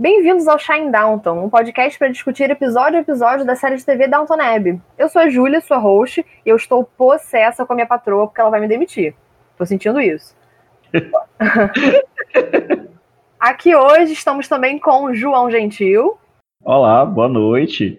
Bem-vindos 0.00 0.46
ao 0.46 0.60
Shine 0.60 0.92
Downton, 0.92 1.46
um 1.46 1.50
podcast 1.50 1.98
para 1.98 2.06
discutir 2.06 2.48
episódio 2.48 2.98
a 2.98 3.02
episódio 3.02 3.44
da 3.44 3.56
série 3.56 3.74
de 3.74 3.84
TV 3.84 4.06
Downton 4.06 4.40
Abbey. 4.40 4.80
Eu 4.96 5.08
sou 5.08 5.20
a 5.20 5.28
Júlia, 5.28 5.60
sua 5.60 5.76
host, 5.76 6.24
e 6.46 6.48
eu 6.48 6.54
estou 6.54 6.84
possessa 6.84 7.66
com 7.66 7.72
a 7.72 7.74
minha 7.74 7.86
patroa 7.86 8.28
porque 8.28 8.40
ela 8.40 8.48
vai 8.48 8.60
me 8.60 8.68
demitir. 8.68 9.12
Tô 9.56 9.66
sentindo 9.66 10.00
isso. 10.00 10.36
Aqui 13.40 13.74
hoje 13.74 14.12
estamos 14.12 14.46
também 14.46 14.78
com 14.78 15.06
o 15.06 15.14
João 15.16 15.50
Gentil. 15.50 16.16
Olá, 16.62 17.04
boa 17.04 17.28
noite. 17.28 17.98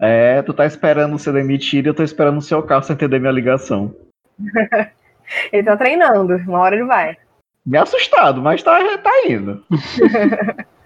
É, 0.00 0.42
tu 0.42 0.52
tá 0.52 0.66
esperando 0.66 1.16
ser 1.16 1.32
demitido 1.32 1.86
e 1.86 1.90
eu 1.90 1.94
tô 1.94 2.02
esperando 2.02 2.38
o 2.38 2.42
seu 2.42 2.60
carro 2.60 2.82
sem 2.82 2.94
entender 2.94 3.20
minha 3.20 3.30
ligação. 3.30 3.94
ele 5.52 5.62
tá 5.62 5.76
treinando, 5.76 6.34
uma 6.38 6.58
hora 6.58 6.74
ele 6.74 6.86
vai. 6.86 7.16
Me 7.64 7.78
assustado, 7.78 8.42
mas 8.42 8.64
tá, 8.64 8.80
tá 8.98 9.12
indo. 9.28 9.64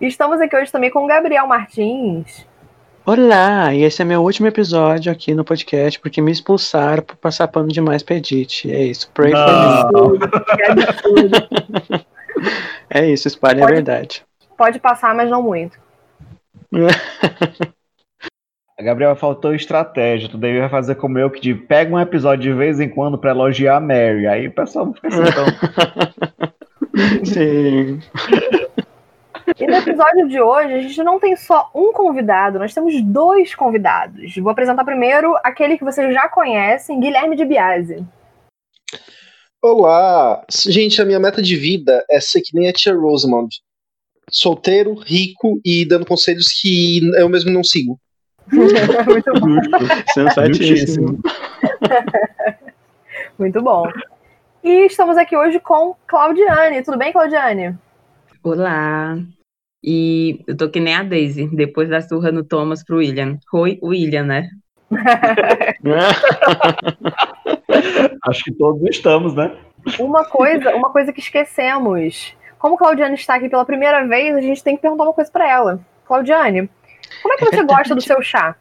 Estamos 0.00 0.40
aqui 0.40 0.56
hoje 0.56 0.70
também 0.70 0.90
com 0.90 1.04
o 1.04 1.06
Gabriel 1.06 1.46
Martins. 1.46 2.46
Olá, 3.04 3.74
e 3.74 3.82
esse 3.82 4.00
é 4.00 4.04
meu 4.04 4.22
último 4.22 4.46
episódio 4.46 5.12
aqui 5.12 5.34
no 5.34 5.44
podcast, 5.44 6.00
porque 6.00 6.22
me 6.22 6.32
expulsaram 6.32 7.02
por 7.02 7.16
passar 7.16 7.48
pano 7.48 7.68
demais 7.68 8.02
pra 8.02 8.16
Edith. 8.16 8.64
É 8.66 8.82
isso, 8.84 9.10
pray 9.12 9.32
for 9.32 10.12
me. 10.12 12.06
é 12.88 13.06
isso, 13.10 13.28
espalhe 13.28 13.62
a 13.62 13.66
verdade. 13.66 14.24
Pode 14.56 14.78
passar, 14.78 15.14
mas 15.14 15.28
não 15.28 15.42
muito. 15.42 15.78
Gabriel, 18.80 19.14
faltou 19.14 19.54
estratégia. 19.54 20.28
Tu 20.28 20.36
deveria 20.36 20.68
fazer 20.68 20.96
como 20.96 21.18
eu, 21.18 21.30
que 21.30 21.40
de, 21.40 21.54
pega 21.54 21.94
um 21.94 22.00
episódio 22.00 22.42
de 22.42 22.52
vez 22.52 22.80
em 22.80 22.88
quando 22.88 23.16
pra 23.18 23.30
elogiar 23.30 23.76
a 23.76 23.80
Mary. 23.80 24.26
Aí 24.26 24.48
o 24.48 24.52
pessoal 24.52 24.92
fica 24.92 25.08
assim, 25.08 25.20
então. 25.20 25.46
Sim. 27.24 28.00
E 29.58 29.66
no 29.66 29.74
episódio 29.74 30.26
de 30.28 30.40
hoje, 30.40 30.72
a 30.72 30.80
gente 30.80 31.02
não 31.02 31.20
tem 31.20 31.36
só 31.36 31.70
um 31.74 31.92
convidado, 31.92 32.58
nós 32.58 32.72
temos 32.72 33.00
dois 33.02 33.54
convidados. 33.54 34.34
Vou 34.36 34.50
apresentar 34.50 34.84
primeiro 34.84 35.36
aquele 35.44 35.76
que 35.76 35.84
vocês 35.84 36.12
já 36.14 36.28
conhecem, 36.28 36.98
Guilherme 36.98 37.36
de 37.36 37.44
Biase. 37.44 38.04
Olá! 39.62 40.44
Gente, 40.50 41.00
a 41.00 41.04
minha 41.04 41.20
meta 41.20 41.42
de 41.42 41.56
vida 41.56 42.04
é 42.10 42.20
ser 42.20 42.40
que 42.40 42.54
nem 42.54 42.68
a 42.68 42.72
tia 42.72 42.94
Rosamond. 42.94 43.54
Solteiro, 44.30 44.94
rico 44.94 45.60
e 45.64 45.86
dando 45.86 46.06
conselhos 46.06 46.48
que 46.48 47.00
eu 47.18 47.28
mesmo 47.28 47.50
não 47.50 47.62
sigo. 47.62 48.00
Muito 48.50 49.32
bom. 49.40 49.56
Sensatíssimo. 50.12 51.18
Muito 53.38 53.62
bom. 53.62 53.84
E 54.62 54.86
estamos 54.86 55.18
aqui 55.18 55.36
hoje 55.36 55.60
com 55.60 55.94
Claudiane. 56.06 56.82
Tudo 56.82 56.96
bem, 56.96 57.12
Claudiane? 57.12 57.76
Olá. 58.44 59.18
E 59.82 60.44
eu 60.46 60.54
tô 60.54 60.68
que 60.68 60.78
nem 60.78 60.94
a 60.94 61.02
Daisy, 61.02 61.48
depois 61.56 61.88
da 61.88 62.02
surra 62.02 62.30
no 62.30 62.44
Thomas 62.44 62.84
pro 62.84 62.98
William. 62.98 63.38
Oi, 63.50 63.78
William, 63.82 64.24
né? 64.24 64.50
Acho 68.28 68.44
que 68.44 68.52
todos 68.52 68.82
estamos, 68.90 69.34
né? 69.34 69.56
Uma 69.98 70.26
coisa, 70.26 70.76
uma 70.76 70.92
coisa 70.92 71.10
que 71.10 71.20
esquecemos. 71.20 72.36
Como 72.58 72.76
Claudiane 72.76 73.14
está 73.14 73.36
aqui 73.36 73.48
pela 73.48 73.64
primeira 73.64 74.06
vez, 74.06 74.36
a 74.36 74.42
gente 74.42 74.62
tem 74.62 74.76
que 74.76 74.82
perguntar 74.82 75.04
uma 75.04 75.14
coisa 75.14 75.32
para 75.32 75.50
ela. 75.50 75.80
Claudiane, 76.04 76.68
como 77.22 77.32
é 77.32 77.38
que 77.38 77.46
você 77.46 77.64
gosta 77.64 77.94
do 77.94 78.02
seu 78.02 78.20
chá? 78.20 78.56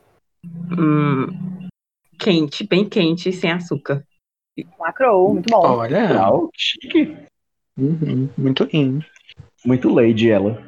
Hum, 0.79 1.67
quente, 2.17 2.65
bem 2.65 2.87
quente, 2.87 3.33
sem 3.33 3.51
açúcar. 3.51 4.01
Lacrou, 4.79 5.33
muito 5.33 5.51
bom. 5.51 5.61
Olha, 5.61 6.07
chique. 6.55 7.17
uhum, 7.77 8.29
muito 8.37 8.65
in. 8.71 9.03
Muito 9.65 9.93
lady 9.93 10.31
ela. 10.31 10.61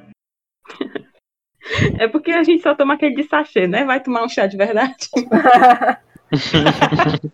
É 2.00 2.08
porque 2.08 2.32
a 2.32 2.44
gente 2.44 2.62
só 2.62 2.76
toma 2.76 2.94
aquele 2.94 3.16
de 3.16 3.24
sachê, 3.24 3.68
né? 3.68 3.84
Vai 3.84 4.00
tomar 4.00 4.24
um 4.24 4.30
chá 4.30 4.46
de 4.46 4.56
verdade. 4.56 5.10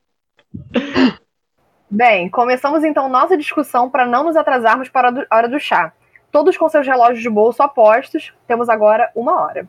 Bem, 1.90 2.30
começamos 2.30 2.86
então 2.86 3.10
nossa 3.10 3.36
discussão 3.38 3.90
para 3.90 4.06
não 4.06 4.24
nos 4.24 4.38
atrasarmos 4.38 4.88
para 4.88 5.10
a 5.10 5.12
do- 5.12 5.28
hora 5.30 5.50
do 5.50 5.60
chá. 5.60 5.92
Todos 6.32 6.56
com 6.56 6.70
seus 6.70 6.88
relógios 6.88 7.22
de 7.22 7.30
bolso 7.30 7.62
apostos, 7.62 8.34
temos 8.48 8.70
agora 8.70 9.12
uma 9.14 9.38
hora. 9.42 9.68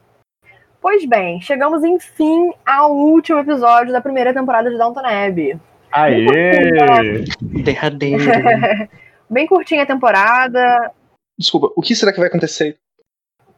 Pois 0.81 1.05
bem, 1.05 1.41
chegamos 1.41 1.83
enfim 1.83 2.53
ao 2.65 2.93
último 2.95 3.41
episódio 3.41 3.93
da 3.93 4.01
primeira 4.01 4.33
temporada 4.33 4.71
de 4.71 4.79
Downton 4.79 5.05
Abbey. 5.05 5.59
Aê! 5.91 7.25
Derradeiro. 7.41 8.23
Bem 9.29 9.47
curtinha 9.47 9.83
a 9.83 9.87
temporada, 9.87 10.93
Desculpa, 11.39 11.71
o 11.77 11.83
que 11.83 11.95
será 11.95 12.13
que 12.13 12.19
vai 12.19 12.29
acontecer? 12.29 12.79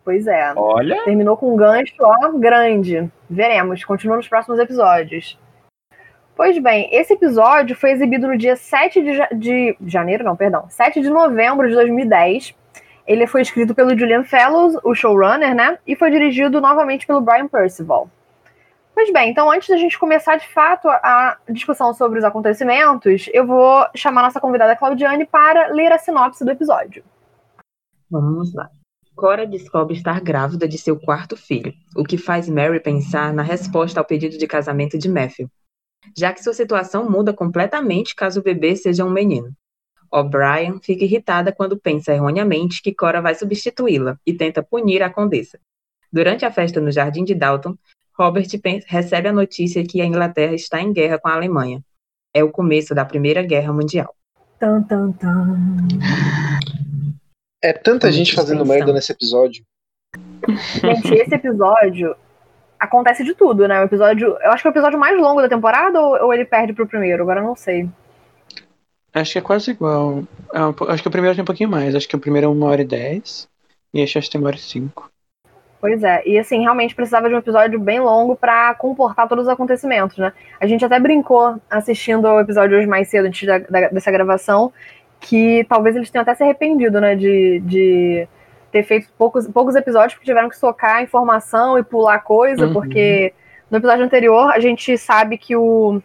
pois 0.05 0.27
é. 0.27 0.53
Olha, 0.55 1.03
Terminou 1.05 1.35
com 1.37 1.53
um 1.53 1.57
gancho, 1.57 1.95
ó, 2.01 2.31
grande. 2.33 3.11
Veremos, 3.29 3.83
continua 3.85 4.17
nos 4.17 4.29
próximos 4.29 4.59
episódios. 4.59 5.39
Pois 6.37 6.59
bem, 6.59 6.89
esse 6.93 7.15
episódio 7.15 7.75
foi 7.77 7.93
exibido 7.93 8.27
no 8.29 8.37
dia 8.37 8.55
7 8.57 9.01
de, 9.03 9.15
ja- 9.15 9.29
de 9.33 9.77
janeiro, 9.87 10.25
não, 10.25 10.37
perdão, 10.37 10.67
7 10.69 11.01
de 11.01 11.09
novembro 11.09 11.69
de 11.69 11.75
2010. 11.75 12.55
Ele 13.07 13.27
foi 13.27 13.41
escrito 13.43 13.75
pelo 13.75 13.97
Julian 13.97 14.25
Fellows, 14.25 14.77
o 14.83 14.95
showrunner, 14.95 15.55
né? 15.55 15.79
E 15.87 15.95
foi 15.95 16.11
dirigido 16.11 16.61
novamente 16.61 17.07
pelo 17.07 17.21
Brian 17.21 17.47
Percival. 17.49 18.09
Pois 18.95 19.13
bem, 19.13 19.31
então 19.31 19.51
antes 19.51 19.69
da 19.69 19.77
gente 19.77 19.99
começar 19.99 20.37
de 20.37 20.47
fato 20.49 20.89
a 20.89 21.37
a 21.49 21.53
discussão 21.53 21.93
sobre 21.95 22.19
os 22.19 22.25
acontecimentos, 22.25 23.29
eu 23.33 23.47
vou 23.47 23.87
chamar 23.95 24.23
nossa 24.23 24.41
convidada 24.41 24.77
Claudiane 24.77 25.25
para 25.27 25.69
ler 25.69 25.93
a 25.93 25.99
sinopse 25.99 26.45
do 26.45 26.51
episódio. 26.51 27.03
Vamos 28.11 28.53
lá. 28.55 28.71
Cora 29.15 29.47
descobre 29.47 29.95
estar 29.95 30.21
grávida 30.21 30.67
de 30.67 30.77
seu 30.77 30.99
quarto 30.99 31.37
filho, 31.37 31.73
o 31.97 32.03
que 32.03 32.19
faz 32.19 32.49
Mary 32.49 32.81
pensar 32.81 33.33
na 33.33 33.43
resposta 33.43 34.01
ao 34.01 34.05
pedido 34.05 34.37
de 34.37 34.47
casamento 34.47 34.99
de 34.99 35.09
Matthew, 35.09 35.49
já 36.17 36.33
que 36.33 36.43
sua 36.43 36.53
situação 36.53 37.09
muda 37.09 37.33
completamente 37.33 38.15
caso 38.15 38.41
o 38.41 38.43
bebê 38.43 38.75
seja 38.75 39.05
um 39.05 39.11
menino. 39.11 39.53
O'Brien 40.11 40.81
fica 40.83 41.05
irritada 41.05 41.53
quando 41.53 41.79
pensa 41.79 42.13
erroneamente 42.13 42.83
que 42.83 42.95
Cora 42.95 43.21
vai 43.21 43.35
substituí-la 43.35 44.19
e 44.27 44.33
tenta 44.33 44.63
punir 44.63 45.03
a 45.03 45.11
condessa. 45.11 45.59
Durante 46.13 46.45
a 46.45 46.51
festa 46.51 46.81
no 46.81 46.93
Jardim 46.93 47.25
de 47.25 47.35
Dalton, 47.35 47.77
Robert 48.17 48.47
recebe 48.87 49.29
a 49.29 49.33
notícia 49.33 49.85
que 49.85 50.01
a 50.01 50.07
Inglaterra 50.07 50.55
está 50.55 50.81
em 50.81 50.93
guerra 50.93 51.19
com 51.19 51.29
a 51.29 51.35
Alemanha. 51.35 51.83
É 52.33 52.45
o 52.45 52.51
começo 52.51 52.95
da 52.95 53.05
Primeira 53.05 53.43
Guerra 53.43 53.73
Mundial. 53.73 54.15
Tan, 54.61 54.83
tan, 54.85 55.13
tan. 55.13 56.54
É 57.65 57.73
tanta 57.73 58.13
gente 58.13 58.35
fazendo 58.35 58.67
merda 58.67 58.93
nesse 58.93 59.11
episódio. 59.11 59.65
Gente, 60.83 61.15
esse 61.15 61.35
episódio 61.35 62.15
acontece 62.79 63.25
de 63.25 63.35
tudo, 63.35 63.67
né? 63.67 63.81
O 63.81 63.85
episódio. 63.85 64.37
Eu 64.43 64.53
acho 64.53 64.63
que 64.63 64.69
é 64.69 64.71
o 64.71 64.75
episódio 64.75 64.99
mais 64.99 65.19
longo 65.19 65.41
da 65.41 65.49
temporada 65.49 65.99
ou, 65.99 66.27
ou 66.27 66.35
ele 66.35 66.45
perde 66.45 66.75
pro 66.75 66.87
primeiro? 66.87 67.23
Agora 67.23 67.41
eu 67.41 67.45
não 67.45 67.57
sei. 67.57 67.89
Acho 69.15 69.33
que 69.33 69.39
é 69.39 69.41
quase 69.41 69.71
igual. 69.71 70.25
É 70.53 70.93
acho 70.93 71.03
que 71.03 71.09
o 71.09 71.11
primeiro 71.11 71.35
tem 71.35 71.43
um 71.43 71.47
pouquinho 71.47 71.71
mais. 71.71 71.95
Acho 71.95 72.07
que 72.07 72.17
o 72.17 72.21
primeiro 72.21 72.49
é 72.49 72.51
uma 72.51 72.67
hora 72.67 72.83
e 72.83 72.85
dez. 72.85 73.49
E 73.95 74.01
este 74.03 74.19
acho 74.19 74.29
que 74.29 74.33
tem 74.33 74.41
uma 74.43 74.49
hora 74.49 74.57
e 74.57 74.61
cinco. 74.61 75.11
Pois 75.81 76.03
é. 76.03 76.23
E 76.27 76.39
assim, 76.39 76.61
realmente 76.61 76.95
precisava 76.95 77.29
de 77.29 77.35
um 77.35 77.39
episódio 77.39 77.79
bem 77.79 78.01
longo 78.01 78.35
pra 78.37 78.75
comportar 78.75 79.29
todos 79.29 79.45
os 79.47 79.53
acontecimentos, 79.53 80.17
né? 80.17 80.33
A 80.59 80.67
gente 80.67 80.85
até 80.85 80.99
brincou 80.99 81.61
assistindo 81.71 82.27
ao 82.27 82.41
episódio 82.41 82.77
hoje 82.77 82.87
mais 82.87 83.09
cedo, 83.09 83.27
antes 83.27 83.47
da- 83.47 83.59
da- 83.59 83.89
dessa 83.89 84.11
gravação, 84.11 84.73
que 85.25 85.65
talvez 85.69 85.97
eles 85.97 86.11
tenham 86.11 86.23
até 86.23 86.35
se 86.35 86.43
arrependido, 86.43 87.01
né? 87.01 87.15
De, 87.17 87.61
de 87.61 88.29
ter 88.71 88.83
feito 88.83 89.09
poucos, 89.17 89.47
poucos 89.49 89.75
episódios, 89.75 90.15
porque 90.15 90.27
tiveram 90.27 90.49
que 90.49 90.59
socar 90.59 91.03
informação 91.03 91.79
e 91.79 91.83
pular 91.83 92.19
coisa, 92.21 92.67
Uhum. 92.67 92.73
porque 92.73 93.33
no 93.71 93.79
episódio 93.79 94.05
anterior 94.05 94.51
a 94.53 94.61
gente 94.61 94.97
sabe 94.99 95.39
que 95.39 95.57
o, 95.57 96.03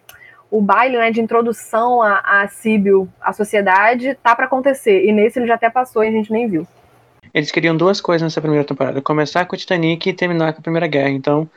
o 0.50 0.62
baile 0.62 0.98
né, 0.98 1.12
de 1.12 1.20
introdução 1.20 2.02
a, 2.02 2.22
a 2.44 2.48
Síbil, 2.48 3.10
à 3.20 3.34
sociedade, 3.34 4.18
tá 4.24 4.36
pra 4.36 4.46
acontecer. 4.46 5.04
E 5.06 5.12
nesse 5.12 5.38
ele 5.40 5.48
já 5.48 5.56
até 5.56 5.70
passou 5.70 6.04
e 6.04 6.08
a 6.08 6.12
gente 6.12 6.32
nem 6.32 6.48
viu. 6.48 6.66
Eles 7.34 7.52
queriam 7.52 7.76
duas 7.76 8.00
coisas 8.02 8.24
nessa 8.24 8.42
primeira 8.42 8.66
temporada: 8.66 9.02
começar 9.02 9.46
com 9.46 9.56
o 9.56 9.60
Titanic 9.60 10.08
e 10.10 10.14
terminar 10.14 10.54
com 10.54 10.60
a 10.60 10.64
Primeira 10.64 10.88
Guerra. 10.88 11.10
Então, 11.10 11.48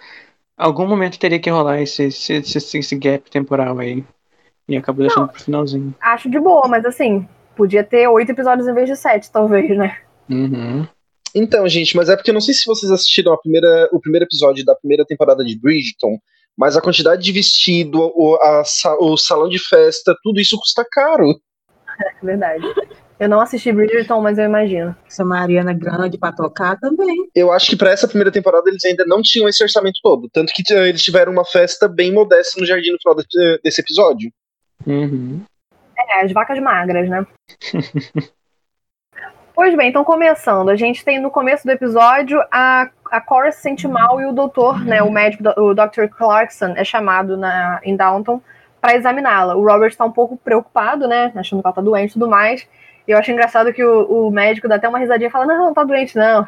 algum 0.56 0.86
momento 0.86 1.18
teria 1.18 1.38
que 1.38 1.48
rolar 1.48 1.80
esse, 1.80 2.04
esse, 2.04 2.32
esse, 2.34 2.78
esse 2.78 2.96
gap 2.96 3.30
temporal 3.30 3.78
aí. 3.78 4.04
E 4.68 4.76
acabou 4.76 5.02
deixando 5.02 5.28
pro 5.28 5.42
finalzinho. 5.42 5.94
Acho 6.00 6.30
de 6.30 6.38
boa, 6.38 6.68
mas 6.68 6.84
assim, 6.84 7.26
podia 7.56 7.84
ter 7.84 8.08
oito 8.08 8.30
episódios 8.30 8.66
em 8.66 8.74
vez 8.74 8.88
de 8.88 8.96
sete, 8.96 9.30
talvez, 9.30 9.76
né? 9.76 9.98
Uhum. 10.28 10.86
Então, 11.34 11.66
gente, 11.68 11.96
mas 11.96 12.08
é 12.08 12.16
porque 12.16 12.30
eu 12.30 12.34
não 12.34 12.40
sei 12.40 12.54
se 12.54 12.66
vocês 12.66 12.90
assistiram 12.92 13.32
a 13.32 13.38
primeira, 13.38 13.88
o 13.92 14.00
primeiro 14.00 14.26
episódio 14.26 14.64
da 14.64 14.74
primeira 14.74 15.04
temporada 15.04 15.44
de 15.44 15.58
Bridgerton, 15.58 16.18
mas 16.56 16.76
a 16.76 16.82
quantidade 16.82 17.22
de 17.22 17.32
vestido, 17.32 18.12
o, 18.14 18.36
a, 18.36 18.62
o 19.00 19.16
salão 19.16 19.48
de 19.48 19.58
festa, 19.58 20.14
tudo 20.22 20.40
isso 20.40 20.58
custa 20.58 20.84
caro. 20.90 21.26
É 22.00 22.24
verdade. 22.24 22.64
Eu 23.20 23.28
não 23.28 23.40
assisti 23.40 23.70
Bridgerton, 23.70 24.20
mas 24.20 24.38
eu 24.38 24.46
imagino. 24.46 24.96
Essa 25.06 25.24
Mariana 25.24 25.72
grande 25.72 26.18
pra 26.18 26.32
tocar 26.32 26.76
também. 26.80 27.28
Eu 27.34 27.52
acho 27.52 27.68
que 27.68 27.76
para 27.76 27.90
essa 27.90 28.08
primeira 28.08 28.32
temporada 28.32 28.68
eles 28.68 28.84
ainda 28.84 29.04
não 29.06 29.22
tinham 29.22 29.48
esse 29.48 29.62
orçamento 29.62 30.00
todo. 30.02 30.28
Tanto 30.32 30.52
que 30.52 30.62
uh, 30.74 30.78
eles 30.78 31.02
tiveram 31.02 31.30
uma 31.30 31.44
festa 31.44 31.86
bem 31.86 32.10
modesta 32.10 32.58
no 32.58 32.66
jardim 32.66 32.90
no 32.90 32.98
final 32.98 33.14
de, 33.14 33.60
desse 33.62 33.80
episódio. 33.80 34.32
Uhum. 34.84 35.42
É, 36.08 36.24
as 36.24 36.32
vacas 36.32 36.58
magras, 36.58 37.08
né? 37.08 37.26
pois 39.54 39.76
bem, 39.76 39.88
então 39.88 40.04
começando. 40.04 40.68
A 40.68 40.76
gente 40.76 41.04
tem 41.04 41.20
no 41.20 41.30
começo 41.30 41.64
do 41.64 41.70
episódio 41.70 42.42
a, 42.50 42.88
a 43.10 43.20
Cora 43.20 43.52
se 43.52 43.60
sente 43.60 43.86
mal 43.86 44.20
e 44.20 44.26
o 44.26 44.32
doutor, 44.32 44.84
né, 44.84 45.02
o 45.02 45.10
médico, 45.10 45.44
o 45.60 45.74
Dr. 45.74 46.08
Clarkson, 46.10 46.74
é 46.76 46.84
chamado 46.84 47.36
na, 47.36 47.80
em 47.82 47.96
Downton 47.96 48.40
para 48.80 48.96
examiná-la. 48.96 49.54
O 49.54 49.64
Robert 49.64 49.90
está 49.90 50.04
um 50.04 50.12
pouco 50.12 50.36
preocupado, 50.36 51.06
né, 51.06 51.32
achando 51.36 51.60
que 51.60 51.66
ela 51.66 51.74
tá 51.74 51.82
doente 51.82 52.10
e 52.10 52.14
tudo 52.14 52.28
mais. 52.28 52.66
E 53.06 53.10
eu 53.10 53.18
acho 53.18 53.30
engraçado 53.30 53.72
que 53.72 53.84
o, 53.84 54.28
o 54.28 54.30
médico 54.30 54.68
dá 54.68 54.76
até 54.76 54.88
uma 54.88 54.98
risadinha 54.98 55.28
e 55.28 55.30
fala: 55.30 55.46
Não, 55.46 55.58
não 55.58 55.74
tá 55.74 55.84
doente, 55.84 56.16
não. 56.16 56.46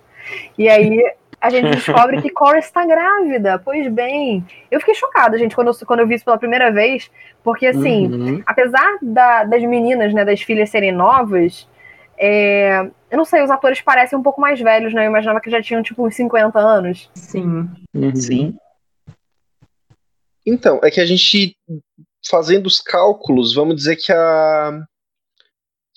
e 0.56 0.68
aí 0.68 1.14
a 1.40 1.50
gente 1.50 1.70
descobre 1.74 2.20
que 2.20 2.30
Cora 2.30 2.58
está 2.58 2.84
grávida. 2.84 3.58
Pois 3.58 3.90
bem, 3.90 4.44
eu 4.70 4.78
fiquei 4.80 4.94
chocada, 4.94 5.38
gente, 5.38 5.54
quando 5.54 5.68
eu, 5.68 5.86
quando 5.86 6.00
eu 6.00 6.06
vi 6.06 6.14
isso 6.16 6.24
pela 6.24 6.38
primeira 6.38 6.70
vez, 6.70 7.10
porque 7.42 7.66
assim, 7.66 8.06
uhum. 8.06 8.42
apesar 8.46 8.98
da, 9.00 9.44
das 9.44 9.62
meninas, 9.62 10.12
né, 10.12 10.24
das 10.24 10.42
filhas 10.42 10.70
serem 10.70 10.92
novas, 10.92 11.66
é, 12.18 12.90
eu 13.10 13.16
não 13.16 13.24
sei, 13.24 13.42
os 13.42 13.50
atores 13.50 13.80
parecem 13.80 14.18
um 14.18 14.22
pouco 14.22 14.40
mais 14.40 14.60
velhos, 14.60 14.92
né? 14.92 15.06
Eu 15.06 15.10
imaginava 15.10 15.40
que 15.40 15.50
já 15.50 15.62
tinham 15.62 15.82
tipo 15.82 16.06
uns 16.06 16.14
50 16.14 16.58
anos. 16.58 17.10
Sim. 17.14 17.68
Uhum. 17.94 18.14
Sim. 18.14 18.56
Então, 20.46 20.80
é 20.82 20.90
que 20.90 21.00
a 21.00 21.06
gente, 21.06 21.56
fazendo 22.28 22.66
os 22.66 22.80
cálculos, 22.80 23.54
vamos 23.54 23.76
dizer 23.76 23.96
que 23.96 24.12
a 24.12 24.80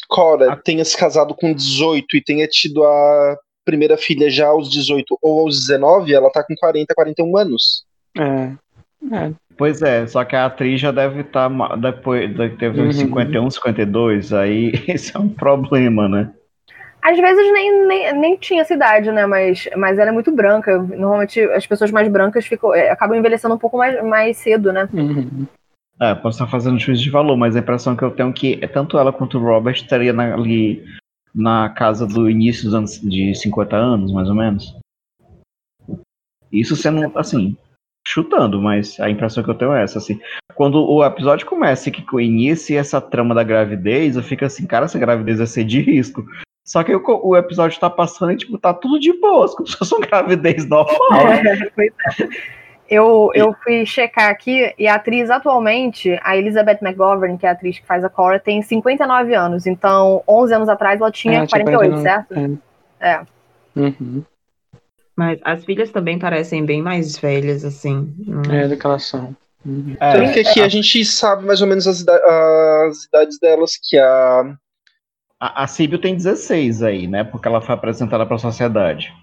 Cora 0.07 0.55
tenha 0.63 0.85
se 0.85 0.97
casado 0.97 1.35
com 1.35 1.53
18 1.53 2.15
e 2.15 2.23
tenha 2.23 2.47
tido 2.47 2.83
a 2.83 3.37
primeira 3.65 3.97
filha 3.97 4.29
já 4.29 4.47
aos 4.47 4.69
18 4.69 5.17
ou 5.21 5.41
aos 5.41 5.67
19, 5.67 6.13
ela 6.13 6.29
tá 6.29 6.43
com 6.43 6.55
40, 6.55 6.93
41 6.93 7.37
anos. 7.37 7.85
É. 8.17 8.51
é. 9.15 9.31
Pois 9.57 9.81
é, 9.81 10.07
só 10.07 10.23
que 10.23 10.35
a 10.35 10.45
atriz 10.45 10.81
já 10.81 10.91
deve 10.91 11.21
estar 11.21 11.49
tá, 11.49 11.75
depois, 11.75 12.29
teve 12.57 12.81
uns 12.81 12.97
uhum. 12.97 13.07
51, 13.07 13.49
52, 13.51 14.33
aí 14.33 14.73
esse 14.87 15.15
é 15.15 15.19
um 15.19 15.29
problema, 15.29 16.07
né? 16.09 16.31
Às 17.01 17.17
vezes 17.17 17.51
nem, 17.51 17.85
nem, 17.85 18.13
nem 18.17 18.37
tinha 18.37 18.61
essa 18.61 18.73
idade, 18.73 19.11
né? 19.11 19.25
Mas, 19.25 19.67
mas 19.75 19.99
ela 19.99 20.09
é 20.09 20.13
muito 20.13 20.31
branca. 20.31 20.77
Normalmente 20.77 21.41
as 21.41 21.67
pessoas 21.67 21.91
mais 21.91 22.07
brancas 22.07 22.45
ficam, 22.45 22.73
é, 22.73 22.89
acabam 22.89 23.17
envelhecendo 23.17 23.53
um 23.53 23.57
pouco 23.57 23.77
mais, 23.77 24.01
mais 24.05 24.37
cedo, 24.37 24.71
né? 24.71 24.87
Uhum. 24.93 25.45
É, 25.99 26.15
posso 26.15 26.37
estar 26.41 26.49
fazendo 26.49 26.79
juízo 26.79 27.03
de 27.03 27.09
valor, 27.09 27.35
mas 27.35 27.55
a 27.55 27.59
impressão 27.59 27.95
que 27.95 28.03
eu 28.03 28.11
tenho 28.11 28.29
é 28.29 28.33
que 28.33 28.67
tanto 28.69 28.97
ela 28.97 29.11
quanto 29.11 29.37
o 29.37 29.43
Robert 29.43 29.75
estaria 29.75 30.13
na, 30.13 30.33
ali 30.33 30.83
na 31.33 31.69
casa 31.69 32.05
do 32.05 32.29
início 32.29 32.65
dos 32.65 32.73
anos 32.73 32.99
de 33.01 33.33
50 33.35 33.75
anos, 33.75 34.11
mais 34.11 34.29
ou 34.29 34.35
menos. 34.35 34.75
Isso 36.51 36.75
sendo, 36.75 37.11
assim, 37.17 37.57
chutando, 38.05 38.61
mas 38.61 38.99
a 38.99 39.09
impressão 39.09 39.43
que 39.43 39.49
eu 39.49 39.55
tenho 39.55 39.73
é 39.73 39.83
essa, 39.83 39.97
assim. 39.97 40.19
Quando 40.55 40.85
o 40.85 41.03
episódio 41.03 41.47
começa 41.47 41.89
e 41.89 41.91
que 41.91 42.03
inicia 42.21 42.79
essa 42.79 43.01
trama 43.01 43.33
da 43.33 43.43
gravidez, 43.43 44.15
eu 44.15 44.23
fico 44.23 44.45
assim, 44.45 44.67
cara, 44.67 44.85
essa 44.85 44.99
gravidez 44.99 45.39
vai 45.39 45.47
ser 45.47 45.63
de 45.63 45.81
risco. 45.81 46.23
Só 46.65 46.83
que 46.83 46.95
o, 46.95 47.03
o 47.23 47.35
episódio 47.35 47.79
tá 47.79 47.89
passando 47.89 48.31
e, 48.31 48.37
tipo, 48.37 48.57
tá 48.57 48.73
tudo 48.73 48.99
de 48.99 49.11
boas, 49.19 49.53
como 49.53 49.67
se 49.67 49.77
fosse 49.77 49.95
uma 49.95 50.05
gravidez 50.07 50.67
normal. 50.67 51.27
É, 51.27 51.53
é. 51.85 52.62
Eu, 52.89 53.31
eu 53.33 53.55
fui 53.63 53.85
checar 53.85 54.29
aqui 54.29 54.73
e 54.77 54.87
a 54.87 54.95
atriz 54.95 55.29
atualmente, 55.29 56.19
a 56.21 56.37
Elizabeth 56.37 56.79
McGovern, 56.81 57.37
que 57.37 57.45
é 57.45 57.49
a 57.49 57.53
atriz 57.53 57.79
que 57.79 57.85
faz 57.85 58.03
a 58.03 58.09
Cora, 58.09 58.39
tem 58.39 58.61
59 58.61 59.33
anos. 59.33 59.65
Então, 59.65 60.23
11 60.27 60.53
anos 60.53 60.69
atrás 60.69 60.99
ela 60.99 61.11
tinha 61.11 61.43
é, 61.43 61.47
48, 61.47 62.01
certo? 62.01 62.33
É. 62.99 63.07
é. 63.09 63.21
Uhum. 63.75 64.23
Mas 65.15 65.39
as 65.43 65.63
filhas 65.63 65.91
também 65.91 66.19
parecem 66.19 66.65
bem 66.65 66.81
mais 66.81 67.17
velhas, 67.17 67.63
assim. 67.63 68.13
É, 68.51 68.67
do 68.67 68.77
que 68.77 68.85
elas 68.85 69.05
são. 69.05 69.35
Uhum. 69.65 69.95
É, 69.99 70.11
Tanto 70.13 70.33
que 70.33 70.39
aqui 70.39 70.61
a 70.61 70.67
gente 70.67 71.05
sabe 71.05 71.45
mais 71.45 71.61
ou 71.61 71.67
menos 71.67 71.87
as, 71.87 72.05
as 72.07 73.05
idades 73.05 73.39
delas, 73.39 73.71
que 73.81 73.97
a. 73.97 74.55
A, 75.39 75.63
a 75.63 75.67
Síbio 75.67 75.99
tem 75.99 76.15
16 76.15 76.83
aí, 76.83 77.07
né? 77.07 77.23
Porque 77.23 77.47
ela 77.47 77.61
foi 77.61 77.75
apresentada 77.75 78.25
para 78.25 78.35
a 78.35 78.39
sociedade. 78.39 79.13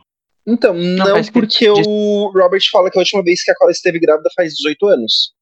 Então, 0.51 0.75
não, 0.75 1.17
não 1.17 1.25
porque 1.33 1.73
que... 1.73 1.83
o 1.87 2.33
Robert 2.35 2.63
fala 2.73 2.91
que 2.91 2.99
a 2.99 3.01
última 3.01 3.23
vez 3.23 3.45
que 3.45 3.51
a 3.51 3.55
Cora 3.55 3.71
esteve 3.71 4.01
grávida 4.01 4.29
faz 4.35 4.55
18 4.55 4.87
anos. 4.89 5.33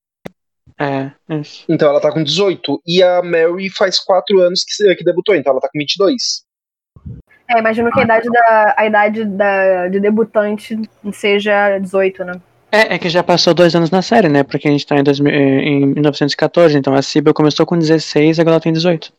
É, 0.78 1.10
isso. 1.40 1.64
Então 1.68 1.88
ela 1.88 2.00
tá 2.00 2.12
com 2.12 2.22
18. 2.22 2.82
E 2.86 3.02
a 3.02 3.22
Mary 3.22 3.70
faz 3.70 3.98
4 3.98 4.40
anos 4.40 4.64
que, 4.64 4.94
que 4.94 5.04
debutou, 5.04 5.34
então 5.34 5.52
ela 5.52 5.60
tá 5.60 5.68
com 5.72 5.78
22. 5.78 6.46
É, 7.50 7.58
imagino 7.58 7.90
que 7.90 8.00
a 8.00 8.04
idade, 8.04 8.28
da, 8.30 8.74
a 8.76 8.86
idade 8.86 9.24
da, 9.24 9.88
de 9.88 9.98
debutante 9.98 10.78
seja 11.12 11.78
18, 11.78 12.24
né? 12.24 12.32
É, 12.70 12.94
é 12.94 12.98
que 12.98 13.08
já 13.08 13.22
passou 13.22 13.54
dois 13.54 13.74
anos 13.74 13.90
na 13.90 14.02
série, 14.02 14.28
né? 14.28 14.42
Porque 14.42 14.68
a 14.68 14.70
gente 14.70 14.86
tá 14.86 14.96
em, 14.96 15.02
2000, 15.02 15.32
em 15.32 15.86
1914, 15.86 16.76
então 16.76 16.94
a 16.94 17.00
Sibyl 17.00 17.32
começou 17.32 17.64
com 17.64 17.78
16 17.78 18.36
e 18.36 18.40
agora 18.42 18.56
ela 18.56 18.60
tem 18.60 18.74
18. 18.74 19.10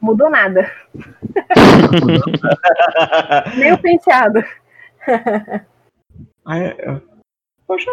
Mudou 0.00 0.30
nada. 0.30 0.70
Nem 3.56 3.72
o 3.72 3.78
penteado. 3.78 4.44
é, 6.48 7.00
poxa, 7.66 7.90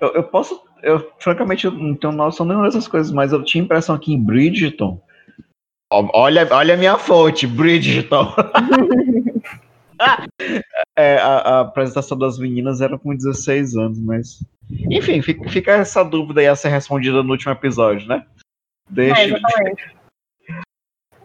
eu, 0.00 0.08
eu 0.14 0.22
posso. 0.24 0.62
Eu, 0.82 1.12
francamente, 1.18 1.66
eu 1.66 1.72
não 1.72 1.94
tenho 1.94 2.12
noção 2.12 2.46
nenhuma 2.46 2.66
dessas 2.66 2.88
coisas, 2.88 3.12
mas 3.12 3.32
eu 3.32 3.44
tinha 3.44 3.62
impressão 3.62 3.94
aqui 3.94 4.12
em 4.12 4.22
Bridgeton. 4.22 5.00
Olha, 5.92 6.48
olha 6.52 6.74
a 6.74 6.76
minha 6.76 6.96
fonte, 6.96 7.46
Bridgeton. 7.46 8.32
é, 10.96 11.16
a, 11.16 11.38
a, 11.38 11.60
apresentação 11.60 12.16
das 12.16 12.38
meninas 12.38 12.80
era 12.80 12.96
com 12.98 13.14
16 13.14 13.76
anos, 13.76 13.98
mas. 13.98 14.44
Enfim, 14.88 15.20
fica, 15.20 15.48
fica, 15.50 15.72
essa 15.72 16.04
dúvida 16.04 16.40
aí 16.40 16.46
a 16.46 16.54
ser 16.54 16.68
respondida 16.68 17.22
no 17.22 17.32
último 17.32 17.52
episódio, 17.52 18.06
né? 18.06 18.24
Deixa. 18.88 19.20
É. 19.20 20.00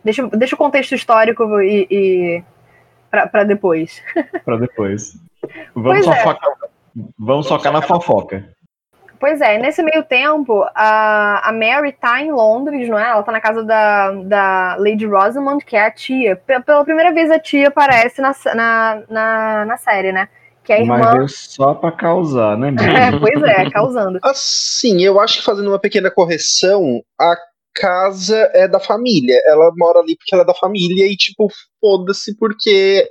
Deixa, 0.04 0.27
deixa 0.27 0.56
o 0.56 0.57
contexto 0.57 0.94
histórico 0.94 1.44
e, 1.62 1.88
e 1.89 2.44
para 3.28 3.44
depois. 3.44 4.02
para 4.44 4.58
depois. 4.58 5.18
Vamos, 5.76 6.08
é. 6.08 6.38
Vamos 7.18 7.48
focar 7.48 7.72
na 7.72 7.82
fofoca. 7.82 8.56
Pois 9.20 9.42
é, 9.42 9.58
nesse 9.58 9.82
meio 9.82 10.04
tempo, 10.04 10.66
a, 10.75 11.50
a 11.50 11.51
Mary 11.51 11.94
tá 11.94 12.22
em 12.22 12.32
Londres, 12.32 12.88
não 12.89 13.00
é? 13.00 13.10
Ela 13.10 13.24
tá 13.24 13.32
na 13.32 13.42
casa 13.42 13.63
da, 13.63 14.12
da 14.12 14.75
Lady 14.78 15.06
Rosamond, 15.06 15.63
que 15.63 15.75
é 15.75 15.86
a 15.86 15.92
tia. 15.92 16.36
Pela 16.36 16.84
primeira 16.84 17.13
vez 17.13 17.32
a 17.32 17.39
tia 17.39 17.70
aparece 17.70 18.22
na, 18.22 18.36
na, 18.54 19.01
na, 19.10 19.66
na 19.66 19.78
série, 19.78 20.12
né? 20.12 20.28
Que 20.63 20.74
é 20.74 20.78
a 20.78 20.82
irmã... 20.82 20.98
Mas 20.98 21.34
só 21.36 21.74
pra 21.74 21.92
causar, 21.92 22.58
né? 22.58 22.74
É, 22.82 23.18
pois 23.18 23.42
é, 23.44 23.70
causando. 23.70 24.20
Assim, 24.22 25.01
eu 25.01 25.20
acho 25.20 25.39
que 25.39 25.46
fazendo 25.46 25.70
uma 25.70 25.80
pequena 25.80 26.12
correção, 26.12 27.01
a 27.20 27.36
casa 27.75 28.50
é 28.53 28.67
da 28.67 28.79
família. 28.79 29.39
Ela 29.46 29.72
mora 29.75 30.00
ali 30.00 30.15
porque 30.15 30.34
ela 30.34 30.44
é 30.44 30.48
da 30.48 30.53
família 30.53 31.05
e, 31.05 31.15
tipo, 31.15 31.50
foda-se 31.79 32.36
porque 32.38 33.08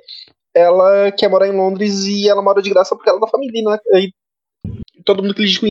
ela 0.55 1.13
quer 1.13 1.29
morar 1.29 1.47
em 1.47 1.57
Londres 1.57 2.07
e 2.07 2.29
ela 2.29 2.43
mora 2.43 2.63
de 2.63 2.71
graça 2.71 2.97
porque 2.97 3.11
ela 3.11 3.19
é 3.19 3.21
da 3.21 3.29
família, 3.29 3.63
né? 3.63 3.79
E 4.01 4.13
todo 5.05 5.23
mundo 5.23 5.35
que 5.35 5.43
lhe 5.43 5.59
conhece. 5.59 5.71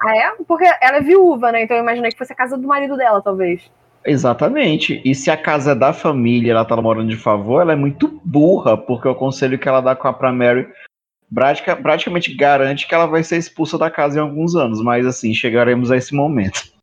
Ah, 0.00 0.16
é? 0.16 0.44
Porque 0.46 0.64
ela 0.64 0.96
é 0.96 1.00
viúva, 1.00 1.52
né? 1.52 1.62
Então 1.62 1.76
eu 1.76 1.82
imaginei 1.82 2.10
que 2.10 2.18
fosse 2.18 2.32
a 2.32 2.36
casa 2.36 2.58
do 2.58 2.66
marido 2.66 2.96
dela, 2.96 3.22
talvez. 3.22 3.62
Exatamente. 4.04 5.00
E 5.04 5.14
se 5.14 5.30
a 5.30 5.36
casa 5.36 5.72
é 5.72 5.74
da 5.74 5.92
família 5.92 6.50
ela 6.50 6.64
tá 6.64 6.76
morando 6.76 7.08
de 7.08 7.16
favor, 7.16 7.62
ela 7.62 7.72
é 7.72 7.76
muito 7.76 8.20
burra, 8.24 8.76
porque 8.76 9.08
o 9.08 9.14
conselho 9.14 9.58
que 9.58 9.68
ela 9.68 9.80
dá 9.80 9.96
com 9.96 10.08
a 10.08 10.12
pra 10.12 10.32
Mary 10.32 10.68
praticamente 11.82 12.34
garante 12.34 12.86
que 12.86 12.94
ela 12.94 13.06
vai 13.06 13.24
ser 13.24 13.38
expulsa 13.38 13.78
da 13.78 13.90
casa 13.90 14.18
em 14.18 14.22
alguns 14.22 14.54
anos. 14.54 14.82
Mas 14.82 15.06
assim, 15.06 15.32
chegaremos 15.32 15.90
a 15.90 15.96
esse 15.96 16.14
momento. 16.14 16.73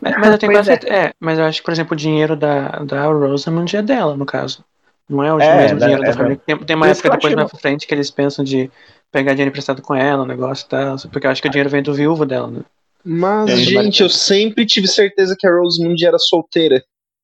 Mas, 0.00 0.16
mas 0.18 0.30
eu 0.30 0.38
tenho 0.38 0.52
bastante. 0.52 0.86
É. 0.86 0.96
é. 0.96 1.12
mas 1.18 1.38
eu 1.38 1.44
acho 1.44 1.60
que, 1.60 1.64
por 1.64 1.72
exemplo, 1.72 1.94
o 1.94 1.96
dinheiro 1.96 2.36
da, 2.36 2.68
da 2.84 3.06
Rosamund 3.06 3.76
é 3.76 3.82
dela, 3.82 4.16
no 4.16 4.26
caso. 4.26 4.64
Não 5.08 5.22
é 5.22 5.32
o 5.32 5.40
é, 5.40 5.56
mesmo 5.56 5.78
dinheiro 5.78 6.02
é, 6.02 6.06
da 6.06 6.12
família. 6.12 6.40
Tem, 6.46 6.58
tem 6.58 6.76
uma 6.76 6.88
época 6.88 7.10
depois 7.10 7.34
na 7.34 7.48
frente 7.48 7.86
que 7.86 7.94
eles 7.94 8.10
pensam 8.10 8.44
de 8.44 8.70
pegar 9.12 9.32
dinheiro 9.32 9.50
emprestado 9.50 9.82
com 9.82 9.94
ela, 9.94 10.22
o 10.22 10.26
negócio 10.26 10.64
e 10.64 10.68
tal. 10.68 10.96
Porque 11.10 11.26
eu 11.26 11.30
acho 11.30 11.42
que 11.42 11.48
o 11.48 11.50
dinheiro 11.50 11.68
vem 11.68 11.82
do 11.82 11.92
viúvo 11.92 12.24
dela, 12.24 12.48
né? 12.48 12.60
Mas, 13.04 13.50
é, 13.50 13.56
gente, 13.56 14.02
eu 14.02 14.08
sempre 14.08 14.64
tive 14.64 14.88
certeza 14.88 15.36
que 15.38 15.46
a 15.46 15.50
Rosamund 15.50 16.02
era 16.04 16.18
solteira. 16.18 16.82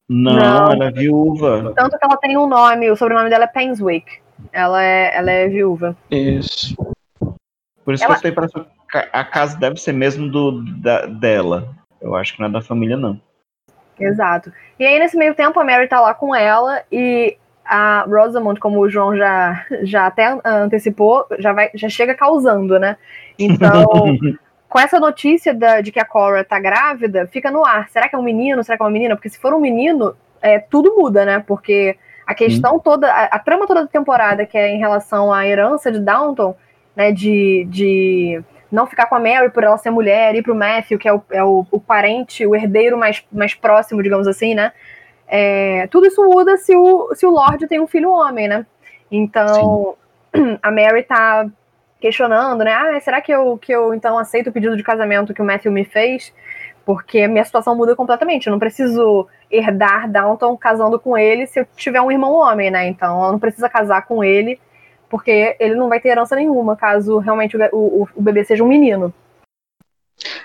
Não, 0.09 0.35
Não, 0.35 0.73
ela 0.73 0.87
é 0.87 0.91
viúva. 0.91 1.73
Tanto 1.75 1.97
que 1.97 2.05
ela 2.05 2.17
tem 2.17 2.37
um 2.37 2.47
nome, 2.47 2.91
o 2.91 2.97
sobrenome 2.97 3.31
dela 3.31 3.45
é 3.45 3.47
Penswick. 3.47 4.07
Ela 4.53 4.83
é, 4.83 5.17
ela 5.17 5.31
é 5.31 5.49
viúva. 5.49 5.97
Isso. 6.11 6.77
Por 7.85 7.95
isso 7.95 8.05
ela... 8.05 8.19
que 8.19 8.27
eu 8.27 8.31
impressão 8.31 8.67
que 8.91 8.99
a 9.13 9.25
casa 9.25 9.57
deve 9.57 9.77
ser 9.81 9.93
mesmo 9.93 10.29
do, 10.29 10.65
da, 10.81 11.07
dela. 11.07 11.77
Eu 12.01 12.15
acho 12.15 12.35
que 12.35 12.41
não 12.41 12.49
é 12.49 12.53
da 12.53 12.63
família, 12.63 12.97
não. 12.97 13.21
Exato. 13.99 14.53
E 14.79 14.87
aí, 14.87 14.99
nesse 14.99 15.17
meio 15.17 15.35
tempo, 15.35 15.61
a 15.61 15.65
Mary 15.65 15.87
tá 15.87 16.01
lá 16.01 16.15
com 16.15 16.35
ela 16.35 16.83
e 16.91 17.37
a 17.65 18.05
Rosamund, 18.09 18.59
como 18.59 18.81
o 18.81 18.89
João 18.89 19.17
já, 19.17 19.65
já 19.83 20.07
até 20.07 20.39
antecipou, 20.45 21.27
já, 21.39 21.53
vai, 21.53 21.71
já 21.75 21.89
chega 21.89 22.15
causando, 22.15 22.79
né? 22.79 22.97
Então, 23.39 23.85
com 24.69 24.79
essa 24.79 24.99
notícia 24.99 25.53
da, 25.55 25.81
de 25.81 25.93
que 25.93 26.01
a 26.01 26.05
Cora 26.05 26.43
tá 26.43 26.59
grávida, 26.59 27.27
fica 27.27 27.51
no 27.51 27.65
ar. 27.65 27.89
Será 27.91 28.09
que 28.09 28.17
é 28.17 28.19
um 28.19 28.23
menino? 28.23 28.65
Será 28.65 28.77
que 28.77 28.83
é 28.83 28.87
uma 28.87 28.93
menina? 28.93 29.15
Porque 29.15 29.29
se 29.29 29.39
for 29.39 29.53
um 29.53 29.61
menino, 29.61 30.17
é, 30.41 30.59
tudo 30.59 30.97
muda, 30.97 31.25
né? 31.25 31.45
Porque 31.47 31.97
a 32.27 32.35
questão 32.35 32.79
toda, 32.79 33.13
a, 33.13 33.25
a, 33.25 33.39
trama 33.39 33.67
toda 33.67 33.83
da 33.83 33.89
temporada, 33.89 34.47
que 34.47 34.57
é 34.57 34.69
em 34.69 34.79
relação 34.79 35.33
à 35.33 35.47
herança 35.47 35.93
de 35.93 36.01
Downton, 36.01 36.57
né? 36.97 37.13
De, 37.13 37.67
de 37.69 38.43
não 38.71 38.87
ficar 38.87 39.07
com 39.07 39.15
a 39.15 39.21
Mary 39.21 39.51
por 39.51 39.65
ela 39.65 39.77
ser 39.77 39.91
mulher, 39.91 40.35
ir 40.35 40.43
pro 40.43 40.55
Matthew, 40.55 40.99
que 40.99 41.09
é 41.09 41.13
o, 41.13 41.23
é 41.31 41.43
o, 41.43 41.67
o 41.71 41.81
parente, 41.81 42.47
o 42.47 42.55
herdeiro 42.55 42.97
mais, 42.97 43.25
mais 43.33 43.55
próximo, 43.55 44.03
digamos 44.03 44.27
assim, 44.27 44.55
né? 44.55 44.73
É, 45.27 45.87
tudo 45.89 46.07
isso 46.07 46.23
muda 46.25 46.57
se 46.57 46.75
o, 46.77 47.15
se 47.15 47.25
o 47.25 47.31
Lorde 47.31 47.69
tem 47.69 47.81
um 47.81 47.87
filho 47.87 48.11
homem, 48.11 48.49
né? 48.49 48.67
Então, 49.11 49.97
Sim. 50.35 50.59
a 50.63 50.71
Mary 50.71 51.03
tá 51.03 51.47
questionando, 52.01 52.65
né? 52.65 52.73
Ah, 52.73 52.99
será 53.01 53.21
que 53.21 53.31
eu, 53.31 53.59
que 53.59 53.73
eu 53.73 53.95
então 53.95 54.19
aceito 54.19 54.49
o 54.49 54.53
pedido 54.53 54.77
de 54.77 54.83
casamento 54.83 55.35
que 55.35 55.43
o 55.43 55.45
Matthew 55.45 55.71
me 55.71 55.85
fez? 55.85 56.33
Porque 56.85 57.29
minha 57.29 57.45
situação 57.45 57.77
muda 57.77 57.95
completamente. 57.95 58.47
Eu 58.47 58.53
não 58.53 58.59
preciso 58.59 59.29
herdar 59.51 60.11
Downton 60.11 60.57
casando 60.57 60.99
com 60.99 61.17
ele 61.17 61.47
se 61.47 61.61
eu 61.61 61.67
tiver 61.77 62.01
um 62.01 62.11
irmão 62.11 62.33
homem, 62.33 62.71
né? 62.71 62.89
Então, 62.89 63.23
ela 63.23 63.33
não 63.33 63.39
precisa 63.39 63.69
casar 63.69 64.07
com 64.07 64.25
ele, 64.25 64.59
porque 65.11 65.57
ele 65.59 65.75
não 65.75 65.89
vai 65.89 66.01
ter 66.01 66.09
herança 66.09 66.37
nenhuma 66.37 66.77
caso 66.77 67.19
realmente 67.19 67.57
o, 67.57 67.63
o, 67.73 68.09
o 68.15 68.23
bebê 68.23 68.45
seja 68.45 68.65
um 68.65 68.69
menino. 68.69 69.13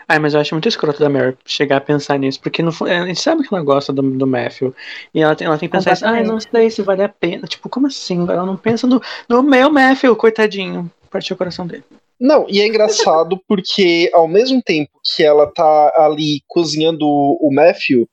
Ai, 0.08 0.20
mas 0.20 0.34
eu 0.34 0.40
acho 0.40 0.54
muito 0.54 0.68
escroto 0.68 1.00
da 1.00 1.10
Mary 1.10 1.38
chegar 1.46 1.78
a 1.78 1.82
pensar 1.82 2.18
nisso, 2.18 2.40
porque 2.42 2.62
no, 2.62 2.72
a 2.72 3.06
gente 3.08 3.22
sabe 3.22 3.44
que 3.44 3.54
ela 3.54 3.64
gosta 3.64 3.92
do, 3.92 4.02
do 4.02 4.28
Matthew. 4.28 4.74
E 5.14 5.22
ela 5.22 5.36
tem, 5.36 5.48
ela 5.48 5.58
tem 5.58 5.68
que 5.68 5.76
pensar 5.76 5.94
assim, 5.94 6.06
ai, 6.06 6.24
não 6.24 6.40
sei 6.40 6.70
se 6.70 6.82
vale 6.82 7.04
a 7.04 7.10
pena. 7.10 7.48
Tipo, 7.48 7.70
como 7.70 7.88
assim? 7.88 8.22
Ela 8.22 8.46
não 8.46 8.56
pensa 8.56 8.88
no, 8.88 9.02
no 9.28 9.44
meu 9.44 9.70
Matthew, 9.70 10.16
coitadinho. 10.16 10.90
Partiu 11.10 11.36
o 11.36 11.38
coração 11.38 11.66
dele. 11.68 11.84
Não, 12.20 12.46
e 12.48 12.62
é 12.62 12.68
engraçado 12.68 13.42
porque 13.48 14.10
ao 14.14 14.28
mesmo 14.28 14.62
tempo 14.64 14.92
que 15.04 15.24
ela 15.24 15.48
tá 15.48 15.94
ali 15.98 16.42
cozinhando 16.48 17.06
o 17.06 17.50
Matthew, 17.54 18.08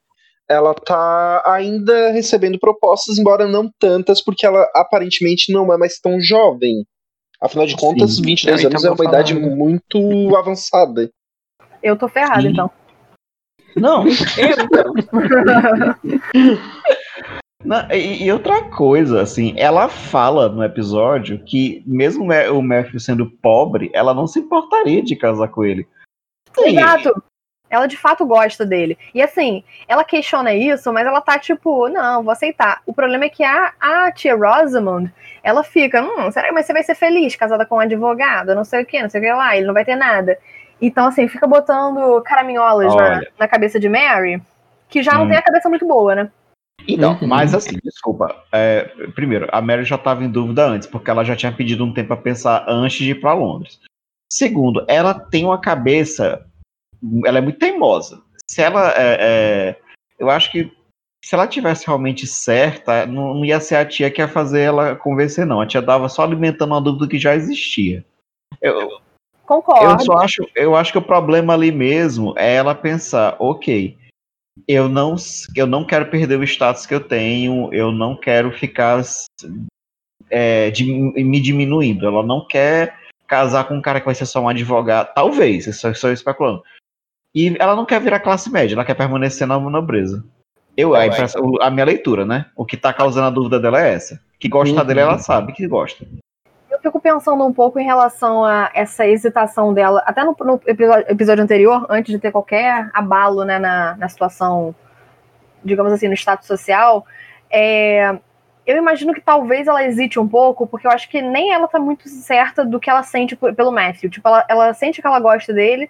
ela 0.52 0.74
tá 0.74 1.42
ainda 1.46 2.12
recebendo 2.12 2.58
propostas, 2.58 3.18
embora 3.18 3.46
não 3.46 3.70
tantas, 3.78 4.22
porque 4.22 4.46
ela 4.46 4.68
aparentemente 4.74 5.52
não 5.52 5.72
é 5.72 5.76
mais 5.76 5.98
tão 5.98 6.20
jovem. 6.20 6.84
Afinal 7.40 7.66
de 7.66 7.76
contas, 7.76 8.16
Sim, 8.16 8.22
22 8.22 8.64
anos 8.66 8.84
é 8.84 8.90
uma 8.90 9.04
idade 9.04 9.34
muito 9.34 10.36
avançada. 10.36 11.10
Eu 11.82 11.96
tô 11.96 12.08
ferrado, 12.08 12.46
então. 12.46 12.70
Não, 13.74 14.04
eu 14.06 14.14
Não, 17.64 17.90
e, 17.90 18.24
e, 18.24 18.32
outra 18.32 18.64
coisa, 18.70 19.22
assim, 19.22 19.54
ela 19.56 19.88
fala 19.88 20.48
no 20.48 20.62
episódio 20.64 21.42
que, 21.44 21.82
mesmo 21.86 22.24
o 22.24 22.62
Matthew 22.62 23.00
sendo 23.00 23.30
pobre, 23.30 23.90
ela 23.94 24.12
não 24.12 24.26
se 24.26 24.40
importaria 24.40 25.02
de 25.02 25.16
casar 25.16 25.48
com 25.48 25.64
ele. 25.64 25.86
Exato. 26.58 27.22
Ela 27.72 27.86
de 27.86 27.96
fato 27.96 28.26
gosta 28.26 28.66
dele. 28.66 28.98
E 29.14 29.22
assim, 29.22 29.64
ela 29.88 30.04
questiona 30.04 30.52
isso, 30.52 30.92
mas 30.92 31.06
ela 31.06 31.22
tá 31.22 31.38
tipo, 31.38 31.88
não, 31.88 32.22
vou 32.22 32.30
aceitar. 32.30 32.82
O 32.84 32.92
problema 32.92 33.24
é 33.24 33.30
que 33.30 33.42
a, 33.42 33.72
a 33.80 34.12
tia 34.12 34.36
Rosamund, 34.36 35.10
ela 35.42 35.64
fica, 35.64 36.02
hum, 36.02 36.30
será 36.30 36.48
que 36.48 36.62
você 36.62 36.70
vai 36.70 36.82
ser 36.82 36.94
feliz 36.94 37.34
casada 37.34 37.64
com 37.64 37.76
um 37.76 37.80
advogado? 37.80 38.54
Não 38.54 38.62
sei 38.62 38.82
o 38.82 38.86
que, 38.86 39.00
não 39.00 39.08
sei 39.08 39.22
o 39.22 39.24
que 39.24 39.32
lá, 39.32 39.56
ele 39.56 39.66
não 39.66 39.72
vai 39.72 39.86
ter 39.86 39.96
nada. 39.96 40.38
Então, 40.82 41.06
assim, 41.06 41.26
fica 41.26 41.46
botando 41.46 42.20
caraminholas 42.20 42.94
na, 42.94 43.22
na, 43.38 43.48
cabeça 43.48 43.80
de 43.80 43.88
Mary, 43.88 44.42
que 44.90 45.02
já 45.02 45.14
hum. 45.14 45.20
não 45.20 45.28
tem 45.28 45.38
a 45.38 45.42
cabeça 45.42 45.70
muito 45.70 45.88
boa, 45.88 46.14
né? 46.14 46.30
Então, 46.86 47.16
uhum. 47.22 47.26
mas 47.26 47.54
assim, 47.54 47.78
desculpa. 47.82 48.36
É, 48.52 48.82
primeiro, 49.14 49.48
a 49.50 49.62
Mary 49.62 49.84
já 49.84 49.96
estava 49.96 50.22
em 50.22 50.30
dúvida 50.30 50.66
antes, 50.66 50.86
porque 50.86 51.10
ela 51.10 51.24
já 51.24 51.34
tinha 51.34 51.52
pedido 51.52 51.84
um 51.84 51.94
tempo 51.94 52.08
para 52.08 52.16
pensar 52.18 52.66
antes 52.68 52.98
de 52.98 53.12
ir 53.12 53.20
para 53.20 53.32
Londres. 53.32 53.80
Segundo, 54.30 54.84
ela 54.88 55.14
tem 55.14 55.44
uma 55.44 55.60
cabeça. 55.60 56.44
Ela 57.24 57.38
é 57.38 57.40
muito 57.40 57.58
teimosa. 57.58 58.22
Se 58.48 58.62
ela. 58.62 58.92
É, 58.96 59.16
é, 59.20 59.80
eu 60.18 60.30
acho 60.30 60.50
que 60.50 60.70
se 61.24 61.34
ela 61.34 61.46
tivesse 61.46 61.86
realmente 61.86 62.26
certa, 62.26 63.06
não, 63.06 63.34
não, 63.34 63.44
ia 63.44 63.60
ser 63.60 63.76
a 63.76 63.86
tia 63.86 64.10
que 64.10 64.20
ia 64.20 64.28
fazer 64.28 64.62
ela 64.62 64.96
convencer, 64.96 65.46
não. 65.46 65.60
A 65.60 65.66
tia 65.66 65.80
dava 65.80 66.08
só 66.08 66.22
alimentando 66.22 66.72
uma 66.72 66.80
dúvida 66.80 67.08
que 67.08 67.18
já 67.18 67.34
existia. 67.34 68.04
Eu, 68.60 69.00
Concordo. 69.46 69.84
Eu 69.84 70.00
só 70.00 70.14
acho, 70.14 70.48
eu 70.54 70.74
acho 70.74 70.92
que 70.92 70.98
o 70.98 71.02
problema 71.02 71.52
ali 71.52 71.70
mesmo 71.70 72.34
é 72.38 72.54
ela 72.54 72.74
pensar, 72.74 73.36
ok, 73.38 73.96
eu 74.66 74.88
não, 74.88 75.16
eu 75.56 75.66
não 75.66 75.84
quero 75.84 76.06
perder 76.10 76.38
o 76.38 76.44
status 76.44 76.86
que 76.86 76.94
eu 76.94 77.00
tenho, 77.00 77.72
eu 77.72 77.92
não 77.92 78.16
quero 78.16 78.52
ficar 78.52 79.02
é, 80.30 80.70
de, 80.70 80.84
me 80.84 81.40
diminuindo. 81.40 82.06
Ela 82.06 82.22
não 82.22 82.46
quer 82.46 82.98
casar 83.26 83.64
com 83.64 83.74
um 83.74 83.82
cara 83.82 84.00
que 84.00 84.06
vai 84.06 84.14
ser 84.14 84.26
só 84.26 84.40
um 84.40 84.48
advogado. 84.48 85.12
Talvez, 85.14 85.66
isso 85.66 85.88
estou 85.88 86.12
especulando. 86.12 86.62
E 87.34 87.56
ela 87.58 87.74
não 87.74 87.86
quer 87.86 88.00
virar 88.00 88.20
classe 88.20 88.50
média, 88.50 88.74
ela 88.74 88.84
quer 88.84 88.94
permanecer 88.94 89.46
na 89.46 89.58
nobreza. 89.58 90.24
Eu, 90.76 90.94
a, 90.94 91.02
a 91.60 91.70
minha 91.70 91.84
leitura, 91.84 92.24
né? 92.24 92.46
O 92.56 92.64
que 92.64 92.76
tá 92.76 92.92
causando 92.92 93.26
a 93.26 93.30
dúvida 93.30 93.60
dela 93.60 93.82
é 93.82 93.92
essa. 93.92 94.20
Que 94.38 94.48
gosta 94.48 94.80
uhum. 94.80 94.86
dele, 94.86 95.00
ela 95.00 95.18
sabe 95.18 95.52
que 95.52 95.66
gosta 95.66 96.06
fico 96.82 97.00
pensando 97.00 97.44
um 97.46 97.52
pouco 97.52 97.78
em 97.78 97.84
relação 97.84 98.44
a 98.44 98.70
essa 98.74 99.06
hesitação 99.06 99.72
dela, 99.72 100.02
até 100.04 100.24
no, 100.24 100.36
no 100.40 100.60
episódio, 100.66 101.06
episódio, 101.08 101.44
anterior, 101.44 101.86
antes 101.88 102.12
de 102.12 102.18
ter 102.18 102.32
qualquer 102.32 102.90
abalo 102.92 103.44
né, 103.44 103.58
na, 103.58 103.96
na 103.96 104.08
situação, 104.08 104.74
digamos 105.64 105.92
assim, 105.92 106.08
no 106.08 106.14
status 106.14 106.46
social, 106.46 107.06
é, 107.48 108.18
eu 108.66 108.76
imagino 108.76 109.14
que 109.14 109.20
talvez 109.20 109.68
ela 109.68 109.84
hesite 109.84 110.18
um 110.18 110.26
pouco, 110.26 110.66
porque 110.66 110.86
eu 110.86 110.90
acho 110.90 111.08
que 111.08 111.22
nem 111.22 111.52
ela 111.52 111.68
tá 111.68 111.78
muito 111.78 112.08
certa 112.08 112.64
do 112.64 112.80
que 112.80 112.90
ela 112.90 113.02
sente 113.04 113.36
pelo 113.36 113.72
Matthew. 113.72 114.10
Tipo, 114.10 114.28
ela, 114.28 114.44
ela 114.48 114.74
sente 114.74 115.00
que 115.00 115.06
ela 115.06 115.20
gosta 115.20 115.52
dele, 115.52 115.88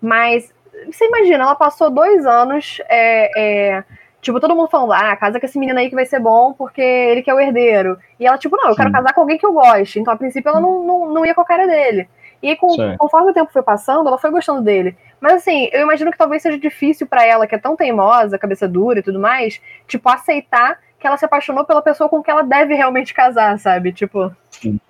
mas 0.00 0.52
você 0.90 1.06
imagina, 1.06 1.44
ela 1.44 1.54
passou 1.54 1.90
dois 1.90 2.26
anos 2.26 2.80
é, 2.88 3.30
é, 3.36 3.84
Tipo, 4.26 4.40
todo 4.40 4.56
mundo 4.56 4.68
falando, 4.68 4.92
ah, 4.92 5.14
casa 5.14 5.38
com 5.38 5.46
esse 5.46 5.56
menino 5.56 5.78
aí 5.78 5.88
que 5.88 5.94
vai 5.94 6.04
ser 6.04 6.18
bom 6.18 6.52
porque 6.52 6.82
ele 6.82 7.22
que 7.22 7.30
é 7.30 7.34
o 7.34 7.38
herdeiro. 7.38 7.96
E 8.18 8.26
ela, 8.26 8.36
tipo, 8.36 8.56
não, 8.56 8.64
eu 8.64 8.70
Sim. 8.72 8.78
quero 8.78 8.90
casar 8.90 9.12
com 9.12 9.20
alguém 9.20 9.38
que 9.38 9.46
eu 9.46 9.52
goste. 9.52 10.00
Então, 10.00 10.12
a 10.12 10.16
princípio, 10.16 10.48
ela 10.48 10.60
não, 10.60 10.82
não, 10.82 11.14
não 11.14 11.24
ia 11.24 11.32
com 11.32 11.42
a 11.42 11.44
cara 11.44 11.64
dele. 11.64 12.08
E 12.42 12.48
aí, 12.48 12.56
com, 12.56 12.74
conforme 12.98 13.30
o 13.30 13.32
tempo 13.32 13.52
foi 13.52 13.62
passando, 13.62 14.08
ela 14.08 14.18
foi 14.18 14.30
gostando 14.30 14.62
dele. 14.62 14.96
Mas 15.20 15.34
assim, 15.34 15.68
eu 15.72 15.82
imagino 15.82 16.10
que 16.10 16.18
talvez 16.18 16.42
seja 16.42 16.58
difícil 16.58 17.06
para 17.06 17.24
ela, 17.24 17.46
que 17.46 17.54
é 17.54 17.58
tão 17.58 17.76
teimosa, 17.76 18.36
cabeça 18.36 18.66
dura 18.66 18.98
e 18.98 19.02
tudo 19.02 19.20
mais, 19.20 19.60
tipo, 19.86 20.08
aceitar 20.08 20.80
que 20.98 21.06
ela 21.06 21.16
se 21.16 21.24
apaixonou 21.24 21.64
pela 21.64 21.80
pessoa 21.80 22.08
com 22.08 22.20
que 22.20 22.30
ela 22.30 22.42
deve 22.42 22.74
realmente 22.74 23.14
casar, 23.14 23.56
sabe? 23.60 23.92
Tipo. 23.92 24.34
Sim. 24.50 24.80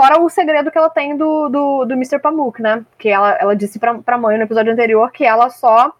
Fora 0.00 0.18
o 0.18 0.30
segredo 0.30 0.70
que 0.70 0.78
ela 0.78 0.88
tem 0.88 1.14
do, 1.14 1.50
do, 1.50 1.84
do 1.84 1.92
Mr. 1.92 2.18
Pamuk, 2.18 2.62
né? 2.62 2.82
Que 2.96 3.10
ela, 3.10 3.36
ela 3.38 3.54
disse 3.54 3.78
pra, 3.78 3.98
pra 3.98 4.16
mãe 4.16 4.38
no 4.38 4.44
episódio 4.44 4.72
anterior 4.72 5.12
que 5.12 5.26
ela 5.26 5.50
só 5.50 5.92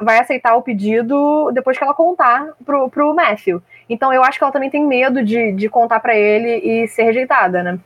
vai 0.00 0.18
aceitar 0.18 0.56
o 0.56 0.62
pedido 0.62 1.52
depois 1.52 1.78
que 1.78 1.84
ela 1.84 1.94
contar 1.94 2.48
pro, 2.66 2.90
pro 2.90 3.14
Matthew. 3.14 3.62
Então 3.88 4.12
eu 4.12 4.24
acho 4.24 4.38
que 4.38 4.44
ela 4.44 4.52
também 4.52 4.70
tem 4.70 4.84
medo 4.84 5.24
de, 5.24 5.52
de 5.52 5.68
contar 5.68 6.00
para 6.00 6.16
ele 6.16 6.48
e 6.48 6.88
ser 6.88 7.04
rejeitada, 7.04 7.62
né? 7.62 7.78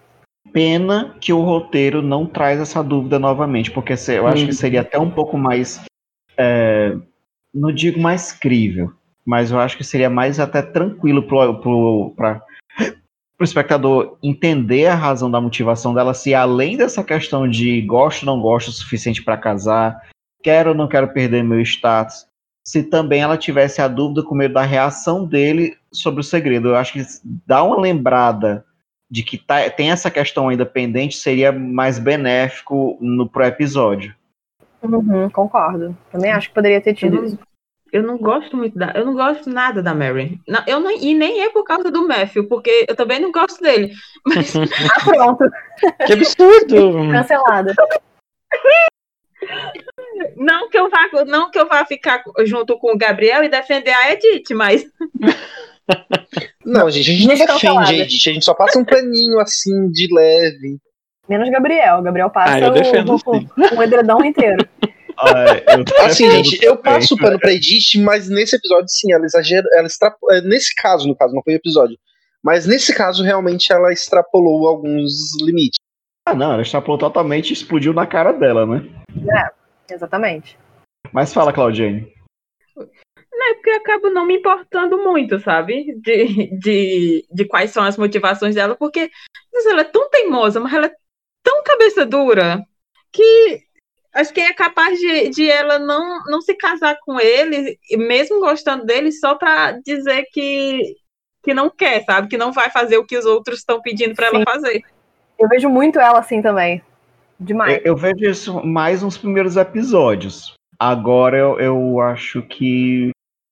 Pena 0.55 1.15
que 1.21 1.35
o 1.35 1.43
roteiro 1.43 2.01
não 2.01 2.25
traz 2.25 2.59
essa 2.59 2.83
dúvida 2.83 3.19
novamente, 3.19 3.71
porque 3.71 3.93
eu 4.09 4.27
acho 4.27 4.47
que 4.47 4.55
seria 4.55 4.81
até 4.81 4.99
um 4.99 5.11
pouco 5.11 5.37
mais. 5.37 5.85
É, 6.35 6.97
não 7.55 7.71
digo 7.71 8.01
mais 8.01 8.33
crível, 8.33 8.91
mas 9.23 9.51
eu 9.51 9.61
acho 9.61 9.77
que 9.77 9.85
seria 9.85 10.09
mais 10.09 10.41
até 10.41 10.63
tranquilo 10.63 11.25
pro, 11.25 12.15
pro, 13.39 13.45
pra, 13.45 13.45
pro 13.45 13.45
espectador 13.45 14.19
entender 14.23 14.87
a 14.87 14.95
razão 14.95 15.31
da 15.31 15.41
motivação 15.41 15.95
dela, 15.95 16.13
se 16.13 16.35
além 16.35 16.77
dessa 16.77 17.05
questão 17.05 17.49
de 17.49 17.81
gosto 17.83 18.23
ou 18.23 18.27
não 18.27 18.43
gosto 18.43 18.69
o 18.69 18.73
suficiente 18.73 19.23
para 19.23 19.37
casar, 19.37 20.03
quero 20.43 20.71
ou 20.71 20.77
não 20.77 20.89
quero 20.89 21.09
perder 21.09 21.45
meu 21.45 21.61
status, 21.61 22.27
se 22.67 22.83
também 22.83 23.23
ela 23.23 23.39
tivesse 23.39 23.81
a 23.81 23.89
dúvida 23.89 24.23
com 24.23 24.35
medo 24.35 24.55
da 24.55 24.63
reação 24.63 25.25
dele 25.25 25.77
sobre 25.91 26.21
o 26.21 26.25
segredo. 26.25 26.69
Eu 26.69 26.77
acho 26.77 26.93
que 26.93 27.03
dar 27.47 27.63
uma 27.63 27.81
lembrada 27.81 28.65
de 29.11 29.23
que 29.23 29.39
tá, 29.39 29.71
tem 29.71 29.91
essa 29.91 30.11
questão 30.11 30.49
ainda 30.49 30.67
pendente 30.67 31.17
seria 31.17 31.51
mais 31.51 31.99
benéfico 31.99 32.99
no 33.01 33.27
pro 33.27 33.45
episódio. 33.45 34.15
Uhum, 34.83 35.31
concordo. 35.31 35.97
Também 36.13 36.31
acho 36.31 36.49
que 36.49 36.55
poderia 36.55 36.81
ter 36.81 36.95
tido 36.95 37.25
isso. 37.25 37.39
Eu 37.93 38.03
não 38.03 38.19
gosto 38.19 38.57
muito 38.57 38.77
da. 38.79 38.93
Eu 38.95 39.07
não 39.07 39.15
gosto 39.15 39.49
nada 39.49 39.83
da 39.83 39.95
Mary. 39.95 40.39
Não, 40.47 40.63
eu 40.67 40.81
não, 40.81 40.91
e 40.91 41.15
nem 41.15 41.43
é 41.43 41.51
por 41.51 41.65
causa 41.65 41.91
do 41.91 42.07
Matthew, 42.07 42.47
porque 42.47 42.87
eu 42.89 42.95
também 42.95 43.21
não 43.21 43.33
gosto 43.33 43.63
dele. 43.63 43.93
Mas... 44.27 44.55
ah, 44.57 45.05
pronto. 45.05 45.45
Que 46.07 46.13
absurdo! 46.13 47.11
Cancelada. 47.11 47.75
Não 50.37 50.69
que 50.69 50.79
eu 50.79 50.91
vá, 50.91 51.09
não 51.27 51.51
que 51.51 51.59
eu 51.59 51.67
vá 51.67 51.85
ficar 51.85 52.23
junto 52.45 52.79
com 52.79 52.93
o 52.93 52.99
Gabriel 52.99 53.43
e 53.45 53.49
defender 53.49 53.93
a 53.93 54.13
Edith, 54.13 54.55
mas. 54.55 54.85
Não, 56.67 56.91
gente, 56.91 57.11
a 57.11 57.15
gente 57.15 57.27
não 57.27 57.47
defende 57.47 57.79
a 57.79 57.95
Edith, 57.95 58.29
a 58.29 58.33
gente 58.35 58.45
só 58.45 58.53
passa 58.53 58.79
um 58.79 58.85
paninho 58.85 59.41
assim 59.41 59.91
de 59.91 60.07
leve. 60.15 60.77
Menos 61.27 61.49
Gabriel. 61.49 62.03
Gabriel 62.03 62.29
passa 62.29 62.67
ah, 62.67 62.71
o, 62.71 63.77
o, 63.77 63.79
o 63.79 63.83
edredão 63.83 64.23
inteiro. 64.23 64.69
Ah, 65.19 66.07
assim, 66.07 66.31
gente, 66.31 66.65
eu 66.65 66.77
passo 66.77 67.15
o 67.15 67.19
pano 67.19 67.39
pra 67.39 67.53
Edith, 67.53 68.01
mas 68.03 68.29
nesse 68.29 68.57
episódio, 68.57 68.89
sim, 68.89 69.13
ela 69.13 69.25
exagera. 69.25 69.67
Ela 69.73 69.87
extrapola, 69.87 70.37
é, 70.37 70.41
nesse 70.41 70.75
caso, 70.75 71.09
no 71.09 71.17
caso, 71.17 71.35
não 71.35 71.43
foi 71.43 71.55
o 71.55 71.57
episódio. 71.57 71.99
Mas 72.43 72.67
nesse 72.67 72.95
caso, 72.95 73.25
realmente, 73.25 73.73
ela 73.73 73.93
extrapolou 73.93 74.69
alguns 74.69 75.37
limites. 75.43 75.79
Ah, 76.25 76.35
não, 76.35 76.53
ela 76.53 76.63
extrapolou 76.63 76.99
totalmente 76.99 77.51
e 77.51 77.53
explodiu 77.53 77.93
na 77.93 78.07
cara 78.07 78.33
dela, 78.33 78.65
né? 78.65 78.89
É, 79.11 79.95
exatamente. 79.95 80.57
Mas 81.13 81.33
fala, 81.33 81.53
Claudiane. 81.53 82.13
Não 82.77 83.51
é 83.51 83.55
porque 83.55 83.71
eu 83.71 83.77
acabo 83.77 84.11
não 84.11 84.27
me 84.27 84.37
importando 84.37 84.99
muito, 84.99 85.39
sabe? 85.41 85.95
De, 86.01 86.59
de, 86.59 87.27
de 87.31 87.45
quais 87.47 87.71
são 87.71 87.83
as 87.83 87.97
motivações 87.97 88.55
dela, 88.55 88.77
porque 88.77 89.11
ela 89.67 89.81
é 89.81 89.85
tão 89.85 90.09
teimosa, 90.11 90.61
mas 90.61 90.73
ela 90.73 90.87
é 90.87 90.93
tão 91.43 91.63
cabeça 91.63 92.05
dura 92.05 92.63
que 93.13 93.68
acho 94.19 94.33
que 94.33 94.41
é 94.41 94.53
capaz 94.53 94.99
de, 94.99 95.29
de 95.31 95.51
ela 95.51 95.79
não, 95.79 96.25
não 96.27 96.41
se 96.41 96.55
casar 96.55 96.97
com 97.05 97.21
ele, 97.21 97.79
mesmo 97.93 98.41
gostando 98.41 98.85
dele, 98.85 99.13
só 99.13 99.35
para 99.35 99.73
dizer 99.85 100.27
que, 100.33 100.97
que 101.43 101.55
não 101.55 101.71
quer, 101.71 102.05
sabe? 102.05 102.29
Que 102.29 102.37
não 102.37 102.53
vai 102.53 102.71
fazer 102.71 102.99
o 102.99 103.07
que 103.07 103.17
os 103.17 103.25
outros 103.25 103.61
estão 103.61 103.81
pedindo 103.81 104.15
para 104.15 104.27
ela 104.27 104.43
fazer. 104.45 104.83
Eu 105.39 105.49
vejo 105.49 105.69
muito 105.69 106.01
ela 106.01 106.19
assim 106.19 106.43
também. 106.43 106.83
Demais. 107.39 107.77
Eu, 107.79 107.83
eu, 107.85 107.97
vejo 107.97 108.25
isso 108.25 108.67
mais 108.67 109.03
nos 109.03 109.17
primeiros 109.17 109.57
episódios. 109.57 110.55
Agora 110.79 111.37
eu, 111.37 111.61
eu 111.61 112.01
acho 112.01 112.43
que. 112.43 113.11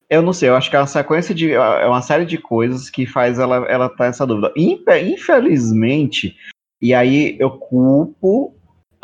Eu 0.08 0.22
não 0.22 0.32
sei, 0.32 0.48
eu 0.48 0.56
acho 0.56 0.70
que 0.70 0.76
é 0.76 0.80
uma 0.80 0.86
sequência 0.86 1.32
de. 1.32 1.52
É 1.52 1.86
uma 1.86 2.02
série 2.02 2.24
de 2.24 2.38
coisas 2.38 2.90
que 2.90 3.06
faz 3.06 3.38
ela, 3.38 3.64
ela 3.68 3.88
tá 3.88 4.06
essa 4.06 4.26
dúvida. 4.26 4.52
Infelizmente, 4.56 6.36
e 6.82 6.92
aí 6.92 7.36
eu 7.38 7.50
culpo 7.50 8.55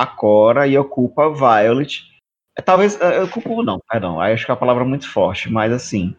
a 0.03 0.07
Cora 0.07 0.67
e 0.67 0.75
eu 0.75 0.85
culpo 0.85 1.21
a 1.21 1.29
Violet. 1.29 2.05
Talvez. 2.65 2.99
Eu 3.01 3.29
culpo, 3.29 3.63
não, 3.63 3.81
perdão. 3.91 4.21
Aí 4.21 4.33
acho 4.33 4.45
que 4.45 4.51
é 4.51 4.55
uma 4.55 4.61
palavra 4.61 4.85
muito 4.85 5.09
forte, 5.09 5.51
mas 5.51 5.73
assim. 5.73 6.15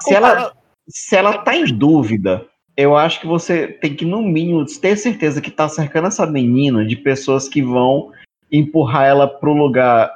Se 0.00 0.14
ela, 0.14 0.52
se 0.88 1.16
ela 1.16 1.38
tá 1.38 1.54
em 1.54 1.64
dúvida, 1.64 2.46
eu 2.76 2.96
acho 2.96 3.20
que 3.20 3.26
você 3.26 3.68
tem 3.68 3.94
que, 3.94 4.04
no 4.04 4.22
mínimo, 4.22 4.64
ter 4.80 4.96
certeza 4.96 5.40
que 5.40 5.50
tá 5.50 5.68
cercando 5.68 6.08
essa 6.08 6.26
menina 6.26 6.84
de 6.84 6.96
pessoas 6.96 7.48
que 7.48 7.62
vão 7.62 8.12
empurrar 8.50 9.04
ela 9.04 9.26
pro 9.26 9.52
lugar 9.52 10.12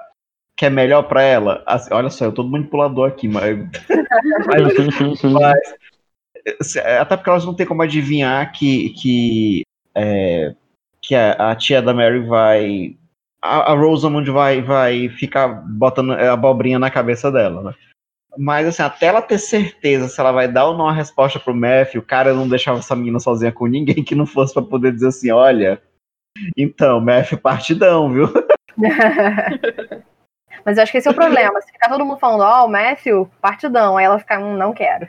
que 0.57 0.65
é 0.65 0.71
melhor 0.71 1.03
para 1.03 1.23
ela. 1.23 1.63
Assim, 1.67 1.93
olha 1.93 2.09
só, 2.09 2.25
eu 2.25 2.33
tô 2.33 2.43
manipulador 2.43 3.09
aqui, 3.09 3.29
mas, 3.29 3.59
mas, 4.47 5.23
mas, 5.23 6.77
até 6.77 7.17
porque 7.17 7.31
elas 7.31 7.45
não 7.45 7.55
tem 7.55 7.67
como 7.67 7.83
adivinhar 7.83 8.53
que 8.53 8.91
que 8.91 9.63
é, 9.95 10.55
que 11.07 11.15
a, 11.15 11.53
a, 11.53 11.55
tia 11.55 11.81
da 11.81 11.95
Mary 11.95 12.19
vai 12.21 12.97
a, 13.41 13.73
a 13.73 13.75
Rosamund 13.75 14.29
vai 14.31 14.61
vai 14.61 15.09
ficar 15.09 15.47
botando 15.49 16.13
a 16.13 16.33
abobrinha 16.33 16.79
na 16.79 16.91
cabeça 16.91 17.31
dela, 17.31 17.63
né? 17.63 17.75
Mas 18.37 18.67
assim, 18.67 18.83
até 18.83 19.07
ela 19.07 19.23
ter 19.23 19.39
certeza 19.39 20.09
se 20.09 20.21
ela 20.21 20.33
vai 20.33 20.49
dar 20.49 20.67
ou 20.67 20.77
não 20.77 20.89
a 20.89 20.93
resposta 20.93 21.39
pro 21.39 21.55
Matthew, 21.55 22.01
o 22.01 22.05
cara 22.05 22.35
não 22.35 22.49
deixava 22.49 22.81
essa 22.81 22.97
menina 22.97 23.21
sozinha 23.21 23.53
com 23.53 23.67
ninguém 23.67 24.03
que 24.05 24.15
não 24.15 24.27
fosse 24.27 24.53
para 24.53 24.63
poder 24.63 24.93
dizer 24.93 25.09
assim, 25.09 25.31
olha, 25.31 25.81
então, 26.57 27.01
Matthew 27.01 27.39
partidão, 27.39 28.13
viu? 28.13 28.29
Mas 30.67 30.77
eu 30.77 30.83
acho 30.83 30.93
que 30.93 30.99
esse 30.99 31.07
é 31.07 31.11
o 31.13 31.15
problema. 31.15 31.61
Se 31.63 31.71
ficar 31.71 31.89
todo 31.89 32.05
mundo 32.05 32.19
falando, 32.19 32.43
ó, 32.43 32.63
oh, 32.63 32.67
o 32.67 32.69
Matthew, 32.69 33.31
partidão, 33.41 33.97
aí 33.97 34.05
ela 34.05 34.19
fica, 34.19 34.39
hum, 34.39 34.57
não 34.57 34.75
quero. 34.75 35.09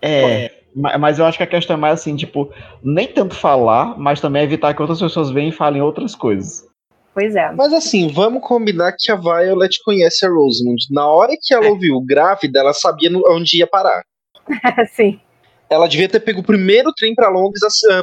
É, 0.00 0.57
mas 0.78 1.18
eu 1.18 1.26
acho 1.26 1.36
que 1.36 1.44
a 1.44 1.48
questão 1.48 1.74
é 1.74 1.78
mais 1.78 2.00
assim, 2.00 2.14
tipo, 2.14 2.52
nem 2.82 3.08
tanto 3.08 3.34
falar, 3.34 3.98
mas 3.98 4.20
também 4.20 4.42
evitar 4.42 4.74
que 4.74 4.80
outras 4.80 5.00
pessoas 5.00 5.30
venham 5.30 5.48
e 5.48 5.52
falem 5.52 5.82
outras 5.82 6.14
coisas. 6.14 6.66
Pois 7.12 7.34
é. 7.34 7.50
Mas 7.52 7.72
assim, 7.72 8.08
vamos 8.08 8.42
combinar 8.42 8.94
que 8.96 9.10
a 9.10 9.16
Violet 9.16 9.82
conhece 9.84 10.24
a 10.24 10.28
Rosamund. 10.28 10.86
Na 10.90 11.06
hora 11.08 11.32
que 11.40 11.52
ela 11.52 11.68
ouviu 11.68 12.00
grávida, 12.00 12.60
ela 12.60 12.72
sabia 12.72 13.10
onde 13.28 13.58
ia 13.58 13.66
parar. 13.66 14.04
Sim. 14.92 15.20
Ela 15.68 15.88
devia 15.88 16.08
ter 16.08 16.20
pego 16.20 16.40
o 16.40 16.44
primeiro 16.44 16.92
trem 16.92 17.14
para 17.14 17.28
Londres 17.28 17.60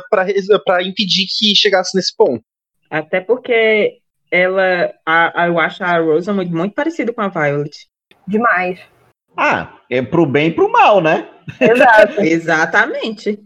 para 0.10 0.84
impedir 0.84 1.26
que 1.28 1.56
chegasse 1.56 1.96
nesse 1.96 2.16
ponto. 2.16 2.44
Até 2.90 3.22
porque 3.22 4.00
ela, 4.30 4.94
a, 5.06 5.44
a, 5.44 5.48
eu 5.48 5.60
acho 5.60 5.84
a 5.84 5.98
Rosamund 5.98 6.52
muito 6.52 6.76
parecida 6.76 7.14
com 7.14 7.22
a 7.22 7.30
Violet. 7.30 7.88
Demais. 8.28 8.80
Ah, 9.38 9.74
é 9.90 10.02
pro 10.02 10.26
bem 10.26 10.48
e 10.48 10.52
pro 10.52 10.72
mal, 10.72 11.02
né? 11.02 11.28
Exato. 11.60 12.22
Exatamente. 12.24 13.40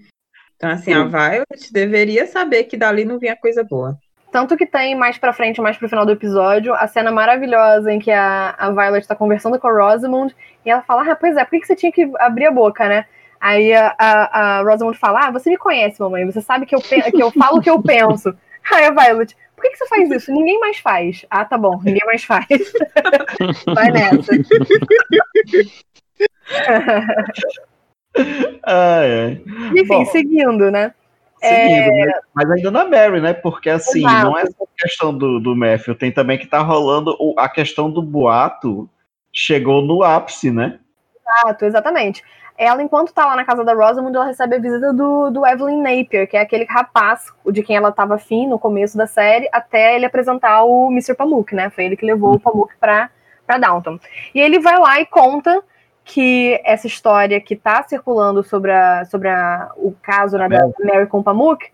Então, 0.56 0.70
assim, 0.70 0.94
a 0.94 1.06
Violet 1.06 1.72
deveria 1.72 2.28
saber 2.28 2.66
que 2.66 2.76
dali 2.76 3.06
não 3.06 3.18
vinha 3.18 3.36
coisa 3.36 3.64
boa. 3.64 3.98
Tanto 4.32 4.56
que 4.56 4.66
tem 4.66 4.96
mais 4.96 5.18
pra 5.18 5.34
frente, 5.34 5.60
mais 5.60 5.78
pro 5.78 5.90
final 5.90 6.06
do 6.06 6.12
episódio, 6.12 6.74
a 6.76 6.86
cena 6.86 7.12
maravilhosa 7.12 7.92
em 7.92 7.98
que 7.98 8.12
a, 8.12 8.54
a 8.58 8.70
Violet 8.70 9.08
tá 9.08 9.16
conversando 9.16 9.58
com 9.58 9.68
a 9.68 9.72
Rosamund 9.72 10.36
e 10.66 10.70
ela 10.70 10.82
fala: 10.84 11.10
Ah, 11.10 11.16
pois 11.16 11.36
é, 11.36 11.44
por 11.44 11.52
que, 11.52 11.62
que 11.62 11.68
você 11.68 11.76
tinha 11.76 11.92
que 11.92 12.12
abrir 12.20 12.46
a 12.46 12.52
boca, 12.52 12.88
né? 12.88 13.06
Aí 13.42 13.74
a, 13.74 13.96
a, 13.98 14.60
a 14.60 14.62
Rosamund 14.62 14.98
fala: 14.98 15.28
Ah, 15.28 15.32
você 15.32 15.50
me 15.50 15.58
conhece, 15.58 16.00
mamãe, 16.00 16.26
você 16.26 16.42
sabe 16.42 16.66
que 16.66 16.76
eu, 16.76 16.82
que 16.82 17.24
eu 17.24 17.32
falo 17.32 17.58
o 17.58 17.62
que 17.62 17.70
eu 17.70 17.82
penso. 17.82 18.36
Aí 18.72 18.86
a 18.86 18.92
Violet: 18.92 19.36
Por 19.60 19.64
que, 19.64 19.72
que 19.72 19.78
você 19.78 19.88
faz 19.88 20.10
isso? 20.16 20.32
Ninguém 20.32 20.58
mais 20.60 20.80
faz. 20.80 21.26
Ah, 21.30 21.44
tá 21.44 21.58
bom, 21.58 21.82
ninguém 21.84 22.06
mais 22.06 22.24
faz. 22.24 22.48
Vai 23.76 23.92
nessa. 23.92 24.32
ah, 28.64 29.04
é. 29.04 29.32
Enfim, 29.76 29.86
bom. 29.86 30.06
seguindo, 30.06 30.72
né? 30.72 30.94
Seguindo, 31.42 31.92
é... 31.92 32.06
né? 32.06 32.14
Mas 32.34 32.50
ainda 32.50 32.72
na 32.72 32.86
Mary, 32.86 33.20
né? 33.20 33.34
Porque 33.34 33.70
assim, 33.70 34.00
Exato. 34.00 34.26
não 34.26 34.38
é 34.38 34.46
só 34.46 34.64
a 34.64 34.82
questão 34.82 35.18
do, 35.18 35.40
do 35.40 35.56
Matthew, 35.56 35.96
tem 35.96 36.12
também 36.12 36.38
que 36.38 36.48
tá 36.48 36.60
rolando 36.60 37.16
a 37.38 37.50
questão 37.50 37.92
do 37.92 38.02
boato 38.02 38.90
chegou 39.32 39.82
no 39.82 40.04
ápice, 40.04 40.52
né? 40.52 40.80
Exato, 41.16 41.66
exatamente. 41.66 42.24
Ela, 42.60 42.84
enquanto 42.84 43.14
tá 43.14 43.26
lá 43.26 43.38
na 43.38 43.46
casa 43.46 43.64
da 43.64 43.74
Rosamund, 43.74 44.14
ela 44.14 44.26
recebe 44.26 44.58
a 44.58 44.60
visita 44.60 44.92
do, 44.92 45.30
do 45.30 45.48
Evelyn 45.48 45.82
Napier, 45.82 46.28
que 46.28 46.36
é 46.36 46.42
aquele 46.42 46.66
rapaz 46.66 47.32
de 47.50 47.64
quem 47.64 47.78
ela 47.78 47.90
tava 47.90 48.16
afim 48.16 48.48
no 48.48 48.60
começo 48.60 48.98
da 48.98 49.08
série, 49.08 49.48
até 49.50 49.96
ele 49.96 50.06
apresentar 50.06 50.64
o 50.64 50.92
Mr. 50.92 51.16
Pamuk, 51.16 51.56
né? 51.56 51.70
Foi 51.70 51.86
ele 51.86 51.96
que 51.96 52.06
levou 52.06 52.36
o 52.36 52.40
Pamuk 52.40 52.74
pra, 52.78 53.10
pra 53.48 53.58
Downton. 53.58 53.98
E 54.36 54.42
ele 54.42 54.60
vai 54.60 54.78
lá 54.78 55.00
e 55.00 55.06
conta 55.06 55.64
que 56.04 56.60
essa 56.66 56.86
história 56.86 57.40
que 57.40 57.54
está 57.54 57.82
circulando 57.84 58.44
sobre, 58.44 58.74
a, 58.74 59.06
sobre 59.06 59.30
a, 59.30 59.72
o 59.78 59.96
caso 60.02 60.38
né, 60.38 60.50
da 60.50 60.70
Mary 60.84 61.08
com 61.08 61.24
Pamuk 61.24 61.66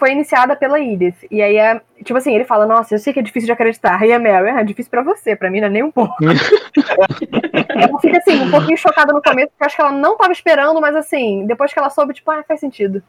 foi 0.00 0.12
iniciada 0.12 0.56
pela 0.56 0.80
Edith. 0.80 1.26
E 1.30 1.42
aí, 1.42 1.56
é, 1.56 1.80
tipo 2.02 2.16
assim, 2.16 2.34
ele 2.34 2.46
fala, 2.46 2.66
nossa, 2.66 2.94
eu 2.94 2.98
sei 2.98 3.12
que 3.12 3.20
é 3.20 3.22
difícil 3.22 3.46
de 3.46 3.52
acreditar. 3.52 4.02
E 4.04 4.12
a 4.12 4.18
Mary, 4.18 4.48
é 4.48 4.64
difícil 4.64 4.90
para 4.90 5.02
você, 5.02 5.36
para 5.36 5.50
mim 5.50 5.60
não 5.60 5.66
é 5.66 5.70
nem 5.70 5.82
um 5.82 5.92
pouco. 5.92 6.16
ela 6.24 8.00
fica 8.00 8.16
assim, 8.16 8.40
um 8.40 8.50
pouquinho 8.50 8.78
chocada 8.78 9.12
no 9.12 9.22
começo, 9.22 9.50
porque 9.50 9.64
acho 9.64 9.76
que 9.76 9.82
ela 9.82 9.92
não 9.92 10.14
estava 10.14 10.32
esperando, 10.32 10.80
mas 10.80 10.96
assim, 10.96 11.46
depois 11.46 11.70
que 11.70 11.78
ela 11.78 11.90
soube, 11.90 12.14
tipo, 12.14 12.30
ah, 12.30 12.42
faz 12.48 12.60
sentido. 12.60 13.02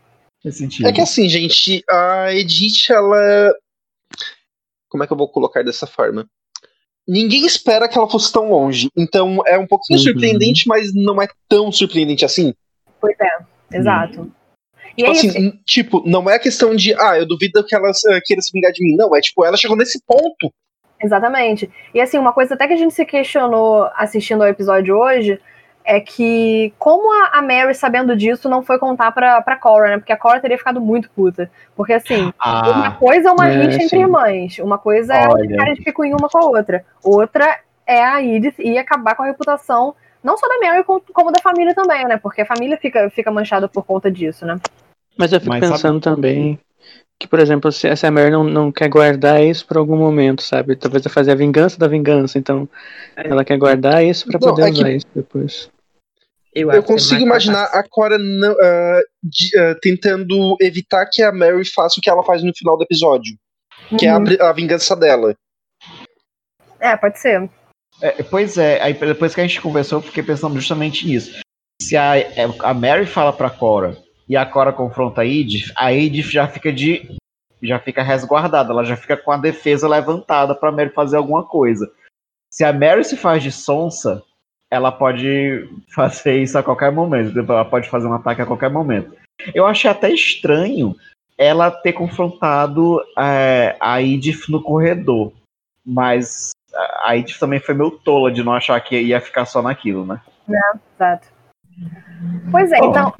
Faz 0.43 0.57
sentido. 0.57 0.85
É 0.85 0.91
que 0.91 1.01
assim, 1.01 1.29
gente, 1.29 1.81
a 1.89 2.33
Edith, 2.33 2.89
ela... 2.91 3.55
Como 4.89 5.03
é 5.03 5.07
que 5.07 5.13
eu 5.13 5.17
vou 5.17 5.29
colocar 5.29 5.63
dessa 5.63 5.87
forma? 5.87 6.27
ninguém 7.07 7.45
espera 7.45 7.89
que 7.89 7.97
ela 7.97 8.09
fosse 8.09 8.31
tão 8.31 8.49
longe. 8.49 8.89
Então 8.95 9.41
é 9.47 9.57
um 9.57 9.65
pouquinho 9.65 9.99
uhum. 9.99 10.05
surpreendente, 10.05 10.67
mas 10.67 10.93
não 10.93 11.21
é 11.21 11.27
tão 11.49 11.71
surpreendente 11.71 12.23
assim. 12.23 12.53
Pois 12.99 13.15
é, 13.19 13.77
exato. 13.77 14.21
Uhum. 14.21 14.31
E 14.97 15.03
tipo, 15.03 15.11
assim, 15.11 15.51
tipo, 15.65 16.03
não 16.05 16.29
é 16.29 16.35
a 16.35 16.39
questão 16.39 16.75
de, 16.75 16.93
ah, 16.99 17.17
eu 17.17 17.27
duvido 17.27 17.63
que 17.65 17.75
ela 17.75 17.89
uh, 17.89 18.21
queira 18.25 18.41
se 18.41 18.51
vingar 18.53 18.71
de 18.71 18.83
mim. 18.83 18.95
Não, 18.95 19.15
é 19.15 19.21
tipo, 19.21 19.45
ela 19.45 19.57
chegou 19.57 19.77
nesse 19.77 20.01
ponto. 20.05 20.53
Exatamente. 21.01 21.69
E 21.93 21.99
assim, 21.99 22.17
uma 22.17 22.33
coisa 22.33 22.53
até 22.53 22.67
que 22.67 22.73
a 22.73 22.77
gente 22.77 22.93
se 22.93 23.05
questionou 23.05 23.89
assistindo 23.95 24.41
ao 24.43 24.47
episódio 24.47 24.95
hoje 24.95 25.39
é 25.83 25.99
que 25.99 26.73
como 26.77 27.11
a, 27.23 27.39
a, 27.39 27.41
Mary, 27.41 27.73
sabendo 27.73 28.15
disso, 28.15 28.47
não 28.47 28.61
foi 28.61 28.77
contar 28.77 29.11
pra, 29.11 29.41
pra 29.41 29.57
Cora, 29.57 29.89
né? 29.89 29.97
Porque 29.97 30.13
a 30.13 30.17
Cora 30.17 30.39
teria 30.39 30.57
ficado 30.57 30.79
muito 30.79 31.09
puta. 31.09 31.49
Porque 31.75 31.93
assim, 31.93 32.31
ah, 32.39 32.69
uma 32.69 32.91
coisa 32.95 33.29
é 33.29 33.31
uma 33.31 33.47
é, 33.47 33.63
rixa 33.63 33.83
entre 33.83 33.99
irmãs, 33.99 34.59
uma 34.59 34.77
coisa 34.77 35.13
é 35.13 35.27
Olha. 35.27 35.43
é 35.43 35.47
ficar 35.47 35.73
de 35.73 35.81
picuinha 35.81 36.15
uma 36.15 36.29
com 36.29 36.37
a 36.37 36.45
outra. 36.45 36.85
Outra 37.03 37.59
é 37.85 38.03
a 38.03 38.21
Edith 38.21 38.55
e 38.59 38.77
acabar 38.77 39.15
com 39.15 39.23
a 39.23 39.27
reputação, 39.27 39.95
não 40.23 40.37
só 40.37 40.47
da 40.47 40.59
Mary, 40.59 40.83
como, 40.83 41.31
da 41.31 41.41
família 41.41 41.73
também, 41.73 42.05
né? 42.05 42.17
Porque 42.17 42.41
a 42.41 42.45
família 42.45 42.77
fica, 42.77 43.09
fica 43.09 43.31
manchada 43.31 43.67
por 43.67 43.83
conta 43.83 44.11
disso, 44.11 44.45
né? 44.45 44.59
Mas 45.17 45.33
eu 45.33 45.39
fico 45.39 45.51
Mas 45.51 45.59
pensando 45.59 46.03
sabe... 46.03 46.15
também 46.15 46.59
que, 47.21 47.27
por 47.27 47.39
exemplo, 47.39 47.71
se 47.71 47.87
essa 47.87 48.09
Mary 48.09 48.31
não, 48.31 48.43
não 48.43 48.71
quer 48.71 48.89
guardar 48.89 49.43
isso 49.43 49.65
por 49.67 49.77
algum 49.77 49.95
momento, 49.95 50.41
sabe? 50.41 50.75
Talvez 50.75 51.05
ela 51.05 51.13
fazer 51.13 51.31
a 51.31 51.35
vingança 51.35 51.77
da 51.77 51.87
vingança, 51.87 52.39
então 52.39 52.67
é. 53.15 53.29
ela 53.29 53.45
quer 53.45 53.57
guardar 53.59 54.03
isso 54.03 54.25
para 54.25 54.39
poder 54.39 54.63
é 54.63 54.71
usar 54.71 54.83
que... 54.85 54.91
isso 54.91 55.07
depois. 55.13 55.69
Eu, 56.53 56.71
eu 56.71 56.83
consigo 56.83 57.21
imaginar 57.21 57.65
a 57.65 57.83
Cora 57.87 58.17
não, 58.17 58.51
uh, 58.51 59.01
de, 59.23 59.55
uh, 59.55 59.79
tentando 59.79 60.57
evitar 60.59 61.05
que 61.05 61.21
a 61.21 61.31
Mary 61.31 61.63
faça 61.63 61.99
o 61.99 62.01
que 62.01 62.09
ela 62.09 62.23
faz 62.23 62.43
no 62.43 62.51
final 62.57 62.75
do 62.75 62.83
episódio, 62.83 63.35
uhum. 63.91 63.97
que 63.97 64.05
é 64.07 64.09
a, 64.09 64.17
uhum. 64.17 64.25
a, 64.41 64.51
vingança 64.51 64.95
dela. 64.95 65.35
É, 66.79 66.97
pode 66.97 67.19
ser. 67.19 67.47
É, 68.01 68.23
pois 68.23 68.57
é, 68.57 68.81
aí 68.81 68.93
depois 68.93 69.35
que 69.35 69.41
a 69.41 69.47
gente 69.47 69.61
conversou, 69.61 69.99
eu 69.99 70.03
fiquei 70.03 70.23
pensando 70.23 70.55
justamente 70.55 71.05
nisso. 71.05 71.39
Se 71.81 71.95
a, 71.95 72.13
a 72.63 72.73
Mary 72.73 73.05
fala 73.05 73.31
pra 73.31 73.49
Cora 73.49 73.97
e 74.27 74.35
a 74.35 74.45
Cora 74.45 74.73
confronta 74.73 75.21
a 75.21 75.25
Edith, 75.25 75.71
a 75.75 75.93
Edith 75.93 76.31
já 76.31 76.47
fica 76.47 76.71
de. 76.71 77.17
já 77.61 77.79
fica 77.79 78.01
resguardada, 78.01 78.71
ela 78.71 78.83
já 78.83 78.97
fica 78.97 79.15
com 79.15 79.31
a 79.31 79.37
defesa 79.37 79.87
levantada 79.87 80.55
pra 80.55 80.71
Mary 80.71 80.89
fazer 80.89 81.17
alguma 81.17 81.43
coisa. 81.43 81.91
Se 82.49 82.63
a 82.63 82.73
Mary 82.73 83.03
se 83.03 83.15
faz 83.15 83.43
de 83.43 83.51
sonsa, 83.51 84.23
ela 84.69 84.91
pode 84.91 85.69
fazer 85.93 86.41
isso 86.41 86.57
a 86.57 86.63
qualquer 86.63 86.91
momento. 86.91 87.37
Ela 87.37 87.65
pode 87.65 87.89
fazer 87.89 88.07
um 88.07 88.13
ataque 88.13 88.41
a 88.41 88.45
qualquer 88.45 88.69
momento. 88.69 89.15
Eu 89.53 89.65
achei 89.65 89.89
até 89.89 90.11
estranho 90.11 90.95
ela 91.37 91.71
ter 91.71 91.93
confrontado 91.93 93.01
é, 93.17 93.75
a 93.79 94.01
Edith 94.01 94.49
no 94.49 94.61
corredor. 94.61 95.33
Mas 95.83 96.51
a 97.03 97.15
Edith 97.15 97.39
também 97.39 97.59
foi 97.59 97.75
meio 97.75 97.91
tola 97.91 98.31
de 98.31 98.43
não 98.43 98.53
achar 98.53 98.79
que 98.81 98.99
ia 98.99 99.19
ficar 99.19 99.45
só 99.45 99.61
naquilo, 99.61 100.05
né? 100.05 100.19
É, 100.49 100.77
exato. 100.95 101.27
Pois 102.51 102.71
é, 102.71 102.79
oh. 102.81 102.85
então, 102.85 103.13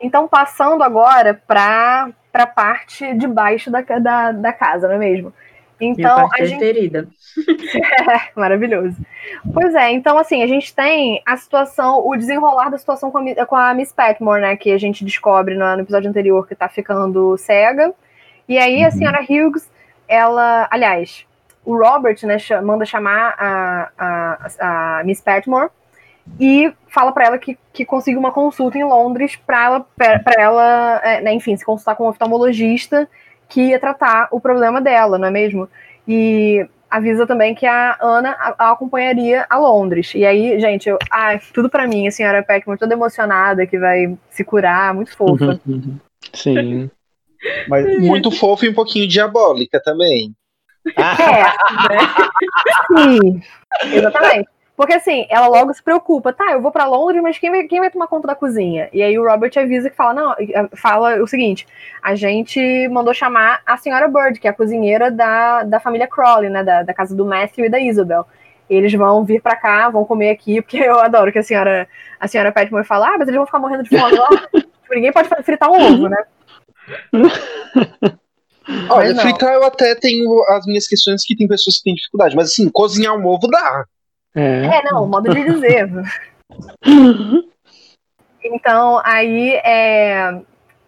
então 0.00 0.28
passando 0.28 0.82
agora 0.82 1.40
para 1.46 2.12
a 2.32 2.46
parte 2.46 3.14
de 3.14 3.26
baixo 3.26 3.70
da, 3.70 3.80
da, 3.80 4.32
da 4.32 4.52
casa, 4.52 4.88
não 4.88 4.96
é 4.96 4.98
mesmo? 4.98 5.32
Então, 5.80 6.30
a 6.32 6.44
gente... 6.44 6.58
preferida. 6.58 7.08
é, 7.74 8.38
maravilhoso. 8.38 8.96
Pois 9.52 9.74
é, 9.74 9.90
então 9.90 10.16
assim, 10.16 10.42
a 10.42 10.46
gente 10.46 10.72
tem 10.74 11.20
a 11.26 11.36
situação, 11.36 12.06
o 12.06 12.16
desenrolar 12.16 12.68
da 12.68 12.78
situação 12.78 13.10
com 13.10 13.18
a, 13.18 13.46
com 13.46 13.56
a 13.56 13.74
Miss 13.74 13.92
Petmore, 13.92 14.40
né, 14.40 14.56
que 14.56 14.70
a 14.70 14.78
gente 14.78 15.04
descobre 15.04 15.54
no, 15.54 15.76
no, 15.76 15.82
episódio 15.82 16.08
anterior 16.08 16.46
que 16.46 16.54
tá 16.54 16.68
ficando 16.68 17.36
cega. 17.36 17.92
E 18.48 18.58
aí 18.58 18.84
a 18.84 18.86
uhum. 18.86 18.92
senhora 18.92 19.22
Hughes, 19.22 19.70
ela, 20.06 20.68
aliás, 20.70 21.26
o 21.64 21.76
Robert, 21.76 22.16
né, 22.24 22.36
manda 22.62 22.84
chamar 22.84 23.34
a, 23.38 23.90
a, 23.98 24.98
a 24.98 25.04
Miss 25.04 25.20
Petmore 25.20 25.70
e 26.38 26.72
fala 26.88 27.12
para 27.12 27.26
ela 27.26 27.38
que, 27.38 27.58
que 27.72 27.84
conseguiu 27.84 28.20
uma 28.20 28.32
consulta 28.32 28.78
em 28.78 28.84
Londres 28.84 29.36
para 29.36 29.64
ela, 29.64 29.86
pra 29.96 30.34
ela 30.38 31.00
é, 31.02 31.20
né, 31.20 31.32
enfim, 31.32 31.56
se 31.56 31.64
consultar 31.64 31.96
com 31.96 32.04
um 32.04 32.08
oftalmologista 32.08 33.08
que 33.48 33.68
ia 33.68 33.78
tratar 33.78 34.28
o 34.30 34.40
problema 34.40 34.80
dela, 34.80 35.18
não 35.18 35.28
é 35.28 35.30
mesmo? 35.30 35.68
E 36.06 36.66
avisa 36.90 37.26
também 37.26 37.54
que 37.54 37.66
a 37.66 37.96
Ana 38.00 38.30
a, 38.32 38.66
a 38.66 38.72
acompanharia 38.72 39.46
a 39.48 39.58
Londres. 39.58 40.12
E 40.14 40.24
aí, 40.24 40.58
gente, 40.60 40.88
eu, 40.88 40.98
ai, 41.10 41.40
tudo 41.52 41.68
para 41.68 41.86
mim, 41.86 42.06
a 42.06 42.10
senhora 42.10 42.42
Peckman 42.42 42.76
toda 42.76 42.94
emocionada 42.94 43.66
que 43.66 43.78
vai 43.78 44.16
se 44.30 44.44
curar, 44.44 44.94
muito 44.94 45.16
fofa. 45.16 45.60
Sim. 46.32 46.90
Mas 47.68 47.98
muito 47.98 48.30
fofa 48.30 48.66
e 48.66 48.68
um 48.68 48.74
pouquinho 48.74 49.08
diabólica 49.08 49.80
também. 49.82 50.32
É, 50.96 51.42
né? 51.88 52.00
Sim, 52.88 53.42
exatamente. 53.96 54.48
Porque 54.74 54.94
assim, 54.94 55.26
ela 55.28 55.46
logo 55.48 55.72
se 55.72 55.82
preocupa, 55.82 56.32
tá, 56.32 56.52
eu 56.52 56.62
vou 56.62 56.72
para 56.72 56.86
Londres, 56.86 57.22
mas 57.22 57.38
quem 57.38 57.50
vai, 57.50 57.64
quem 57.64 57.78
vai 57.78 57.90
tomar 57.90 58.06
conta 58.06 58.26
da 58.26 58.34
cozinha? 58.34 58.88
E 58.92 59.02
aí 59.02 59.18
o 59.18 59.24
Robert 59.24 59.52
avisa 59.56 59.90
que 59.90 59.96
fala, 59.96 60.14
não, 60.14 60.34
fala 60.74 61.22
o 61.22 61.26
seguinte, 61.26 61.66
a 62.02 62.14
gente 62.14 62.88
mandou 62.88 63.12
chamar 63.12 63.60
a 63.66 63.76
senhora 63.76 64.08
Bird, 64.08 64.40
que 64.40 64.46
é 64.48 64.50
a 64.50 64.54
cozinheira 64.54 65.10
da, 65.10 65.62
da 65.62 65.78
família 65.78 66.08
Crowley, 66.08 66.48
né, 66.48 66.64
da, 66.64 66.82
da 66.82 66.94
casa 66.94 67.14
do 67.14 67.24
Matthew 67.24 67.66
e 67.66 67.68
da 67.68 67.78
Isabel. 67.78 68.26
Eles 68.68 68.92
vão 68.94 69.22
vir 69.24 69.42
para 69.42 69.54
cá, 69.56 69.90
vão 69.90 70.06
comer 70.06 70.30
aqui, 70.30 70.62
porque 70.62 70.78
eu 70.78 70.98
adoro 70.98 71.30
que 71.30 71.38
a 71.38 71.42
senhora, 71.42 71.86
a 72.18 72.26
senhora 72.26 72.50
Petmore 72.50 72.86
fala, 72.86 73.08
ah, 73.08 73.18
mas 73.18 73.28
eles 73.28 73.36
vão 73.36 73.46
ficar 73.46 73.58
morrendo 73.58 73.82
de 73.82 73.90
fome 73.90 74.16
lá. 74.16 74.28
tipo, 74.50 74.94
ninguém 74.94 75.12
pode 75.12 75.28
fritar 75.44 75.70
um 75.70 75.74
ovo, 75.74 76.08
né? 76.08 76.24
Olha, 78.88 79.14
fritar 79.16 79.54
eu 79.54 79.64
até 79.64 79.94
tenho 79.94 80.44
as 80.48 80.64
minhas 80.66 80.86
questões 80.86 81.24
que 81.24 81.36
tem 81.36 81.48
pessoas 81.48 81.78
que 81.78 81.84
têm 81.84 81.94
dificuldade, 81.94 82.36
mas 82.36 82.48
assim, 82.48 82.68
cozinhar 82.70 83.16
um 83.16 83.26
ovo 83.26 83.48
dá. 83.48 83.84
É, 84.34 84.78
é 84.78 84.82
não, 84.84 85.06
modo 85.06 85.32
de 85.32 85.44
dizer. 85.44 85.90
então, 88.44 89.00
aí 89.04 89.54
é. 89.64 90.40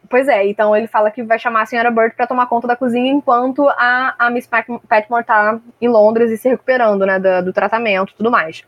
Pois 0.09 0.29
é, 0.29 0.47
então 0.47 0.77
ele 0.77 0.87
fala 0.87 1.11
que 1.11 1.23
vai 1.23 1.39
chamar 1.39 1.63
a 1.63 1.67
senhora 1.67 1.91
Bird 1.91 2.15
para 2.15 2.27
tomar 2.27 2.47
conta 2.47 2.69
da 2.69 2.77
cozinha 2.77 3.11
enquanto 3.11 3.69
a, 3.71 4.15
a 4.19 4.31
Miss 4.31 4.49
Petmore 4.89 5.25
tá 5.25 5.59
em 5.81 5.89
Londres 5.89 6.31
e 6.31 6.37
se 6.37 6.49
recuperando, 6.49 7.05
né, 7.05 7.19
do, 7.19 7.47
do 7.47 7.53
tratamento 7.53 8.13
e 8.13 8.17
tudo 8.17 8.31
mais. 8.31 8.63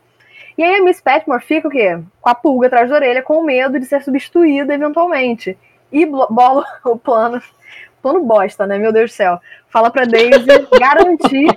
E 0.57 0.63
aí 0.63 0.75
a 0.75 0.83
Miss 0.83 0.99
Petmore 0.99 1.41
fica 1.41 1.67
o 1.67 1.71
quê? 1.71 1.99
Com 2.19 2.29
a 2.29 2.35
pulga 2.35 2.67
atrás 2.67 2.89
da 2.89 2.95
orelha, 2.95 3.21
com 3.21 3.43
medo 3.43 3.79
de 3.79 3.85
ser 3.85 4.03
substituída 4.03 4.73
eventualmente. 4.73 5.57
E 5.91 6.05
bola 6.05 6.65
o 6.83 6.97
plano 6.97 7.41
plano 8.07 8.23
bosta, 8.23 8.65
né? 8.65 8.77
Meu 8.77 8.93
Deus 8.93 9.11
do 9.11 9.13
céu. 9.13 9.39
Fala 9.67 9.91
pra 9.91 10.05
Daisy 10.05 10.47
garantir 10.79 11.47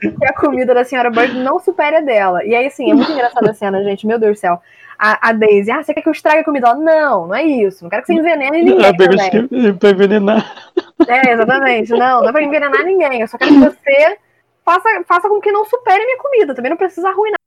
que 0.00 0.26
a 0.26 0.34
comida 0.34 0.74
da 0.74 0.84
senhora 0.84 1.10
Bird 1.10 1.38
não 1.38 1.60
supere 1.60 1.96
a 1.96 2.00
dela. 2.00 2.44
E 2.44 2.54
aí, 2.54 2.66
assim, 2.66 2.90
é 2.90 2.94
muito 2.94 3.12
engraçada 3.12 3.50
a 3.50 3.54
cena, 3.54 3.82
gente. 3.84 4.06
Meu 4.06 4.18
Deus 4.18 4.38
do 4.38 4.40
céu. 4.40 4.60
A, 4.98 5.30
a 5.30 5.32
Daisy, 5.32 5.70
ah, 5.70 5.82
você 5.82 5.94
quer 5.94 6.02
que 6.02 6.08
eu 6.08 6.12
estrague 6.12 6.40
a 6.40 6.44
comida? 6.44 6.68
Ela, 6.68 6.76
não, 6.76 7.26
não 7.28 7.34
é 7.34 7.44
isso. 7.44 7.84
Não 7.84 7.90
quero 7.90 8.02
que 8.02 8.12
você 8.12 8.18
envenene 8.18 8.62
ninguém. 8.62 8.86
É 8.86 9.72
pra 9.72 9.90
envenenar. 9.90 10.72
É, 11.08 11.32
exatamente. 11.32 11.90
Não, 11.90 12.20
não 12.20 12.28
é 12.28 12.32
pra 12.32 12.42
envenenar 12.42 12.84
ninguém. 12.84 13.20
Eu 13.20 13.28
só 13.28 13.38
quero 13.38 13.52
que 13.52 13.58
você 13.58 14.18
faça, 14.64 14.88
faça 15.06 15.28
com 15.28 15.40
que 15.40 15.52
não 15.52 15.64
supere 15.64 16.02
a 16.02 16.06
minha 16.06 16.18
comida. 16.18 16.54
Também 16.54 16.70
não 16.70 16.76
precisa 16.76 17.08
arruinar 17.08 17.38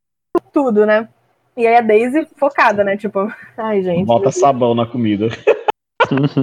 tudo, 0.52 0.86
né? 0.86 1.08
E 1.58 1.66
aí 1.66 1.78
a 1.78 1.82
Daisy 1.82 2.28
focada, 2.36 2.84
né? 2.84 2.98
Tipo, 2.98 3.32
ai, 3.58 3.82
gente. 3.82 4.06
Bota 4.06 4.32
sabão 4.32 4.76
na 4.76 4.86
comida. 4.86 5.28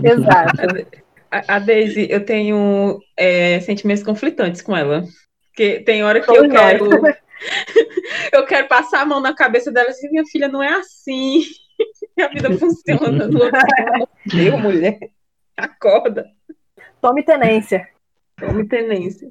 Exato 0.03 1.03
a 1.49 1.59
Daisy, 1.59 2.07
eu 2.11 2.25
tenho 2.25 3.01
é, 3.16 3.59
sentimentos 3.61 4.03
conflitantes 4.03 4.61
com 4.61 4.77
ela. 4.77 5.05
Porque 5.47 5.81
tem 5.81 6.05
hora 6.05 6.21
que 6.21 6.31
eu 6.31 6.49
quero. 6.49 6.88
eu 8.33 8.47
quero 8.47 8.68
passar 8.68 9.01
a 9.01 9.07
mão 9.07 9.21
na 9.21 9.35
cabeça 9.35 9.73
dela 9.73 9.88
e 9.88 9.92
dizer, 9.92 10.11
minha 10.11 10.25
filha, 10.27 10.49
não 10.49 10.62
é 10.62 10.75
assim. 10.75 11.42
a 12.21 12.29
vida 12.29 12.59
funciona. 12.59 13.29
Meu, 14.33 14.59
mulher. 14.61 14.99
Acorda. 15.57 16.27
Tome 17.01 17.23
tenência. 17.23 17.88
Tome 18.38 18.66
tenência. 18.66 19.29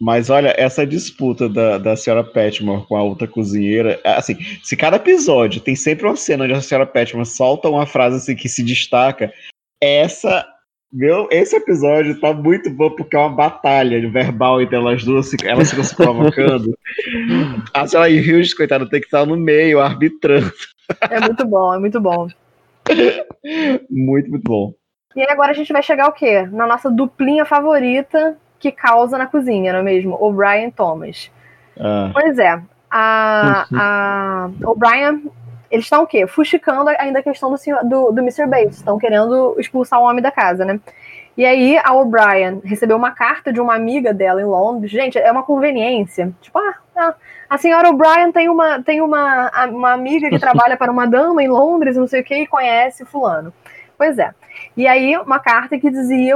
Mas 0.00 0.30
olha, 0.30 0.54
essa 0.56 0.86
disputa 0.86 1.46
da, 1.46 1.76
da 1.76 1.94
senhora 1.94 2.24
Petmore 2.24 2.86
com 2.86 2.96
a 2.96 3.02
outra 3.02 3.28
cozinheira, 3.28 4.00
assim, 4.02 4.34
se 4.62 4.74
cada 4.74 4.96
episódio 4.96 5.60
tem 5.60 5.76
sempre 5.76 6.06
uma 6.06 6.16
cena 6.16 6.44
onde 6.44 6.54
a 6.54 6.62
senhora 6.62 6.86
Petmore 6.86 7.26
solta 7.26 7.68
uma 7.68 7.84
frase 7.84 8.16
assim 8.16 8.34
que 8.34 8.48
se 8.48 8.62
destaca, 8.62 9.30
essa 9.78 10.46
meu, 10.92 11.28
esse 11.30 11.56
episódio 11.56 12.18
tá 12.20 12.32
muito 12.32 12.68
bom 12.70 12.90
porque 12.90 13.14
é 13.14 13.18
uma 13.18 13.28
batalha 13.28 14.08
verbal 14.10 14.60
entre 14.60 14.76
elas 14.76 15.04
duas, 15.04 15.30
elas 15.44 15.70
ficam 15.70 15.84
se 15.84 15.94
provocando. 15.94 16.76
a 17.72 17.86
senhora 17.86 18.10
Hughes, 18.10 18.54
coitada, 18.54 18.88
tem 18.88 19.00
que 19.00 19.06
estar 19.06 19.24
no 19.24 19.36
meio, 19.36 19.80
arbitrando. 19.80 20.52
É 21.08 21.20
muito 21.20 21.46
bom, 21.46 21.74
é 21.74 21.78
muito 21.78 22.00
bom. 22.00 22.26
muito, 23.88 24.30
muito 24.30 24.44
bom. 24.44 24.74
E 25.14 25.22
agora 25.22 25.50
a 25.50 25.54
gente 25.54 25.72
vai 25.72 25.82
chegar 25.82 26.08
o 26.08 26.12
quê? 26.12 26.42
Na 26.50 26.66
nossa 26.66 26.90
duplinha 26.90 27.44
favorita 27.44 28.36
que 28.58 28.70
causa 28.70 29.16
na 29.16 29.26
cozinha, 29.26 29.72
não 29.72 29.80
é 29.80 29.82
mesmo? 29.82 30.16
O 30.20 30.32
Brian 30.32 30.70
Thomas. 30.70 31.30
Ah. 31.78 32.10
Pois 32.12 32.38
é. 32.38 32.60
A, 32.90 33.66
a, 33.72 34.50
o 34.64 34.74
Brian 34.74 35.20
eles 35.70 35.86
estão 35.86 36.02
o 36.02 36.06
quê? 36.06 36.26
Fuxicando 36.26 36.90
ainda 36.98 37.20
a 37.20 37.22
questão 37.22 37.50
do, 37.50 37.88
do, 37.88 38.12
do 38.12 38.20
Mr. 38.20 38.46
Bates. 38.46 38.78
Estão 38.78 38.98
querendo 38.98 39.54
expulsar 39.58 40.00
o 40.00 40.04
homem 40.04 40.22
da 40.22 40.30
casa, 40.30 40.64
né? 40.64 40.80
E 41.36 41.46
aí 41.46 41.78
a 41.78 41.92
O'Brien 41.94 42.60
recebeu 42.64 42.96
uma 42.96 43.12
carta 43.12 43.52
de 43.52 43.60
uma 43.60 43.74
amiga 43.74 44.12
dela 44.12 44.42
em 44.42 44.44
Londres. 44.44 44.90
Gente, 44.90 45.18
é 45.18 45.30
uma 45.30 45.42
conveniência. 45.42 46.32
Tipo, 46.40 46.58
ah, 46.58 47.14
a 47.48 47.56
senhora 47.56 47.88
O'Brien 47.88 48.32
tem 48.32 48.48
uma, 48.48 48.82
tem 48.82 49.00
uma, 49.00 49.50
uma 49.68 49.92
amiga 49.92 50.28
que 50.28 50.38
trabalha 50.40 50.76
para 50.76 50.90
uma 50.90 51.06
dama 51.06 51.42
em 51.42 51.48
Londres, 51.48 51.96
não 51.96 52.06
sei 52.06 52.20
o 52.20 52.24
que, 52.24 52.34
e 52.34 52.46
conhece 52.46 53.04
fulano. 53.04 53.52
Pois 53.96 54.18
é. 54.18 54.34
E 54.76 54.86
aí, 54.86 55.16
uma 55.18 55.38
carta 55.38 55.78
que 55.78 55.90
dizia 55.90 56.34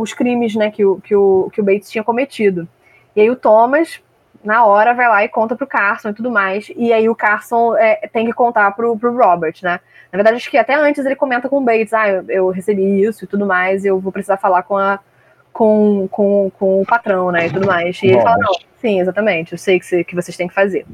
os 0.00 0.12
crimes 0.12 0.54
né, 0.54 0.70
que, 0.70 0.84
o, 0.84 1.00
que, 1.00 1.14
o, 1.14 1.48
que 1.52 1.60
o 1.60 1.64
Bates 1.64 1.90
tinha 1.90 2.04
cometido. 2.04 2.68
E 3.16 3.20
aí 3.20 3.30
o 3.30 3.36
Thomas 3.36 4.00
na 4.44 4.64
hora 4.66 4.92
vai 4.92 5.08
lá 5.08 5.24
e 5.24 5.28
conta 5.28 5.56
pro 5.56 5.66
Carson 5.66 6.10
e 6.10 6.14
tudo 6.14 6.30
mais. 6.30 6.70
E 6.76 6.92
aí 6.92 7.08
o 7.08 7.14
Carson 7.14 7.74
é, 7.76 8.08
tem 8.12 8.26
que 8.26 8.32
contar 8.32 8.70
pro, 8.72 8.96
pro 8.96 9.16
Robert, 9.16 9.54
né? 9.62 9.80
Na 10.12 10.16
verdade, 10.16 10.36
acho 10.36 10.50
que 10.50 10.58
até 10.58 10.74
antes 10.74 11.04
ele 11.04 11.16
comenta 11.16 11.48
com 11.48 11.58
o 11.58 11.64
Bates, 11.64 11.92
ah, 11.92 12.08
eu, 12.08 12.24
eu 12.28 12.50
recebi 12.50 13.02
isso 13.02 13.24
e 13.24 13.26
tudo 13.26 13.46
mais, 13.46 13.84
eu 13.84 13.98
vou 13.98 14.12
precisar 14.12 14.36
falar 14.36 14.62
com 14.62 14.76
a 14.76 15.00
com, 15.52 16.08
com, 16.08 16.50
com 16.58 16.82
o 16.82 16.86
patrão, 16.86 17.30
né? 17.30 17.46
E 17.46 17.52
tudo 17.52 17.66
mais. 17.66 18.02
E 18.02 18.08
ele 18.08 18.20
fala, 18.20 18.36
não, 18.38 18.52
sim, 18.80 19.00
exatamente, 19.00 19.52
eu 19.52 19.58
sei 19.58 19.78
que, 19.78 19.86
você, 19.86 20.04
que 20.04 20.14
vocês 20.14 20.36
têm 20.36 20.48
que 20.48 20.54
fazer. 20.54 20.84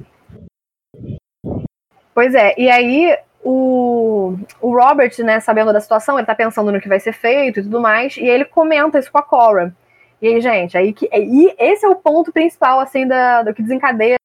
Pois 2.14 2.34
é, 2.34 2.54
e 2.58 2.70
aí 2.70 3.16
o, 3.42 4.36
o 4.60 4.74
Robert, 4.74 5.12
né, 5.20 5.40
sabendo 5.40 5.72
da 5.72 5.80
situação, 5.80 6.18
ele 6.18 6.26
tá 6.26 6.34
pensando 6.34 6.70
no 6.70 6.80
que 6.80 6.88
vai 6.88 7.00
ser 7.00 7.12
feito 7.12 7.60
e 7.60 7.62
tudo 7.62 7.80
mais, 7.80 8.16
e 8.16 8.20
aí 8.20 8.28
ele 8.28 8.44
comenta 8.44 8.98
isso 8.98 9.10
com 9.10 9.18
a 9.18 9.22
Cora. 9.22 9.74
E 10.20 10.28
aí, 10.28 10.40
gente, 10.40 10.76
aí 10.76 10.92
que, 10.92 11.08
e 11.12 11.54
esse 11.58 11.84
é 11.84 11.88
o 11.88 11.96
ponto 11.96 12.32
principal, 12.32 12.80
assim, 12.80 13.06
da, 13.06 13.42
do 13.42 13.54
que 13.54 13.62
desencadeia 13.62 14.16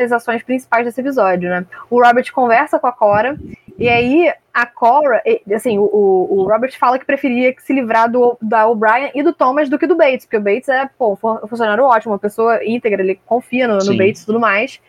as 0.00 0.10
ações 0.10 0.42
principais 0.42 0.84
desse 0.84 1.00
episódio, 1.00 1.50
né? 1.50 1.66
O 1.90 2.02
Robert 2.02 2.32
conversa 2.32 2.78
com 2.78 2.86
a 2.86 2.92
Cora, 2.92 3.36
e 3.78 3.88
aí 3.88 4.32
a 4.52 4.66
Cora, 4.66 5.22
assim, 5.54 5.78
o, 5.78 5.82
o 5.82 6.48
Robert 6.48 6.76
fala 6.78 6.98
que 6.98 7.04
preferia 7.04 7.54
se 7.58 7.72
livrar 7.72 8.10
do, 8.10 8.36
da 8.40 8.66
O'Brien 8.66 9.10
e 9.14 9.22
do 9.22 9.32
Thomas 9.32 9.68
do 9.68 9.78
que 9.78 9.86
do 9.86 9.96
Bates, 9.96 10.24
porque 10.24 10.38
o 10.38 10.40
Bates 10.40 10.68
é, 10.68 10.88
pô, 10.98 11.12
um 11.12 11.46
funcionário 11.46 11.84
ótimo, 11.84 12.12
uma 12.12 12.18
pessoa 12.18 12.64
íntegra, 12.64 13.02
ele 13.02 13.20
confia 13.26 13.68
no, 13.68 13.78
no 13.78 13.96
Bates 13.96 14.22
e 14.22 14.26
tudo 14.26 14.40
mais. 14.40 14.80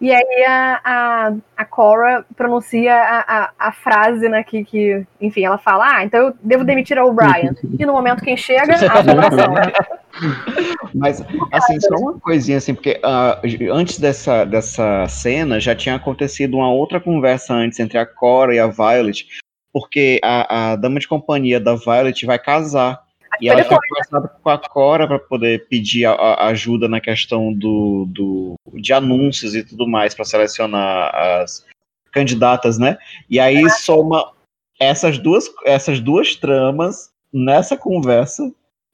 E 0.00 0.10
aí 0.10 0.44
a, 0.48 0.80
a, 0.82 1.32
a 1.58 1.64
Cora 1.66 2.24
pronuncia 2.34 2.94
a, 2.94 3.20
a, 3.20 3.50
a, 3.58 3.72
frase, 3.72 4.30
né, 4.30 4.42
que, 4.42 4.64
que, 4.64 5.04
enfim, 5.20 5.44
ela 5.44 5.58
fala, 5.58 5.96
ah, 5.96 6.04
então 6.04 6.20
eu 6.20 6.34
devo 6.42 6.64
demitir 6.64 6.96
a 6.96 7.04
O'Brien. 7.04 7.54
E 7.78 7.84
no 7.84 7.92
momento 7.92 8.24
quem 8.24 8.34
chega, 8.34 8.76
a 8.76 9.02
né? 9.02 9.72
Mas, 10.94 11.22
assim, 11.52 11.78
só 11.80 11.94
uma 11.96 12.18
coisinha, 12.18 12.56
assim, 12.56 12.74
porque 12.74 12.98
uh, 13.04 13.74
antes 13.74 13.98
dessa, 13.98 14.44
dessa 14.46 15.06
cena 15.06 15.60
já 15.60 15.74
tinha 15.74 15.96
acontecido 15.96 16.56
uma 16.56 16.72
outra 16.72 16.98
conversa 16.98 17.52
antes 17.52 17.78
entre 17.78 17.98
a 17.98 18.06
Cora 18.06 18.54
e 18.54 18.58
a 18.58 18.66
Violet, 18.66 19.26
porque 19.70 20.18
a, 20.24 20.72
a 20.72 20.76
dama 20.76 20.98
de 20.98 21.06
companhia 21.06 21.60
da 21.60 21.74
Violet 21.74 22.24
vai 22.24 22.38
casar. 22.38 22.98
E 23.40 23.46
Foi 23.46 23.48
ela 23.48 23.62
fica 23.62 23.74
depois. 23.74 23.88
conversando 24.08 24.30
com 24.42 24.50
a 24.50 24.58
Cora 24.58 25.06
para 25.06 25.18
poder 25.18 25.68
pedir 25.68 26.06
a, 26.06 26.12
a 26.12 26.46
ajuda 26.48 26.88
na 26.88 27.00
questão 27.00 27.52
do, 27.52 28.06
do, 28.08 28.54
de 28.74 28.92
anúncios 28.92 29.54
e 29.54 29.62
tudo 29.62 29.86
mais 29.86 30.14
para 30.14 30.24
selecionar 30.24 31.14
as 31.14 31.64
candidatas, 32.12 32.78
né? 32.78 32.98
E 33.28 33.38
aí 33.38 33.68
soma 33.70 34.32
essas 34.78 35.18
duas, 35.18 35.50
essas 35.64 36.00
duas 36.00 36.34
tramas 36.34 37.10
nessa 37.32 37.76
conversa. 37.76 38.52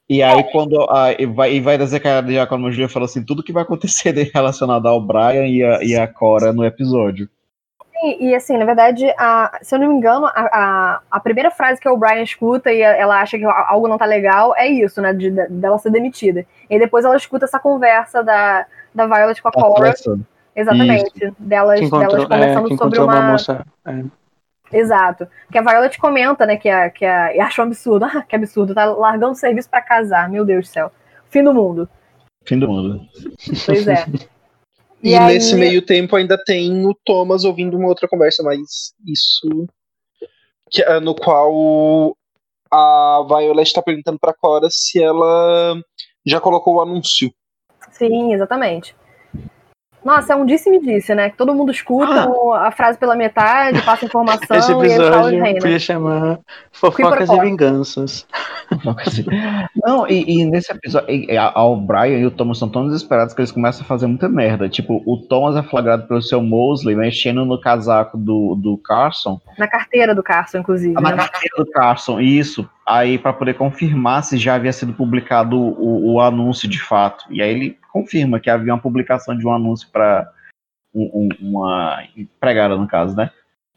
E 0.09 0.23
aí, 0.23 0.41
quando 0.51 0.79
a, 0.89 1.13
e 1.19 1.25
vai, 1.25 1.55
e 1.55 1.59
vai 1.59 1.77
desencadear, 1.77 2.47
como 2.47 2.67
a 2.67 2.71
Julia 2.71 2.87
falou 2.87 3.05
assim, 3.05 3.25
tudo 3.25 3.43
que 3.43 3.51
vai 3.51 3.63
acontecer 3.63 4.11
relacionado 4.33 4.87
ao 4.87 5.01
Brian 5.01 5.45
e 5.45 5.63
a, 5.63 5.83
e 5.83 5.95
a 5.95 6.07
Cora 6.07 6.53
no 6.53 6.63
episódio. 6.63 7.29
E, 8.03 8.27
e, 8.29 8.35
assim, 8.35 8.57
na 8.57 8.65
verdade, 8.65 9.05
a, 9.17 9.57
se 9.61 9.73
eu 9.73 9.79
não 9.79 9.87
me 9.89 9.95
engano, 9.95 10.27
a, 10.27 10.31
a, 10.35 11.01
a 11.09 11.19
primeira 11.19 11.49
frase 11.49 11.81
que 11.81 11.89
o 11.89 11.97
Brian 11.97 12.21
escuta 12.21 12.71
e 12.71 12.81
ela 12.81 13.19
acha 13.19 13.37
que 13.37 13.43
algo 13.43 13.87
não 13.87 13.97
tá 13.97 14.05
legal 14.05 14.53
é 14.55 14.67
isso, 14.67 15.01
né? 15.01 15.13
De, 15.13 15.31
de- 15.31 15.47
dela 15.47 15.77
ser 15.79 15.89
demitida. 15.91 16.45
E 16.69 16.77
depois 16.77 17.05
ela 17.05 17.15
escuta 17.17 17.45
essa 17.45 17.59
conversa 17.59 18.23
da, 18.23 18.65
da 18.93 19.07
Violet 19.07 19.41
com 19.41 19.49
a 19.49 19.51
Cora. 19.51 19.93
Exatamente. 20.55 21.33
Delas, 21.39 21.79
Que 21.79 21.85
encontrou, 21.85 22.27
delas 22.27 22.41
é, 22.41 22.53
conversando 22.55 22.67
que 22.69 22.77
sobre 22.77 22.99
uma 22.99 23.13
uma. 23.19 23.31
moça. 23.31 23.65
é. 23.85 24.03
Exato. 24.71 25.27
Que 25.51 25.57
a 25.57 25.61
Violet 25.61 25.97
comenta, 25.97 26.45
né? 26.45 26.57
Que 26.57 26.69
a, 26.69 26.89
que 26.89 27.05
a, 27.05 27.33
e 27.35 27.39
acha 27.39 27.61
um 27.61 27.65
absurdo. 27.65 28.05
Ah, 28.05 28.21
que 28.21 28.35
absurdo. 28.35 28.73
Tá 28.75 28.85
largando 28.85 29.31
o 29.31 29.35
serviço 29.35 29.69
pra 29.69 29.81
casar. 29.81 30.29
Meu 30.29 30.43
Deus 30.45 30.67
do 30.67 30.71
céu. 30.71 30.91
Fim 31.29 31.43
do 31.43 31.53
mundo. 31.53 31.87
Fim 32.45 32.59
do 32.59 32.67
mundo. 32.67 33.01
Pois 33.65 33.87
é. 33.87 34.05
E, 35.03 35.15
aí- 35.15 35.35
nesse 35.35 35.55
meio 35.55 35.81
tempo 35.81 36.15
ainda 36.15 36.37
tem 36.43 36.85
o 36.85 36.93
Thomas 37.05 37.43
ouvindo 37.43 37.77
uma 37.77 37.87
outra 37.87 38.07
conversa, 38.07 38.43
mas 38.43 38.93
isso. 39.05 39.67
que- 40.69 40.81
é, 40.81 40.99
no 40.99 41.15
qual 41.15 42.15
a 42.69 43.23
Violet 43.27 43.67
está 43.67 43.81
perguntando 43.81 44.19
pra 44.19 44.33
Cora 44.33 44.67
se 44.69 45.01
ela 45.01 45.79
já 46.25 46.41
colocou 46.41 46.75
o 46.75 46.81
anúncio. 46.81 47.31
Sim, 47.91 48.33
exatamente. 48.33 48.93
Nossa, 50.07 50.31
é 50.31 50.35
um 50.37 50.45
disse-me-disse, 50.45 51.13
né? 51.13 51.29
Que 51.29 51.35
todo 51.37 51.53
mundo 51.53 51.69
escuta 51.71 52.29
o- 52.29 52.53
a 52.53 52.71
frase 52.71 52.97
pela 52.97 53.13
metade, 53.15 53.81
passa 53.81 54.05
informação 54.05 54.57
Esse 54.57 54.71
e 54.71 54.75
episódio 54.75 55.37
e 55.37 55.41
reina. 55.41 55.59
podia 55.59 55.79
chamar 55.79 56.39
Fofocas 56.71 57.29
e. 57.29 57.39
Vinganças. 57.41 58.25
Não, 59.85 60.07
e, 60.07 60.23
e 60.41 60.45
nesse 60.45 60.71
episódio, 60.71 61.09
e- 61.09 61.35
a- 61.37 61.51
a- 61.53 61.65
o 61.65 61.75
Brian 61.75 62.17
e 62.19 62.25
o 62.25 62.31
Thomas 62.31 62.57
são 62.57 62.69
tão 62.69 62.85
desesperados 62.87 63.33
que 63.33 63.41
eles 63.41 63.51
começam 63.51 63.81
a 63.83 63.85
fazer 63.85 64.07
muita 64.07 64.29
merda. 64.29 64.69
Tipo, 64.69 65.01
o 65.05 65.17
Thomas 65.17 65.55
é 65.55 65.63
flagrado 65.67 66.07
pelo 66.07 66.21
seu 66.21 66.41
Mosley 66.41 66.95
mexendo 66.95 67.45
no 67.45 67.59
casaco 67.59 68.17
do, 68.17 68.55
do 68.55 68.77
Carson, 68.77 69.39
Na 69.57 69.67
carteira 69.67 70.15
do 70.15 70.23
Carson, 70.23 70.59
inclusive. 70.59 70.93
na 70.93 71.01
né? 71.11 71.17
carteira 71.17 71.55
do 71.57 71.65
Carson, 71.71 72.19
isso, 72.19 72.67
aí 72.87 73.17
para 73.17 73.33
poder 73.33 73.55
confirmar 73.55 74.23
se 74.23 74.37
já 74.37 74.55
havia 74.55 74.71
sido 74.71 74.93
publicado 74.93 75.57
o, 75.57 76.13
o 76.13 76.21
anúncio 76.21 76.69
de 76.69 76.81
fato. 76.81 77.25
E 77.29 77.41
aí 77.41 77.49
ele 77.49 77.79
confirma 77.91 78.39
que 78.39 78.49
havia 78.49 78.73
uma 78.73 78.81
publicação 78.81 79.37
de 79.37 79.45
um 79.45 79.53
anúncio 79.53 79.89
para 79.91 80.31
uma 80.93 82.03
empregada, 82.15 82.77
no 82.77 82.87
caso, 82.87 83.15
né? 83.15 83.29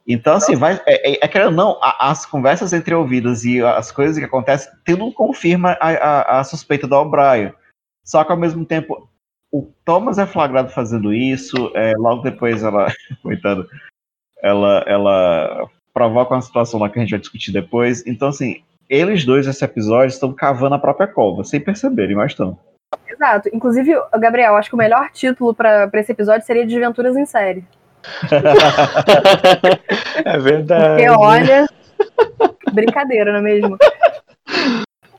Então, 0.07 0.35
assim, 0.35 0.57
vai. 0.57 0.81
É, 0.87 1.13
é, 1.13 1.19
é 1.23 1.51
não, 1.51 1.79
as 1.83 2.25
conversas 2.25 2.73
entre 2.73 2.95
ouvidas 2.95 3.45
e 3.45 3.61
as 3.63 3.93
coisas 3.93 4.19
que 4.19 4.25
acontecem, 4.25 4.73
tudo 4.85 5.13
confirma 5.13 5.77
a, 5.81 5.91
a, 5.91 6.41
a 6.41 6.45
suspeita 6.45 6.87
do 6.87 6.97
O'Brien. 6.97 7.53
Só 8.05 8.25
que 8.25 8.33
ao 8.33 8.39
mesmo 8.39 8.65
tempo, 8.65 9.09
o 9.53 9.71
Thomas 9.85 10.19
é 10.19 10.27
flagrado 10.27 10.71
fazendo 10.71 11.13
isso, 11.13 11.71
é, 11.75 11.93
logo 11.97 12.23
depois 12.23 12.63
ela. 12.63 12.87
Coitada. 13.23 13.67
Ela, 14.43 14.85
ela 14.87 15.69
provoca 15.93 16.35
uma 16.35 16.41
situação 16.41 16.81
lá 16.81 16.89
que 16.89 16.99
a 16.99 17.03
gente 17.03 17.11
vai 17.11 17.21
discutir 17.21 17.53
depois. 17.53 18.07
Então, 18.07 18.29
assim, 18.29 18.63
eles 18.91 19.25
dois 19.25 19.47
nesse 19.47 19.65
episódio 19.65 20.09
estão 20.09 20.33
cavando 20.33 20.75
a 20.75 20.79
própria 20.79 21.07
cova, 21.07 21.45
sem 21.45 21.61
perceberem, 21.61 22.17
mas 22.17 22.33
estão. 22.33 22.59
Exato. 23.07 23.49
Inclusive, 23.53 23.95
Gabriel, 24.19 24.57
acho 24.57 24.69
que 24.69 24.75
o 24.75 24.79
melhor 24.79 25.11
título 25.13 25.55
pra 25.55 25.87
pra 25.87 26.01
esse 26.01 26.11
episódio 26.11 26.45
seria 26.45 26.67
Desventuras 26.67 27.17
em 27.17 27.25
Série. 27.25 27.65
é 30.25 30.39
verdade. 30.39 31.05
Porque, 31.05 31.11
olha. 31.11 31.69
brincadeira, 32.73 33.31
não 33.31 33.39
é 33.39 33.43
mesmo? 33.43 33.79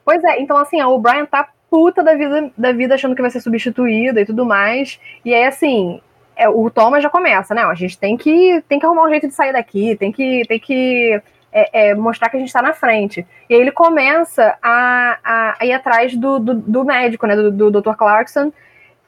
Pois 0.04 0.22
é, 0.24 0.42
então 0.42 0.58
assim, 0.58 0.82
o 0.82 1.00
Brian 1.00 1.26
tá 1.26 1.48
puta 1.70 2.04
da 2.04 2.16
vida, 2.16 2.52
da 2.58 2.74
vida 2.74 2.96
achando 2.96 3.16
que 3.16 3.22
vai 3.22 3.32
ser 3.32 3.40
substituída 3.40 4.20
e 4.20 4.26
tudo 4.26 4.46
mais. 4.46 5.00
E 5.24 5.34
aí, 5.34 5.46
assim, 5.46 6.02
é, 6.36 6.50
o 6.50 6.70
Thomas 6.70 7.02
já 7.02 7.10
começa, 7.10 7.56
né? 7.56 7.64
A 7.64 7.74
gente 7.74 7.98
tem 7.98 8.18
que, 8.18 8.62
tem 8.68 8.78
que 8.78 8.86
arrumar 8.86 9.06
um 9.06 9.10
jeito 9.10 9.28
de 9.28 9.34
sair 9.34 9.54
daqui, 9.54 9.96
tem 9.96 10.12
que, 10.12 10.42
tem 10.48 10.60
que 10.60 11.22
é, 11.52 11.90
é, 11.90 11.96
mostrar 11.96 12.30
que 12.30 12.38
a 12.38 12.40
gente 12.40 12.54
tá 12.54 12.62
na 12.62 12.74
frente. 12.74 13.26
E 13.50 13.54
aí 13.54 13.60
ele 13.62 13.72
começa 13.72 14.58
a, 14.62 15.18
a, 15.24 15.56
a 15.60 15.66
ir 15.66 15.74
atrás 15.74 16.16
do, 16.16 16.40
do, 16.40 16.54
do 16.56 16.86
médico, 16.86 17.28
né? 17.28 17.36
Do, 17.36 17.52
do 17.52 17.82
Dr. 17.82 17.96
Clarkson, 17.96 18.52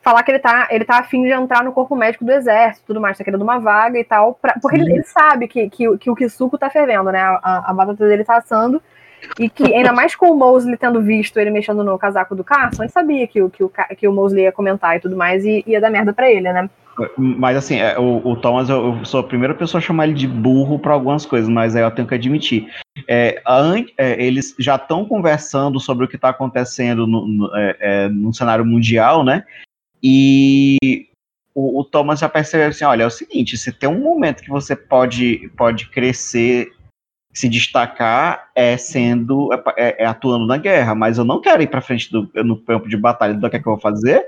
falar 0.02 0.22
que 0.24 0.32
ele 0.32 0.40
tá, 0.40 0.68
ele 0.70 0.84
tá 0.84 1.00
afim 1.00 1.24
de 1.24 1.32
entrar 1.32 1.64
no 1.64 1.72
corpo 1.72 1.96
médico 1.96 2.26
do 2.26 2.32
exército 2.32 2.88
tudo 2.88 3.00
mais, 3.00 3.18
tá 3.18 3.24
querendo 3.24 3.42
uma 3.42 3.60
vaga 3.60 3.98
e 3.98 4.04
tal. 4.04 4.34
Pra, 4.42 4.56
porque 4.62 4.78
ele, 4.78 4.92
ele 4.92 5.04
sabe 5.04 5.48
que, 5.48 5.70
que, 5.70 5.98
que 5.98 6.10
o 6.10 6.16
Kisuko 6.16 6.58
tá 6.58 6.70
fervendo, 6.70 7.12
né? 7.12 7.20
A, 7.22 7.64
a, 7.70 7.74
batata 7.74 8.06
dele 8.08 8.24
tá 8.24 8.38
assando. 8.38 8.82
E 9.40 9.50
que, 9.50 9.74
ainda 9.74 9.94
mais 9.94 10.16
com 10.16 10.30
o 10.32 10.36
Mosley 10.36 10.76
tendo 10.76 11.02
visto 11.02 11.38
ele 11.38 11.50
mexendo 11.50 11.82
no 11.82 11.98
casaco 11.98 12.36
do 12.36 12.44
Carson, 12.44 12.84
ele 12.84 12.92
sabia 12.92 13.26
que, 13.26 13.42
o- 13.42 13.50
que, 13.50 13.64
o, 13.64 13.72
que 13.98 14.06
o 14.06 14.12
Mosley 14.12 14.44
ia 14.44 14.52
comentar 14.52 14.98
e 14.98 15.00
tudo 15.00 15.16
mais, 15.16 15.46
e 15.46 15.64
ia 15.66 15.80
dar 15.80 15.90
merda 15.90 16.12
pra 16.12 16.30
ele, 16.30 16.52
né? 16.52 16.70
Mas 17.18 17.58
assim, 17.58 17.78
é, 17.78 17.98
o, 17.98 18.22
o 18.26 18.36
Thomas, 18.36 18.70
eu, 18.70 18.98
eu 18.98 19.06
sou 19.06 19.20
a 19.20 19.24
primeira 19.24 19.56
pessoa 19.56 19.80
a 19.80 19.82
chamar 19.82 20.08
ele 20.08 20.14
de 20.14 20.28
burro 20.28 20.78
para 20.78 20.94
algumas 20.94 21.26
coisas, 21.26 21.50
mas 21.50 21.76
aí 21.76 21.82
eu 21.82 21.92
tenho 21.92 22.08
que 22.08 22.14
admitir. 22.14 22.68
É, 23.08 23.42
an- 23.48 23.86
é, 23.98 24.24
eles 24.24 24.56
já 24.60 24.76
estão 24.76 25.04
conversando 25.06 25.80
sobre 25.80 26.06
o 26.06 26.08
que 26.08 26.16
está 26.16 26.30
acontecendo 26.30 27.08
no, 27.08 27.28
no, 27.28 27.56
é, 27.56 27.78
é, 27.80 28.10
no 28.10 28.34
cenário 28.34 28.64
mundial, 28.66 29.24
né? 29.24 29.44
E 30.02 30.78
o, 31.56 31.80
o 31.80 31.84
Thomas 31.84 32.20
já 32.20 32.30
percebeu 32.30 32.68
assim: 32.68 32.86
olha, 32.86 33.04
é 33.04 33.08
o 33.08 33.12
seguinte, 33.12 33.58
se 33.58 33.72
tem 33.72 33.90
um 33.90 34.00
momento 34.02 34.44
que 34.44 34.50
você 34.50 34.76
pode, 34.76 35.50
pode 35.58 35.90
crescer, 35.90 36.72
se 37.34 37.50
destacar, 37.50 38.52
é 38.56 38.78
sendo 38.78 39.52
é, 39.76 40.04
é 40.04 40.06
atuando 40.06 40.46
na 40.46 40.58
guerra, 40.58 40.94
mas 40.94 41.18
eu 41.18 41.24
não 41.26 41.42
quero 41.42 41.64
ir 41.64 41.68
para 41.68 41.82
frente 41.82 42.12
do, 42.12 42.30
no 42.44 42.58
campo 42.58 42.88
de 42.88 42.98
batalha, 42.98 43.34
do 43.34 43.50
que 43.50 43.56
é 43.56 43.60
que 43.60 43.68
eu 43.68 43.74
vou 43.74 43.82
fazer? 43.82 44.24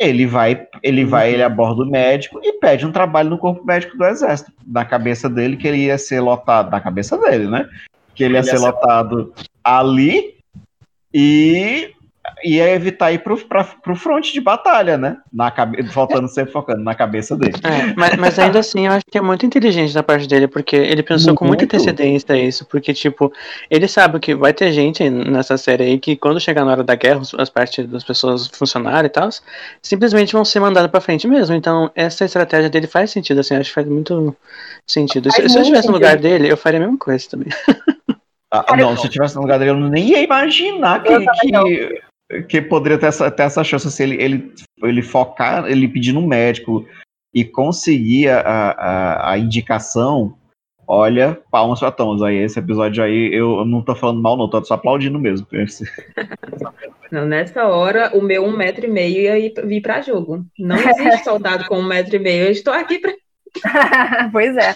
Ele 0.00 0.26
vai, 0.26 0.66
ele 0.82 1.04
vai, 1.04 1.30
ele 1.34 1.42
aborda 1.42 1.82
o 1.82 1.86
médico 1.86 2.40
e 2.42 2.54
pede 2.54 2.86
um 2.86 2.90
trabalho 2.90 3.28
no 3.28 3.36
corpo 3.38 3.62
médico 3.64 3.98
do 3.98 4.04
exército. 4.06 4.50
Na 4.66 4.82
cabeça 4.82 5.28
dele 5.28 5.58
que 5.58 5.68
ele 5.68 5.84
ia 5.84 5.98
ser 5.98 6.20
lotado, 6.20 6.70
na 6.70 6.80
cabeça 6.80 7.18
dele, 7.18 7.46
né? 7.46 7.68
Que 8.14 8.24
ele 8.24 8.34
ia, 8.34 8.38
Ele 8.40 8.46
ia 8.48 8.50
ser 8.50 8.58
ser- 8.58 8.64
lotado 8.64 9.32
ali 9.62 10.36
e 11.12 11.90
ia 12.44 12.70
evitar 12.70 13.12
ir 13.12 13.20
pro, 13.20 13.36
pra, 13.36 13.64
pro 13.64 13.96
fronte 13.96 14.32
de 14.32 14.40
batalha, 14.40 14.96
né? 14.96 15.16
Na 15.32 15.50
cabe... 15.50 15.82
Faltando 15.88 16.28
sempre 16.32 16.52
focando 16.52 16.82
na 16.82 16.94
cabeça 16.94 17.36
dele. 17.36 17.54
É, 17.62 17.94
mas, 17.96 18.16
mas 18.16 18.38
ainda 18.38 18.58
assim, 18.58 18.86
eu 18.86 18.92
acho 18.92 19.04
que 19.10 19.18
é 19.18 19.20
muito 19.20 19.44
inteligente 19.46 19.92
da 19.94 20.02
parte 20.02 20.26
dele, 20.26 20.48
porque 20.48 20.76
ele 20.76 21.02
pensou 21.02 21.34
com 21.34 21.44
muita 21.44 21.62
Muito. 21.62 21.76
antecedência 21.76 22.36
isso, 22.36 22.64
porque, 22.66 22.92
tipo, 22.94 23.32
ele 23.70 23.86
sabe 23.86 24.18
que 24.18 24.34
vai 24.34 24.52
ter 24.52 24.72
gente 24.72 25.08
nessa 25.08 25.56
série 25.56 25.84
aí 25.84 25.98
que 25.98 26.16
quando 26.16 26.40
chegar 26.40 26.64
na 26.64 26.72
hora 26.72 26.84
da 26.84 26.94
guerra, 26.94 27.20
as 27.38 27.50
partes 27.50 27.86
das 27.86 28.04
pessoas 28.04 28.46
funcionarem 28.48 29.06
e 29.06 29.10
tal, 29.10 29.28
simplesmente 29.82 30.32
vão 30.32 30.44
ser 30.44 30.60
mandadas 30.60 30.90
pra 30.90 31.00
frente 31.00 31.26
mesmo. 31.26 31.54
Então, 31.54 31.90
essa 31.94 32.24
estratégia 32.24 32.70
dele 32.70 32.86
faz 32.86 33.10
sentido, 33.10 33.40
assim, 33.40 33.54
acho 33.54 33.70
que 33.70 33.74
faz 33.74 33.86
muito 33.86 34.36
sentido. 34.86 35.30
Se, 35.30 35.36
se 35.36 35.42
eu 35.42 35.48
muito 35.48 35.60
estivesse 35.60 35.88
no 35.88 35.94
lugar 35.94 36.16
dele, 36.16 36.50
eu 36.50 36.56
faria 36.56 36.78
a 36.78 36.82
mesma 36.82 36.98
coisa 36.98 37.28
também. 37.28 37.48
Ah, 38.52 38.76
não, 38.76 38.96
se 38.96 39.06
eu 39.06 39.10
tivesse 39.10 39.36
no 39.36 39.42
lugar 39.42 39.60
dele, 39.60 39.70
eu 39.70 39.76
nem 39.76 40.08
ia 40.08 40.22
imaginar 40.22 41.02
que, 41.04 41.18
que, 41.18 42.02
que 42.48 42.60
poderia 42.62 42.98
ter 42.98 43.06
essa, 43.06 43.30
ter 43.30 43.42
essa 43.44 43.64
chance 43.64 43.90
se 43.90 44.02
ele, 44.02 44.22
ele, 44.22 44.52
ele 44.82 45.02
focar, 45.02 45.66
ele 45.66 45.88
pedir 45.88 46.12
no 46.12 46.26
médico 46.26 46.86
e 47.34 47.44
conseguir 47.44 48.28
a, 48.28 48.40
a, 48.40 49.32
a 49.32 49.38
indicação. 49.38 50.36
Olha, 50.86 51.38
palmas 51.52 51.78
pra 51.78 51.92
Thomas. 51.92 52.20
Aí, 52.20 52.36
esse 52.36 52.58
episódio 52.58 53.02
aí, 53.02 53.32
eu 53.32 53.64
não 53.64 53.80
tô 53.80 53.94
falando 53.94 54.20
mal, 54.20 54.36
não, 54.36 54.50
tô 54.50 54.62
só 54.64 54.74
aplaudindo 54.74 55.18
mesmo. 55.18 55.46
Não, 57.10 57.26
nessa 57.26 57.66
hora, 57.66 58.16
o 58.16 58.22
meu 58.22 58.44
um 58.44 58.56
metro 58.56 58.86
e 58.86 58.88
meio 58.88 59.22
ia 59.22 59.36
ir- 59.36 59.66
vir 59.66 59.80
para 59.80 60.00
jogo. 60.00 60.44
Não 60.56 60.76
existe 60.76 61.24
soldado 61.24 61.64
com 61.66 61.80
um 61.80 61.86
metro 61.86 62.14
e 62.14 62.20
meio. 62.20 62.44
Eu 62.44 62.52
estou 62.52 62.72
aqui 62.72 63.00
para. 63.00 63.12
pois 64.30 64.56
é. 64.56 64.74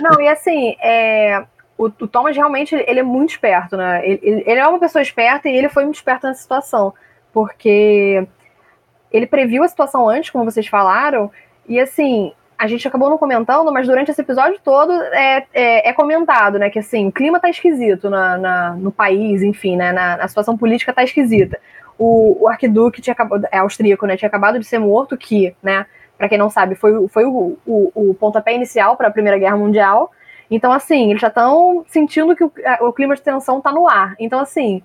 Não, 0.00 0.20
e 0.20 0.26
assim, 0.28 0.74
é, 0.82 1.46
o, 1.78 1.86
o 1.86 2.06
Thomas 2.08 2.36
realmente 2.36 2.74
ele 2.74 3.00
é 3.00 3.02
muito 3.02 3.30
esperto, 3.30 3.76
né? 3.76 4.02
Ele, 4.06 4.42
ele- 4.46 4.60
é 4.60 4.66
uma 4.66 4.80
pessoa 4.80 5.00
esperta 5.00 5.48
e 5.48 5.56
ele 5.56 5.68
foi 5.68 5.84
muito 5.84 5.94
esperto 5.96 6.26
nessa 6.26 6.42
situação, 6.42 6.92
porque 7.32 8.26
ele 9.10 9.26
previu 9.26 9.62
a 9.62 9.68
situação 9.68 10.08
antes, 10.08 10.30
como 10.30 10.44
vocês 10.44 10.66
falaram, 10.66 11.30
e 11.66 11.80
assim, 11.80 12.32
a 12.58 12.66
gente 12.66 12.86
acabou 12.86 13.08
não 13.08 13.16
comentando, 13.16 13.72
mas 13.72 13.86
durante 13.86 14.10
esse 14.10 14.20
episódio 14.20 14.58
todo 14.62 14.92
é, 14.92 15.46
é, 15.54 15.88
é 15.88 15.92
comentado, 15.92 16.58
né? 16.58 16.68
Que 16.68 16.80
assim, 16.80 17.06
o 17.08 17.12
clima 17.12 17.38
tá 17.40 17.48
esquisito 17.48 18.10
na, 18.10 18.36
na- 18.36 18.70
no 18.72 18.90
país, 18.92 19.42
enfim, 19.42 19.76
né? 19.76 19.92
Na, 19.92 20.16
na 20.16 20.28
situação 20.28 20.56
política 20.58 20.92
tá 20.92 21.02
esquisita. 21.04 21.58
O, 21.96 22.44
o 22.44 22.48
arquiduque 22.48 23.00
tinha 23.00 23.12
acabado, 23.12 23.46
é 23.50 23.58
austríaco, 23.58 24.06
né? 24.06 24.16
Tinha 24.16 24.28
acabado 24.28 24.58
de 24.58 24.64
ser 24.66 24.78
morto, 24.78 25.16
que, 25.16 25.54
né? 25.62 25.86
Para 26.16 26.28
quem 26.28 26.38
não 26.38 26.50
sabe, 26.50 26.74
foi, 26.74 27.06
foi 27.08 27.24
o, 27.24 27.56
o, 27.64 27.92
o 28.10 28.14
pontapé 28.14 28.52
inicial 28.52 28.96
para 28.96 29.06
a 29.08 29.10
Primeira 29.10 29.38
Guerra 29.38 29.56
Mundial. 29.56 30.10
Então, 30.50 30.72
assim, 30.72 31.10
eles 31.10 31.20
já 31.20 31.28
estão 31.28 31.84
sentindo 31.88 32.34
que 32.34 32.44
o, 32.44 32.52
o, 32.80 32.92
clima 32.92 33.14
de 33.14 33.22
tensão 33.22 33.60
tá 33.60 33.70
no 33.70 33.86
ar. 33.86 34.14
Então, 34.18 34.40
assim, 34.40 34.82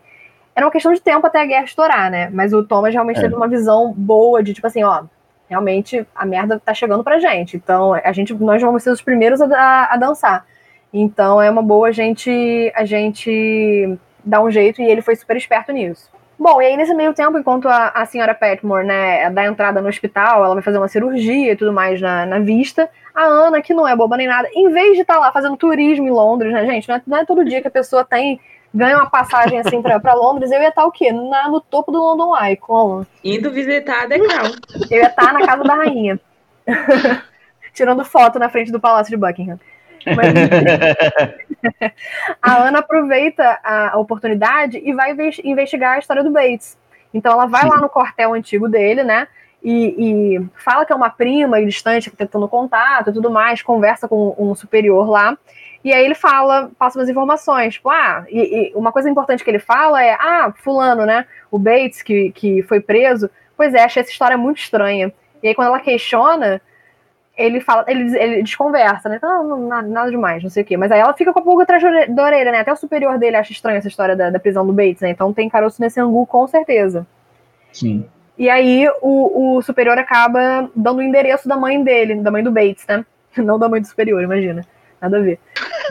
era 0.56 0.66
uma 0.66 0.72
questão 0.72 0.94
de 0.94 1.02
tempo 1.02 1.26
até 1.26 1.42
a 1.42 1.46
guerra 1.46 1.64
estourar, 1.64 2.12
né? 2.12 2.30
Mas 2.32 2.54
o 2.54 2.64
Thomas 2.64 2.94
realmente 2.94 3.20
é. 3.20 3.22
teve 3.22 3.36
uma 3.36 3.48
visão 3.48 3.94
boa 3.94 4.44
de, 4.44 4.54
tipo 4.54 4.68
assim, 4.68 4.84
ó, 4.84 5.04
realmente 5.50 6.06
a 6.14 6.26
merda 6.26 6.60
tá 6.60 6.74
chegando 6.74 7.04
pra 7.04 7.20
gente. 7.20 7.56
Então, 7.56 7.94
a 7.94 8.12
gente, 8.12 8.34
nós 8.34 8.62
vamos 8.62 8.84
ser 8.84 8.90
os 8.90 9.02
primeiros 9.02 9.42
a, 9.42 9.46
a, 9.46 9.94
a 9.94 9.98
dançar. 9.98 10.46
Então, 10.92 11.42
é 11.42 11.50
uma 11.50 11.64
boa 11.64 11.88
a 11.88 11.92
gente, 11.92 12.72
a 12.76 12.86
gente 12.86 13.98
dar 14.24 14.42
um 14.42 14.52
jeito 14.52 14.82
e 14.82 14.86
ele 14.86 15.02
foi 15.02 15.16
super 15.16 15.36
esperto 15.36 15.72
nisso. 15.72 16.13
Bom, 16.38 16.62
e 16.62 16.66
aí 16.66 16.78
nesse 16.78 16.94
meio 16.94 17.14
tempo, 17.14 17.38
enquanto 17.38 17.68
a, 17.68 17.90
a 17.90 18.06
senhora 18.06 18.34
Petmore, 18.34 18.86
né, 18.86 19.30
dá 19.30 19.46
entrada 19.46 19.82
no 19.82 19.88
hospital, 19.88 20.44
ela 20.44 20.54
vai 20.54 20.64
fazer 20.64 20.78
uma 20.78 20.88
cirurgia 20.88 21.54
e 21.54 21.56
tudo 21.56 21.72
mais 21.72 22.02
na, 22.02 22.26
na 22.26 22.40
vista, 22.40 22.90
a 23.14 23.24
Ana, 23.24 23.62
que 23.62 23.74
não 23.74 23.88
é 23.88 23.96
boba 23.96 24.18
nem 24.18 24.28
nada, 24.28 24.50
em 24.54 24.70
vez 24.72 24.96
de 24.96 25.02
estar 25.02 25.16
tá 25.16 25.20
lá 25.20 25.32
fazendo 25.32 25.56
turismo 25.56 26.08
em 26.08 26.12
Londres, 26.12 26.52
né, 26.52 26.66
gente, 26.66 26.90
não 26.90 26.96
é, 26.96 27.02
não 27.06 27.18
é 27.18 27.26
todo 27.26 27.46
dia 27.46 27.62
que 27.62 27.68
a 27.68 27.72
pessoa 27.72 28.04
tem 28.04 28.40
ganha 28.74 28.98
uma 28.98 29.10
passagem 29.10 29.60
assim 29.60 29.82
para 29.82 30.14
Londres, 30.14 30.52
eu 30.52 30.60
ia 30.60 30.70
estar 30.70 30.82
tá 30.82 30.88
o 30.88 30.92
quê? 30.92 31.12
Na, 31.12 31.48
no 31.48 31.62
topo 31.62 31.92
do 31.92 32.00
London 32.00 32.36
Eye, 32.36 32.58
como? 32.58 33.06
Indo 33.24 33.52
visitar 33.52 34.04
a 34.04 34.06
Decal. 34.08 34.46
Eu 34.90 34.98
ia 34.98 35.08
estar 35.08 35.28
tá 35.28 35.34
na 35.34 35.46
casa 35.46 35.64
da 35.64 35.76
rainha. 35.76 36.20
Tirando 37.74 38.04
foto 38.04 38.40
na 38.40 38.50
frente 38.50 38.72
do 38.72 38.80
Palácio 38.80 39.12
de 39.12 39.18
Buckingham. 39.18 39.60
Mas, 40.06 40.34
a 42.42 42.58
Ana 42.58 42.80
aproveita 42.80 43.60
a 43.64 43.98
oportunidade 43.98 44.82
e 44.84 44.94
vai 44.94 45.16
investigar 45.44 45.94
a 45.94 46.00
história 46.00 46.24
do 46.24 46.32
Bates. 46.32 46.78
Então 47.14 47.32
ela 47.32 47.46
vai 47.46 47.64
Sim. 47.64 47.70
lá 47.70 47.78
no 47.78 47.90
quartel 47.90 48.34
antigo 48.34 48.68
dele, 48.68 49.04
né? 49.04 49.28
E, 49.64 49.96
e, 50.36 50.46
fala 50.56 50.86
que 50.86 50.92
é 50.92 50.96
uma 50.96 51.10
prima 51.10 51.62
e 51.62 51.66
distante 51.66 52.10
que 52.10 52.18
tá 52.18 52.26
tentando 52.26 52.50
contato 52.50 53.10
e 53.10 53.14
tudo 53.14 53.32
mais, 53.32 53.62
conversa 53.62 54.10
com 54.10 54.36
um 54.38 54.54
superior 54.54 55.10
lá. 55.10 55.38
E 55.84 55.94
aí 55.94 56.04
ele 56.04 56.16
fala, 56.16 56.70
passa 56.78 57.00
umas 57.00 57.10
informações, 57.10 57.76
tipo, 57.76 57.90
ah, 57.90 58.26
e, 58.30 58.72
e, 58.72 58.74
uma 58.76 58.92
coisa 58.92 59.10
importante 59.10 59.44
que 59.44 59.50
ele 59.50 59.60
fala 59.60 60.04
é, 60.04 60.14
ah, 60.14 60.54
fulano, 60.56 61.06
né, 61.06 61.26
o 61.52 61.58
Bates, 61.58 62.02
que, 62.02 62.32
que 62.32 62.62
foi 62.64 62.80
preso, 62.80 63.30
pois 63.56 63.74
é, 63.74 63.84
achei 63.84 64.02
essa 64.02 64.12
história 64.12 64.38
muito 64.38 64.60
estranha. 64.60 65.14
E 65.42 65.48
aí 65.48 65.56
quando 65.56 65.68
ela 65.68 65.80
questiona, 65.80 66.62
ele 67.36 67.60
fala, 67.60 67.84
ele, 67.88 68.16
ele 68.18 68.44
desconversa, 68.44 69.10
né? 69.10 69.20
Não, 69.22 69.44
não, 69.44 69.82
nada 69.82 70.10
demais, 70.10 70.44
não 70.44 70.50
sei 70.50 70.64
o 70.64 70.66
quê. 70.66 70.78
Mas 70.78 70.92
aí 70.92 71.00
ela 71.00 71.14
fica 71.14 71.34
com 71.34 71.40
a 71.40 71.44
pulga 71.44 71.64
atrás 71.64 71.82
da 72.10 72.24
orelha, 72.24 72.52
né? 72.52 72.60
Até 72.60 72.72
o 72.72 72.76
superior 72.76 73.18
dele 73.18 73.38
acha 73.38 73.52
estranha 73.52 73.80
essa 73.80 73.88
história 73.88 74.16
da, 74.16 74.30
da 74.30 74.40
prisão 74.40 74.66
do 74.66 74.74
Bates, 74.74 75.02
né? 75.02 75.10
Então 75.10 75.34
tem 75.34 75.50
caroço 75.50 75.82
nesse 75.82 76.00
angu, 76.00 76.26
com 76.28 76.48
certeza. 76.48 77.08
Sim. 77.72 78.06
E 78.38 78.50
aí 78.50 78.88
o, 79.02 79.58
o 79.58 79.62
superior 79.62 79.98
acaba 79.98 80.70
dando 80.76 81.00
o 81.00 81.04
endereço 81.04 81.48
da 81.48 81.58
mãe 81.58 81.84
dele, 81.84 82.16
da 82.16 82.30
mãe 82.30 82.44
do 82.44 82.52
Bates, 82.52 82.86
né? 82.88 83.04
Não 83.38 83.58
da 83.58 83.68
mãe 83.68 83.82
do 83.82 83.88
superior, 83.88 84.22
imagina. 84.22 84.64
Nada 85.02 85.18
a 85.18 85.22
ver. 85.22 85.40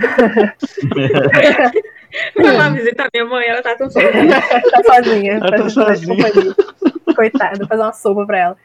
Vai 2.37 2.57
lá 2.57 2.68
visitar 2.70 3.09
minha 3.12 3.26
mãe, 3.26 3.46
ela 3.46 3.62
tá 3.62 3.74
tão 3.74 3.90
sozinha. 3.90 4.40
tá 4.70 4.83
sozinha. 4.85 5.33
Ela 5.35 5.50
tá 5.50 5.68
sozinha. 5.68 6.16
Coitada, 7.14 7.66
fazer 7.66 7.83
uma 7.83 7.92
sopa 7.92 8.24
pra 8.26 8.38
ela. 8.38 8.57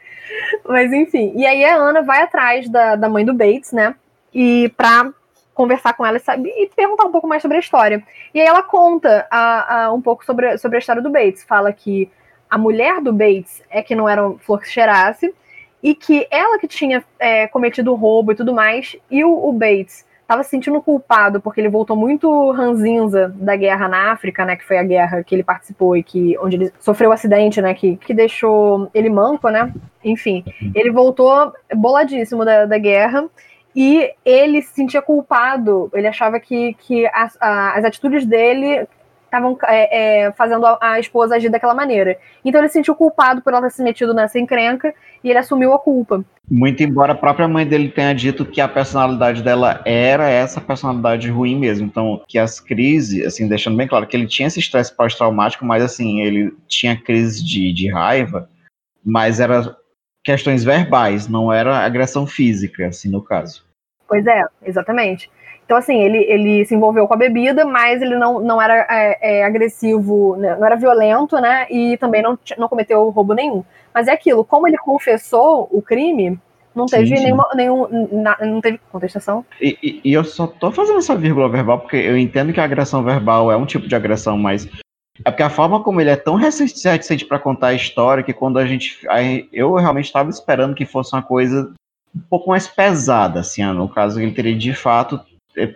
Mas 0.66 0.92
enfim, 0.92 1.32
e 1.36 1.46
aí 1.46 1.64
a 1.64 1.76
Ana 1.76 2.02
vai 2.02 2.22
atrás 2.22 2.68
da, 2.68 2.96
da 2.96 3.08
mãe 3.08 3.24
do 3.24 3.34
Bates, 3.34 3.72
né? 3.72 3.94
E 4.32 4.72
pra 4.76 5.10
conversar 5.54 5.94
com 5.94 6.06
ela 6.06 6.18
sabe, 6.20 6.48
e 6.50 6.68
perguntar 6.68 7.04
um 7.04 7.10
pouco 7.10 7.26
mais 7.26 7.42
sobre 7.42 7.56
a 7.56 7.60
história. 7.60 8.02
E 8.32 8.40
aí 8.40 8.46
ela 8.46 8.62
conta 8.62 9.26
a, 9.30 9.84
a, 9.86 9.92
um 9.92 10.00
pouco 10.00 10.24
sobre, 10.24 10.56
sobre 10.58 10.76
a 10.76 10.78
história 10.78 11.02
do 11.02 11.10
Bates. 11.10 11.42
Fala 11.42 11.72
que 11.72 12.08
a 12.48 12.56
mulher 12.56 13.00
do 13.00 13.12
Bates 13.12 13.62
é 13.68 13.82
que 13.82 13.94
não 13.94 14.08
era 14.08 14.26
um 14.26 14.38
flor 14.38 14.60
que 14.60 14.68
cheirasse, 14.68 15.34
e 15.82 15.94
que 15.94 16.26
ela 16.30 16.58
que 16.58 16.66
tinha 16.66 17.04
é, 17.18 17.46
cometido 17.46 17.92
o 17.92 17.96
roubo 17.96 18.32
e 18.32 18.34
tudo 18.34 18.54
mais, 18.54 18.96
e 19.10 19.24
o, 19.24 19.48
o 19.48 19.52
Bates 19.52 20.04
estava 20.28 20.42
se 20.42 20.50
sentindo 20.50 20.82
culpado 20.82 21.40
porque 21.40 21.58
ele 21.58 21.70
voltou 21.70 21.96
muito 21.96 22.50
ranzinza 22.50 23.34
da 23.34 23.56
guerra 23.56 23.88
na 23.88 24.12
África, 24.12 24.44
né, 24.44 24.56
que 24.56 24.64
foi 24.64 24.76
a 24.76 24.82
guerra 24.82 25.24
que 25.24 25.34
ele 25.34 25.42
participou 25.42 25.96
e 25.96 26.02
que 26.02 26.36
onde 26.38 26.56
ele 26.56 26.72
sofreu 26.78 27.08
o 27.08 27.12
um 27.12 27.14
acidente, 27.14 27.62
né, 27.62 27.72
que, 27.72 27.96
que 27.96 28.12
deixou 28.12 28.90
ele 28.92 29.08
manco, 29.08 29.48
né? 29.48 29.72
Enfim, 30.04 30.44
ele 30.74 30.90
voltou 30.90 31.50
boladíssimo 31.74 32.44
da, 32.44 32.66
da 32.66 32.76
guerra 32.76 33.24
e 33.74 34.12
ele 34.22 34.60
se 34.60 34.74
sentia 34.74 35.00
culpado. 35.00 35.90
Ele 35.94 36.06
achava 36.06 36.38
que, 36.38 36.74
que 36.74 37.06
as, 37.06 37.34
as 37.40 37.84
atitudes 37.84 38.26
dele 38.26 38.86
estavam 39.28 39.56
é, 39.64 40.26
é, 40.26 40.32
fazendo 40.32 40.66
a, 40.66 40.78
a, 40.80 41.00
esposa 41.00 41.36
agir 41.36 41.48
daquela 41.48 41.74
maneira. 41.74 42.18
Então 42.44 42.60
ele 42.60 42.68
se 42.68 42.74
sentiu 42.74 42.94
culpado 42.94 43.40
por 43.42 43.52
ela 43.52 43.62
ter 43.62 43.70
se 43.70 43.82
metido 43.82 44.12
nessa 44.12 44.38
encrenca 44.38 44.94
e 45.22 45.30
ele 45.30 45.38
assumiu 45.38 45.72
a 45.72 45.78
culpa. 45.78 46.24
Muito 46.50 46.82
embora 46.82 47.12
a 47.12 47.16
própria 47.16 47.46
mãe 47.46 47.66
dele 47.66 47.90
tenha 47.90 48.14
dito 48.14 48.46
que 48.46 48.60
a 48.60 48.66
personalidade 48.66 49.42
dela 49.42 49.82
era 49.84 50.28
essa 50.28 50.60
personalidade 50.60 51.30
ruim 51.30 51.56
mesmo. 51.58 51.86
Então, 51.86 52.22
que 52.26 52.38
as 52.38 52.58
crises, 52.58 53.24
assim, 53.26 53.46
deixando 53.46 53.76
bem 53.76 53.86
claro 53.86 54.06
que 54.06 54.16
ele 54.16 54.26
tinha 54.26 54.48
esse 54.48 54.58
estresse 54.58 54.94
pós-traumático, 54.94 55.64
mas 55.64 55.82
assim, 55.82 56.22
ele 56.22 56.54
tinha 56.66 56.96
crise 56.96 57.44
de, 57.44 57.72
de 57.72 57.90
raiva, 57.90 58.48
mas 59.04 59.40
era 59.40 59.76
questões 60.24 60.64
verbais, 60.64 61.28
não 61.28 61.52
era 61.52 61.84
agressão 61.84 62.26
física, 62.26 62.86
assim, 62.86 63.10
no 63.10 63.22
caso. 63.22 63.64
Pois 64.06 64.26
é, 64.26 64.42
exatamente. 64.64 65.30
Então, 65.68 65.76
assim, 65.76 66.02
ele, 66.02 66.24
ele 66.30 66.64
se 66.64 66.74
envolveu 66.74 67.06
com 67.06 67.12
a 67.12 67.18
bebida, 67.18 67.62
mas 67.66 68.00
ele 68.00 68.16
não, 68.16 68.40
não 68.40 68.60
era 68.60 68.86
é, 68.88 69.40
é, 69.40 69.44
agressivo, 69.44 70.34
né, 70.36 70.56
não 70.56 70.64
era 70.64 70.76
violento, 70.76 71.38
né? 71.38 71.66
E 71.68 71.98
também 71.98 72.22
não, 72.22 72.38
não 72.56 72.68
cometeu 72.70 73.10
roubo 73.10 73.34
nenhum. 73.34 73.62
Mas 73.92 74.08
é 74.08 74.12
aquilo, 74.12 74.42
como 74.46 74.66
ele 74.66 74.78
confessou 74.78 75.68
o 75.70 75.82
crime, 75.82 76.40
não 76.74 76.86
teve 76.86 77.08
sim, 77.08 77.16
sim. 77.16 77.22
nenhuma. 77.22 77.46
Nenhum, 77.54 77.86
na, 78.10 78.38
não 78.40 78.62
teve 78.62 78.80
contestação. 78.90 79.44
E, 79.60 79.76
e, 79.82 80.00
e, 80.04 80.12
eu 80.14 80.24
só 80.24 80.46
tô 80.46 80.72
fazendo 80.72 81.00
essa 81.00 81.14
vírgula 81.14 81.50
verbal 81.50 81.80
porque 81.80 81.96
eu 81.96 82.16
entendo 82.16 82.50
que 82.50 82.60
a 82.60 82.64
agressão 82.64 83.04
verbal 83.04 83.52
é 83.52 83.56
um 83.56 83.66
tipo 83.66 83.86
de 83.86 83.94
agressão, 83.94 84.38
mas. 84.38 84.66
É 85.22 85.30
porque 85.30 85.42
a 85.42 85.50
forma 85.50 85.82
como 85.82 86.00
ele 86.00 86.08
é 86.08 86.16
tão 86.16 86.36
reticente 86.36 87.26
para 87.26 87.38
contar 87.38 87.68
a 87.68 87.74
história 87.74 88.24
que 88.24 88.32
quando 88.32 88.58
a 88.58 88.64
gente. 88.64 89.06
Eu 89.52 89.74
realmente 89.74 90.06
estava 90.06 90.30
esperando 90.30 90.74
que 90.74 90.86
fosse 90.86 91.14
uma 91.14 91.22
coisa 91.22 91.74
um 92.16 92.20
pouco 92.30 92.48
mais 92.48 92.66
pesada, 92.66 93.40
assim, 93.40 93.62
no 93.66 93.86
caso, 93.86 94.18
ele 94.18 94.32
teria 94.32 94.56
de 94.56 94.72
fato 94.72 95.20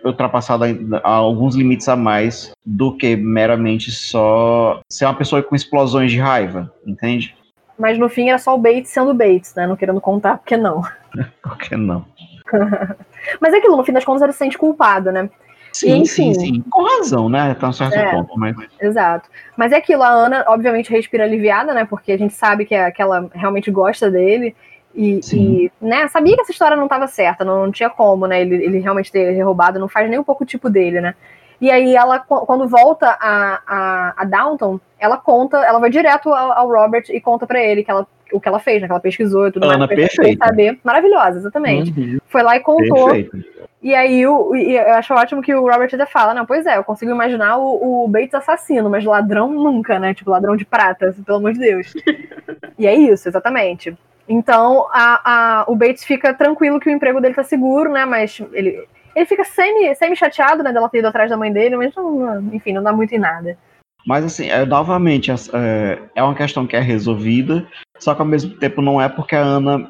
ultrapassado 0.03 0.65
alguns 1.03 1.55
limites 1.55 1.87
a 1.87 1.95
mais 1.95 2.53
do 2.65 2.95
que 2.95 3.15
meramente 3.15 3.91
só 3.91 4.81
ser 4.89 5.05
uma 5.05 5.13
pessoa 5.13 5.41
com 5.41 5.55
explosões 5.55 6.11
de 6.11 6.19
raiva, 6.19 6.71
entende? 6.85 7.35
Mas 7.77 7.97
no 7.97 8.07
fim 8.09 8.29
era 8.29 8.37
só 8.37 8.55
o 8.55 8.57
Bates 8.57 8.89
sendo 8.91 9.13
Bates, 9.13 9.55
né? 9.55 9.67
Não 9.67 9.75
querendo 9.75 9.99
contar, 9.99 10.37
porque 10.37 10.55
não. 10.55 10.81
porque 11.41 11.75
não. 11.75 12.05
mas 13.41 13.53
é 13.53 13.57
aquilo, 13.57 13.77
no 13.77 13.83
fim 13.83 13.93
das 13.93 14.05
contas 14.05 14.21
ele 14.21 14.31
se 14.31 14.37
sente 14.37 14.57
culpado, 14.57 15.11
né? 15.11 15.29
Sim, 15.73 16.01
enfim, 16.01 16.33
sim, 16.35 16.39
sim. 16.39 16.63
Com 16.69 16.83
razão, 16.83 17.27
né? 17.27 17.51
Até 17.51 17.65
um 17.65 17.73
certo 17.73 17.95
é, 17.95 18.11
ponto. 18.11 18.37
Mas... 18.37 18.55
Exato. 18.79 19.27
Mas 19.57 19.71
é 19.71 19.77
aquilo, 19.77 20.03
a 20.03 20.09
Ana, 20.09 20.45
obviamente, 20.47 20.91
respira 20.91 21.23
aliviada, 21.23 21.73
né? 21.73 21.83
Porque 21.83 22.11
a 22.11 22.17
gente 22.17 22.33
sabe 22.33 22.63
que, 22.63 22.75
é, 22.75 22.91
que 22.91 23.01
ela 23.01 23.27
realmente 23.33 23.71
gosta 23.71 24.09
dele. 24.09 24.55
E, 24.95 25.19
e, 25.33 25.71
né, 25.81 26.07
sabia 26.07 26.35
que 26.35 26.41
essa 26.41 26.51
história 26.51 26.77
não 26.77 26.83
estava 26.83 27.07
certa, 27.07 27.43
não, 27.43 27.65
não, 27.65 27.71
tinha 27.71 27.89
como, 27.89 28.27
né? 28.27 28.41
Ele, 28.41 28.55
ele 28.63 28.79
realmente 28.79 29.11
ter 29.11 29.41
roubado, 29.41 29.79
não 29.79 29.87
faz 29.87 30.09
nem 30.09 30.19
um 30.19 30.23
pouco 30.23 30.43
o 30.43 30.47
tipo 30.47 30.69
dele, 30.69 31.01
né? 31.01 31.15
E 31.59 31.71
aí 31.71 31.95
ela, 31.95 32.19
quando 32.19 32.67
volta 32.67 33.17
a, 33.19 33.61
a, 33.65 34.13
a 34.17 34.25
Downton, 34.25 34.79
ela 34.99 35.17
conta, 35.17 35.57
ela 35.57 35.79
vai 35.79 35.89
direto 35.89 36.29
ao, 36.29 36.51
ao 36.51 36.67
Robert 36.67 37.05
e 37.09 37.21
conta 37.21 37.47
para 37.47 37.63
ele 37.63 37.83
que 37.83 37.89
ela, 37.89 38.05
o 38.31 38.39
que 38.39 38.47
ela 38.47 38.59
fez, 38.59 38.81
né? 38.81 38.87
Que 38.87 38.91
ela 38.91 38.99
pesquisou 38.99 39.47
e 39.47 39.51
tudo 39.51 39.65
Ana 39.65 39.87
mais. 39.87 39.89
Perfeita. 39.89 40.45
saber. 40.45 40.79
Maravilhosa, 40.83 41.39
exatamente. 41.39 41.97
Uhum. 41.97 42.19
Foi 42.27 42.43
lá 42.43 42.57
e 42.57 42.59
contou. 42.59 43.11
Perfeito. 43.11 43.53
E 43.81 43.93
aí 43.93 44.25
o, 44.25 44.55
e 44.55 44.75
eu 44.75 44.93
acho 44.93 45.13
ótimo 45.13 45.41
que 45.41 45.53
o 45.53 45.69
Robert 45.69 45.89
até 45.93 46.05
fala, 46.05 46.33
não, 46.33 46.45
pois 46.45 46.65
é, 46.65 46.77
eu 46.77 46.83
consigo 46.85 47.11
imaginar 47.11 47.57
o, 47.57 48.05
o 48.05 48.07
Bates 48.07 48.33
assassino, 48.33 48.89
mas 48.89 49.03
ladrão 49.03 49.51
nunca, 49.51 49.99
né? 49.99 50.13
Tipo, 50.13 50.31
ladrão 50.31 50.55
de 50.55 50.63
prata, 50.63 51.13
pelo 51.25 51.37
amor 51.39 51.51
de 51.51 51.59
Deus. 51.59 51.93
e 52.79 52.87
é 52.87 52.95
isso, 52.95 53.27
exatamente. 53.27 53.93
Então, 54.27 54.87
a, 54.91 55.61
a, 55.61 55.65
o 55.67 55.75
Bates 55.75 56.03
fica 56.03 56.33
tranquilo 56.33 56.79
que 56.79 56.89
o 56.89 56.91
emprego 56.91 57.19
dele 57.19 57.33
tá 57.33 57.43
seguro, 57.43 57.91
né? 57.91 58.05
Mas 58.05 58.39
ele, 58.53 58.87
ele 59.15 59.25
fica 59.25 59.43
semi, 59.43 59.93
semi 59.95 60.15
chateado, 60.15 60.63
né, 60.63 60.71
dela 60.71 60.89
ter 60.89 60.99
ido 60.99 61.07
atrás 61.07 61.29
da 61.29 61.37
mãe 61.37 61.51
dele, 61.51 61.77
mas 61.77 61.93
não, 61.95 62.39
enfim, 62.53 62.73
não 62.73 62.83
dá 62.83 62.91
muito 62.91 63.13
em 63.13 63.19
nada. 63.19 63.57
Mas 64.05 64.25
assim, 64.25 64.49
é, 64.49 64.65
novamente, 64.65 65.31
é, 65.31 65.99
é 66.15 66.23
uma 66.23 66.35
questão 66.35 66.67
que 66.67 66.75
é 66.75 66.79
resolvida, 66.79 67.67
só 67.97 68.13
que 68.13 68.21
ao 68.21 68.27
mesmo 68.27 68.57
tempo 68.57 68.81
não 68.81 69.01
é 69.01 69.07
porque 69.07 69.35
a 69.35 69.41
Ana, 69.41 69.89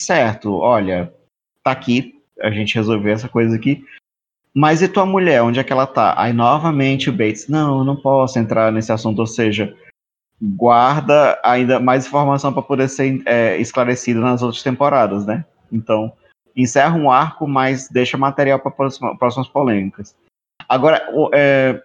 certo, 0.00 0.54
olha, 0.58 1.12
tá 1.62 1.70
aqui, 1.70 2.22
a 2.40 2.50
gente 2.50 2.74
resolveu 2.74 3.12
essa 3.12 3.28
coisa 3.28 3.56
aqui, 3.56 3.82
mas 4.54 4.82
e 4.82 4.88
tua 4.88 5.06
mulher, 5.06 5.42
onde 5.42 5.58
é 5.58 5.64
que 5.64 5.72
ela 5.72 5.86
tá? 5.86 6.14
Aí 6.18 6.32
novamente 6.32 7.08
o 7.08 7.12
Bates, 7.12 7.48
não, 7.48 7.78
eu 7.78 7.84
não 7.84 7.96
posso 7.96 8.38
entrar 8.38 8.70
nesse 8.70 8.92
assunto, 8.92 9.20
ou 9.20 9.26
seja, 9.26 9.74
guarda 10.40 11.38
ainda 11.42 11.80
mais 11.80 12.06
informação 12.06 12.52
para 12.52 12.62
poder 12.62 12.88
ser 12.88 13.22
é, 13.26 13.56
esclarecida 13.58 14.20
nas 14.20 14.42
outras 14.42 14.62
temporadas, 14.62 15.24
né? 15.24 15.44
Então, 15.72 16.12
encerra 16.54 16.96
um 16.96 17.10
arco, 17.10 17.46
mas 17.46 17.88
deixa 17.88 18.18
material 18.18 18.58
para 18.58 18.70
próxima, 18.70 19.16
próximas 19.16 19.48
polêmicas. 19.48 20.14
Agora, 20.68 21.02
é, 21.32 21.80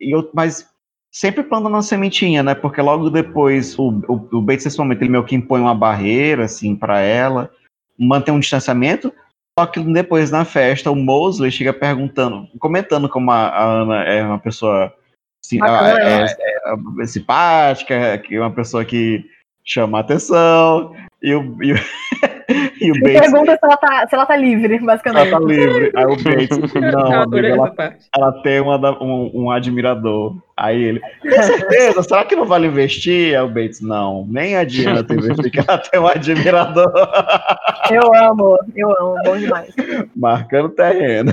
eu, 0.00 0.30
mas 0.34 0.68
sempre 1.10 1.42
plantando 1.42 1.74
uma 1.74 1.82
sementinha, 1.82 2.42
né? 2.42 2.54
Porque 2.54 2.80
logo 2.82 3.08
depois 3.08 3.78
o, 3.78 3.88
o, 4.08 4.36
o 4.36 4.42
Bates, 4.42 4.66
nesse 4.66 4.78
momento, 4.78 5.02
ele 5.02 5.10
meio 5.10 5.24
que 5.24 5.34
impõe 5.34 5.60
uma 5.60 5.74
barreira, 5.74 6.44
assim, 6.44 6.76
para 6.76 7.00
ela, 7.00 7.50
mantém 7.98 8.34
um 8.34 8.40
distanciamento, 8.40 9.12
Só 9.58 9.64
que 9.64 9.80
depois 9.80 10.30
na 10.30 10.44
festa, 10.44 10.90
o 10.90 10.96
Mosley 10.96 11.50
chega 11.50 11.72
perguntando, 11.72 12.46
comentando 12.58 13.08
como 13.08 13.30
a, 13.30 13.48
a 13.48 13.64
Ana 13.64 14.04
é 14.04 14.22
uma 14.22 14.38
pessoa 14.38 14.92
sim, 15.48 15.58
é, 15.62 16.24
é, 16.24 17.02
é, 17.02 17.06
simpática, 17.06 18.18
que 18.18 18.34
é 18.34 18.40
uma 18.40 18.50
pessoa 18.50 18.84
que 18.84 19.24
chama 19.64 20.00
atenção. 20.00 20.92
E 21.22 21.34
o, 21.34 21.56
e 21.62 21.72
o, 21.72 21.76
e 22.80 22.90
o 22.90 23.00
Bates. 23.00 23.20
Pergunta 23.20 23.52
se 23.52 23.58
ela, 23.62 23.76
tá, 23.76 24.06
se 24.08 24.14
ela 24.14 24.26
tá 24.26 24.36
livre, 24.36 24.78
basicamente. 24.78 25.28
Ela 25.28 25.40
tá 25.40 25.46
livre. 25.46 25.92
Aí 25.94 26.04
o 26.04 26.16
Bates, 26.16 26.74
não, 26.74 27.22
amiga, 27.22 27.48
ela, 27.48 27.74
ela, 28.16 28.42
tem 28.42 28.60
uma, 28.60 29.02
um, 29.02 29.30
um, 29.34 29.50
admirador. 29.50 30.36
Aí 30.56 30.82
ele, 30.82 31.00
tem 31.22 31.42
certeza? 31.42 32.02
Será 32.02 32.24
que 32.24 32.36
não 32.36 32.44
vale 32.44 32.66
investir? 32.66 33.36
Aí 33.36 33.42
o 33.42 33.48
Bates, 33.48 33.80
não, 33.80 34.26
nem 34.28 34.56
adianta 34.56 35.14
investir, 35.14 35.50
que 35.50 35.60
ela 35.60 35.78
tem 35.78 36.00
um 36.00 36.06
admirador. 36.06 36.92
Eu 37.90 38.14
amo, 38.14 38.58
eu 38.74 38.90
amo, 39.00 39.16
bom 39.24 39.36
demais. 39.38 39.74
Marcando 40.14 40.68
terreno. 40.70 41.32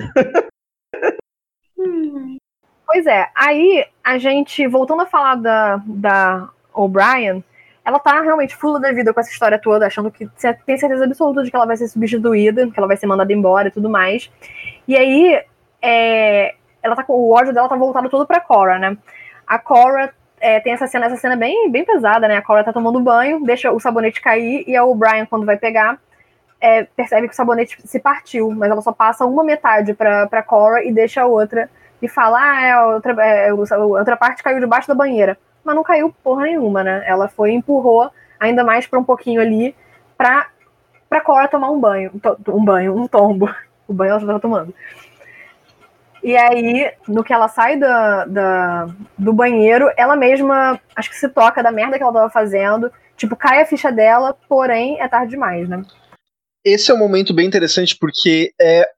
Pois 2.93 3.07
é, 3.07 3.27
aí 3.33 3.83
a 4.03 4.19
gente, 4.19 4.67
voltando 4.67 5.01
a 5.01 5.07
falar 5.07 5.33
da, 5.33 5.81
da 5.83 6.47
O'Brien, 6.71 7.43
ela 7.83 7.97
tá 7.97 8.21
realmente 8.21 8.55
full 8.55 8.79
da 8.79 8.91
vida 8.91 9.11
com 9.11 9.19
essa 9.19 9.31
história 9.31 9.57
toda, 9.57 9.87
achando 9.87 10.11
que 10.11 10.29
tem 10.63 10.77
certeza 10.77 11.03
absoluta 11.03 11.41
de 11.41 11.49
que 11.49 11.55
ela 11.55 11.65
vai 11.65 11.75
ser 11.75 11.87
substituída, 11.87 12.69
que 12.69 12.77
ela 12.77 12.85
vai 12.85 12.95
ser 12.95 13.07
mandada 13.07 13.33
embora 13.33 13.69
e 13.69 13.71
tudo 13.71 13.89
mais. 13.89 14.31
E 14.87 14.95
aí, 14.95 15.41
é, 15.81 16.53
ela 16.83 16.95
tá 16.95 17.03
o 17.07 17.31
ódio 17.31 17.51
dela 17.51 17.67
tá 17.67 17.75
voltado 17.75 18.11
todo 18.11 18.27
pra 18.27 18.39
Cora, 18.39 18.77
né? 18.77 18.95
A 19.47 19.57
Cora 19.57 20.13
é, 20.39 20.59
tem 20.59 20.73
essa 20.73 20.85
cena, 20.85 21.07
essa 21.07 21.17
cena 21.17 21.35
bem, 21.35 21.71
bem 21.71 21.83
pesada, 21.83 22.27
né? 22.27 22.37
A 22.37 22.43
Cora 22.43 22.63
tá 22.63 22.71
tomando 22.71 22.99
banho, 22.99 23.43
deixa 23.43 23.71
o 23.71 23.79
sabonete 23.79 24.21
cair, 24.21 24.65
e 24.67 24.75
a 24.75 24.83
O'Brien, 24.83 25.25
quando 25.25 25.47
vai 25.47 25.57
pegar, 25.57 25.97
é, 26.61 26.83
percebe 26.83 27.27
que 27.27 27.33
o 27.33 27.35
sabonete 27.35 27.75
se 27.87 27.99
partiu, 27.99 28.51
mas 28.51 28.69
ela 28.69 28.83
só 28.83 28.91
passa 28.91 29.25
uma 29.25 29.43
metade 29.43 29.95
pra, 29.95 30.27
pra 30.27 30.43
Cora 30.43 30.85
e 30.85 30.93
deixa 30.93 31.23
a 31.23 31.25
outra, 31.25 31.67
e 32.03 32.07
fala, 32.07 32.39
ah, 32.39 32.61
é, 32.61 32.71
a 32.71 32.85
outra, 32.85 33.25
é, 33.25 33.49
a 33.49 33.55
outra 33.55 34.15
parte 34.15 34.43
caiu 34.43 34.59
debaixo 34.59 34.87
da 34.87 34.93
banheira 34.93 35.37
mas 35.63 35.75
não 35.75 35.83
caiu 35.83 36.13
porra 36.23 36.43
nenhuma, 36.43 36.83
né? 36.83 37.03
Ela 37.05 37.27
foi 37.27 37.51
empurrou 37.51 38.11
ainda 38.39 38.63
mais 38.63 38.85
para 38.85 38.99
um 38.99 39.03
pouquinho 39.03 39.39
ali 39.39 39.75
pra, 40.17 40.47
pra 41.09 41.21
Cora 41.21 41.47
tomar 41.47 41.71
um 41.71 41.79
banho. 41.79 42.11
Um 42.49 42.63
banho, 42.63 42.95
um 42.95 43.07
tombo. 43.07 43.49
O 43.85 43.91
banho 43.93 44.11
ela 44.11 44.19
já 44.21 44.27
tava 44.27 44.39
tomando. 44.39 44.73
E 46.23 46.37
aí, 46.37 46.89
no 47.05 47.21
que 47.21 47.33
ela 47.33 47.49
sai 47.49 47.77
da, 47.77 48.23
da, 48.23 48.87
do 49.17 49.33
banheiro, 49.33 49.91
ela 49.97 50.15
mesma, 50.15 50.79
acho 50.95 51.09
que 51.09 51.17
se 51.17 51.27
toca 51.27 51.61
da 51.61 51.69
merda 51.69 51.97
que 51.97 52.03
ela 52.03 52.13
tava 52.13 52.29
fazendo. 52.29 52.89
Tipo, 53.17 53.35
cai 53.35 53.61
a 53.61 53.65
ficha 53.65 53.91
dela, 53.91 54.37
porém 54.47 55.01
é 55.01 55.07
tarde 55.09 55.31
demais, 55.31 55.67
né? 55.67 55.83
Esse 56.63 56.91
é 56.91 56.93
um 56.93 56.97
momento 56.97 57.33
bem 57.33 57.45
interessante 57.45 57.97
porque 57.99 58.53
é 58.59 58.89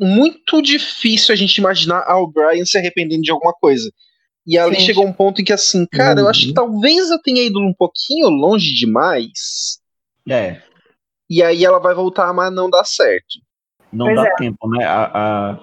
muito 0.00 0.62
difícil 0.62 1.32
a 1.32 1.36
gente 1.36 1.58
imaginar 1.58 2.02
a 2.06 2.18
O'Brien 2.18 2.64
se 2.64 2.78
arrependendo 2.78 3.22
de 3.22 3.30
alguma 3.30 3.52
coisa. 3.52 3.90
E 4.46 4.58
ali 4.58 4.76
Sim. 4.76 4.86
chegou 4.86 5.06
um 5.06 5.12
ponto 5.12 5.40
em 5.40 5.44
que, 5.44 5.52
assim, 5.52 5.86
cara, 5.86 6.20
uhum. 6.20 6.26
eu 6.26 6.30
acho 6.30 6.40
que 6.40 6.48
uhum. 6.48 6.54
talvez 6.54 7.10
eu 7.10 7.20
tenha 7.22 7.42
ido 7.42 7.60
um 7.60 7.74
pouquinho 7.74 8.28
longe 8.28 8.72
demais. 8.74 9.78
É. 10.28 10.60
E 11.28 11.42
aí 11.42 11.64
ela 11.64 11.78
vai 11.78 11.94
voltar, 11.94 12.32
mas 12.32 12.52
não 12.52 12.68
dá 12.68 12.82
certo. 12.82 13.38
Não 13.92 14.06
pois 14.06 14.16
dá 14.16 14.28
é. 14.28 14.34
tempo, 14.36 14.68
né? 14.70 14.84
A, 14.84 15.10
a, 15.12 15.58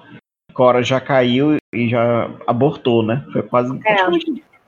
Cora 0.54 0.82
já 0.82 1.00
caiu 1.00 1.58
e 1.74 1.90
já 1.90 2.32
abortou, 2.48 3.04
né? 3.04 3.26
Foi 3.32 3.44
quase. 3.44 3.80
É. 3.86 3.96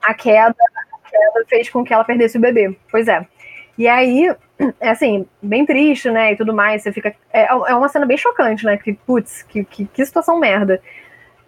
A 0.03 0.13
queda, 0.13 0.55
a 0.93 1.09
queda 1.09 1.45
fez 1.47 1.69
com 1.69 1.83
que 1.83 1.93
ela 1.93 2.03
perdesse 2.03 2.37
o 2.37 2.41
bebê. 2.41 2.77
Pois 2.91 3.07
é. 3.07 3.25
E 3.77 3.87
aí, 3.87 4.35
é 4.79 4.89
assim, 4.89 5.25
bem 5.41 5.65
triste, 5.65 6.09
né? 6.09 6.33
E 6.33 6.35
tudo 6.35 6.53
mais. 6.53 6.83
Você 6.83 6.91
fica. 6.91 7.13
É, 7.31 7.45
é 7.45 7.75
uma 7.75 7.89
cena 7.89 8.05
bem 8.05 8.17
chocante, 8.17 8.65
né? 8.65 8.77
Que, 8.77 8.93
putz, 8.93 9.43
que, 9.43 9.63
que, 9.63 9.85
que 9.85 10.05
situação 10.05 10.39
merda. 10.39 10.81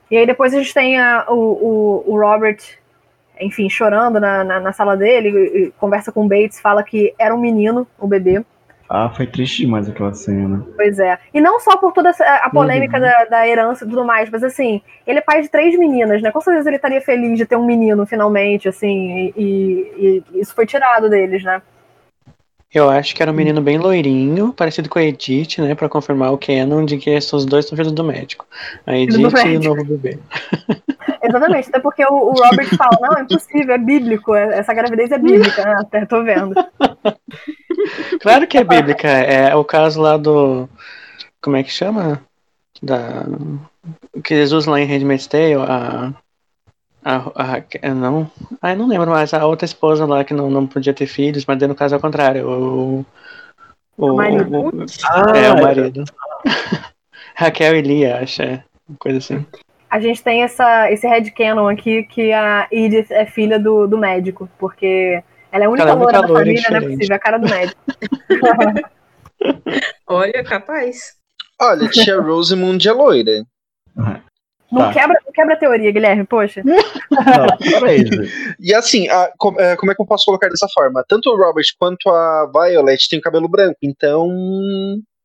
E 0.09 0.17
aí 0.17 0.25
depois 0.25 0.53
a 0.53 0.57
gente 0.57 0.73
tem 0.73 0.99
a, 0.99 1.25
o, 1.29 1.33
o, 1.33 2.03
o, 2.13 2.19
Robert, 2.19 2.57
enfim, 3.39 3.69
chorando 3.69 4.19
na, 4.19 4.43
na, 4.43 4.59
na 4.59 4.73
sala 4.73 4.97
dele, 4.97 5.73
conversa 5.79 6.11
com 6.11 6.25
o 6.25 6.27
Bates, 6.27 6.59
fala 6.59 6.83
que 6.83 7.13
era 7.17 7.33
um 7.33 7.39
menino, 7.39 7.87
o 7.97 8.07
bebê. 8.07 8.43
Ah, 8.93 9.09
foi 9.09 9.25
triste 9.25 9.61
demais 9.61 9.87
aquela 9.87 10.13
cena. 10.13 10.67
Pois 10.75 10.99
é. 10.99 11.17
E 11.33 11.39
não 11.39 11.61
só 11.61 11.77
por 11.77 11.93
toda 11.93 12.09
a 12.09 12.49
polêmica 12.49 12.97
uhum. 12.97 13.03
da, 13.03 13.23
da, 13.23 13.47
herança 13.47 13.85
e 13.85 13.87
tudo 13.87 14.03
mais, 14.03 14.29
mas 14.29 14.43
assim, 14.43 14.81
ele 15.07 15.19
é 15.19 15.21
pai 15.21 15.41
de 15.41 15.47
três 15.47 15.79
meninas, 15.79 16.21
né? 16.21 16.29
Com 16.29 16.41
certeza 16.41 16.67
ele 16.67 16.75
estaria 16.75 16.99
feliz 16.99 17.37
de 17.37 17.45
ter 17.45 17.55
um 17.55 17.65
menino 17.65 18.05
finalmente, 18.05 18.67
assim, 18.67 19.31
e, 19.37 20.23
e 20.33 20.39
isso 20.41 20.53
foi 20.53 20.65
tirado 20.65 21.09
deles, 21.09 21.41
né? 21.41 21.61
Eu 22.73 22.89
acho 22.89 23.13
que 23.13 23.21
era 23.21 23.31
um 23.31 23.35
menino 23.35 23.61
bem 23.61 23.77
loirinho, 23.77 24.53
parecido 24.53 24.87
com 24.87 24.97
a 24.97 25.03
Edith, 25.03 25.59
né? 25.59 25.75
Pra 25.75 25.89
confirmar 25.89 26.31
o 26.31 26.37
canon 26.37 26.85
de 26.85 26.97
que 26.97 27.13
os 27.17 27.45
dois 27.45 27.65
são 27.65 27.75
filhos 27.75 27.91
do 27.91 28.03
médico. 28.03 28.45
A 28.87 28.95
Edith 28.95 29.19
e 29.19 29.57
o 29.57 29.61
novo 29.61 29.83
bebê. 29.83 30.17
Exatamente, 31.21 31.67
até 31.67 31.79
porque 31.79 32.03
o, 32.05 32.13
o, 32.13 32.33
Robert 32.33 32.69
fala, 32.77 32.97
não, 33.01 33.17
é 33.17 33.21
impossível, 33.23 33.75
é 33.75 33.77
bíblico, 33.77 34.33
é, 34.33 34.59
essa 34.59 34.73
gravidez 34.73 35.11
é 35.11 35.17
bíblica, 35.17 35.65
né? 35.65 35.75
Até 35.79 36.05
tô 36.05 36.23
vendo. 36.23 36.55
Claro 38.21 38.45
que 38.45 38.59
é 38.59 38.63
bíblica, 38.63 39.07
é 39.07 39.55
o 39.55 39.65
caso 39.65 39.99
lá 39.99 40.15
do. 40.15 40.69
Como 41.41 41.55
é 41.55 41.63
que 41.63 41.71
chama? 41.71 42.21
Da. 42.81 43.25
Que 44.23 44.35
Jesus 44.35 44.67
lá 44.67 44.79
em 44.79 44.85
Handmaid's 44.85 45.25
Tale, 45.25 45.55
a. 45.55 46.13
A, 47.03 47.15
a, 47.83 47.93
não. 47.93 48.29
Ah, 48.61 48.71
eu 48.71 48.77
não 48.77 48.87
lembro 48.87 49.09
mais. 49.09 49.33
A 49.33 49.45
outra 49.45 49.65
esposa 49.65 50.05
lá 50.05 50.23
que 50.23 50.33
não, 50.33 50.49
não 50.49 50.67
podia 50.67 50.93
ter 50.93 51.07
filhos, 51.07 51.45
mas 51.45 51.59
no 51.59 51.75
caso 51.75 51.95
ao 51.95 52.01
contrário. 52.01 52.47
O, 52.47 53.05
o, 53.97 54.05
o 54.05 54.15
marido. 54.15 54.59
O, 54.59 54.85
ah, 55.05 55.37
é, 55.37 55.51
o 55.51 55.61
marido. 55.61 56.03
Raquel 57.35 57.75
e 57.75 57.81
Lia, 57.81 58.19
acho. 58.19 58.41
É, 58.43 58.63
uma 58.87 58.97
coisa 58.99 59.17
assim. 59.17 59.45
A 59.89 59.99
gente 59.99 60.23
tem 60.23 60.43
essa, 60.43 60.89
esse 60.91 61.05
headcanon 61.05 61.67
aqui 61.67 62.03
que 62.03 62.31
a 62.31 62.67
Edith 62.71 63.11
é 63.11 63.25
filha 63.25 63.59
do, 63.59 63.87
do 63.87 63.97
médico, 63.97 64.49
porque 64.57 65.21
ela 65.51 65.65
é 65.65 65.67
a 65.67 65.69
única 65.69 65.89
ela 65.89 65.91
é 65.91 65.95
loura 65.95 66.21
da 66.21 66.27
família, 66.27 66.63
não 66.69 66.77
é 66.77 66.81
possível, 66.81 67.15
a 67.15 67.19
cara 67.19 67.37
do 67.37 67.49
médico. 67.49 67.81
Olha, 70.07 70.43
capaz. 70.43 71.15
Olha, 71.59 71.89
tia 71.89 72.21
Rosamund 72.21 72.87
é 72.87 72.91
loira. 72.91 73.45
Não, 74.71 74.81
tá. 74.81 74.93
quebra, 74.93 75.19
não 75.25 75.33
quebra 75.33 75.53
a 75.53 75.57
teoria, 75.57 75.91
Guilherme, 75.91 76.25
poxa. 76.25 76.61
Não, 76.63 76.77
e 78.59 78.73
assim, 78.73 79.09
a, 79.09 79.31
é, 79.59 79.75
como 79.75 79.91
é 79.91 79.95
que 79.95 80.01
eu 80.01 80.05
posso 80.05 80.25
colocar 80.25 80.47
dessa 80.47 80.67
forma? 80.73 81.03
Tanto 81.07 81.29
o 81.29 81.37
Robert 81.37 81.65
quanto 81.77 82.09
a 82.09 82.49
Violet 82.53 83.09
têm 83.09 83.19
cabelo 83.19 83.49
branco, 83.49 83.77
então. 83.83 84.29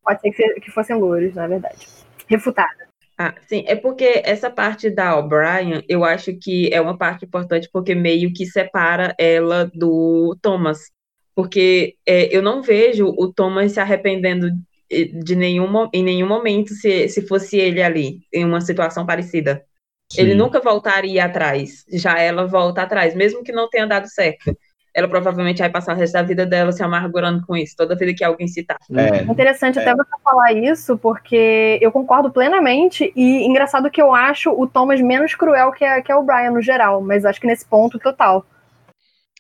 Pode 0.05 0.20
ser 0.20 0.30
que, 0.32 0.61
que 0.61 0.70
fossem 0.70 0.97
louros, 0.97 1.34
na 1.34 1.47
verdade. 1.47 1.86
Refutada. 2.28 2.86
Ah, 3.18 3.34
sim, 3.49 3.64
é 3.66 3.74
porque 3.74 4.20
essa 4.24 4.51
parte 4.51 4.90
da 4.90 5.16
O'Brien, 5.16 5.82
eu 5.88 6.05
acho 6.05 6.36
que 6.36 6.72
é 6.72 6.80
uma 6.80 6.99
parte 6.99 7.24
importante 7.24 7.68
porque 7.72 7.94
meio 7.94 8.30
que 8.32 8.44
separa 8.44 9.14
ela 9.18 9.70
do 9.72 10.36
Thomas. 10.42 10.90
Porque 11.34 11.94
é, 12.07 12.34
eu 12.36 12.42
não 12.42 12.62
vejo 12.62 13.07
o 13.16 13.32
Thomas 13.32 13.72
se 13.72 13.80
arrependendo 13.80 14.51
de 14.91 15.34
nenhum, 15.34 15.89
em 15.93 16.03
nenhum 16.03 16.28
momento 16.28 16.72
se, 16.74 17.09
se 17.09 17.26
fosse 17.26 17.59
ele 17.59 17.82
ali, 17.82 18.20
em 18.32 18.45
uma 18.45 18.61
situação 18.61 19.05
parecida. 19.05 19.64
Sim. 20.11 20.22
Ele 20.22 20.34
nunca 20.34 20.61
voltaria 20.61 21.24
atrás. 21.24 21.84
Já 21.93 22.18
ela 22.18 22.47
volta 22.47 22.82
atrás, 22.82 23.14
mesmo 23.14 23.43
que 23.43 23.53
não 23.53 23.68
tenha 23.68 23.87
dado 23.87 24.09
certo. 24.09 24.57
Ela 24.95 25.09
provavelmente 25.09 25.59
vai 25.59 25.68
passar 25.68 25.95
o 25.95 25.99
resto 25.99 26.14
da 26.14 26.22
vida 26.22 26.47
dela 26.47 26.72
se 26.72 26.82
amargurando 26.82 27.45
com 27.47 27.55
isso, 27.55 27.74
toda 27.76 27.97
vida 27.97 28.14
que 28.14 28.24
alguém 28.24 28.49
citar. 28.49 28.78
É, 28.91 29.24
interessante 29.24 29.78
é. 29.78 29.82
até 29.82 29.95
você 29.95 30.11
falar 30.24 30.53
isso, 30.55 30.97
porque 30.97 31.78
eu 31.82 31.93
concordo 31.93 32.30
plenamente, 32.30 33.12
e 33.14 33.45
engraçado 33.45 33.91
que 33.91 34.01
eu 34.01 34.14
acho 34.14 34.51
o 34.51 34.66
Thomas 34.66 35.03
menos 35.03 35.34
cruel 35.34 35.70
que, 35.72 35.84
a, 35.84 36.01
que 36.01 36.11
a 36.11 36.18
o 36.18 36.22
Brian 36.22 36.53
no 36.53 36.62
geral, 36.62 37.03
mas 37.03 37.26
acho 37.26 37.39
que 37.39 37.47
nesse 37.47 37.66
ponto 37.66 37.99
total. 37.99 38.47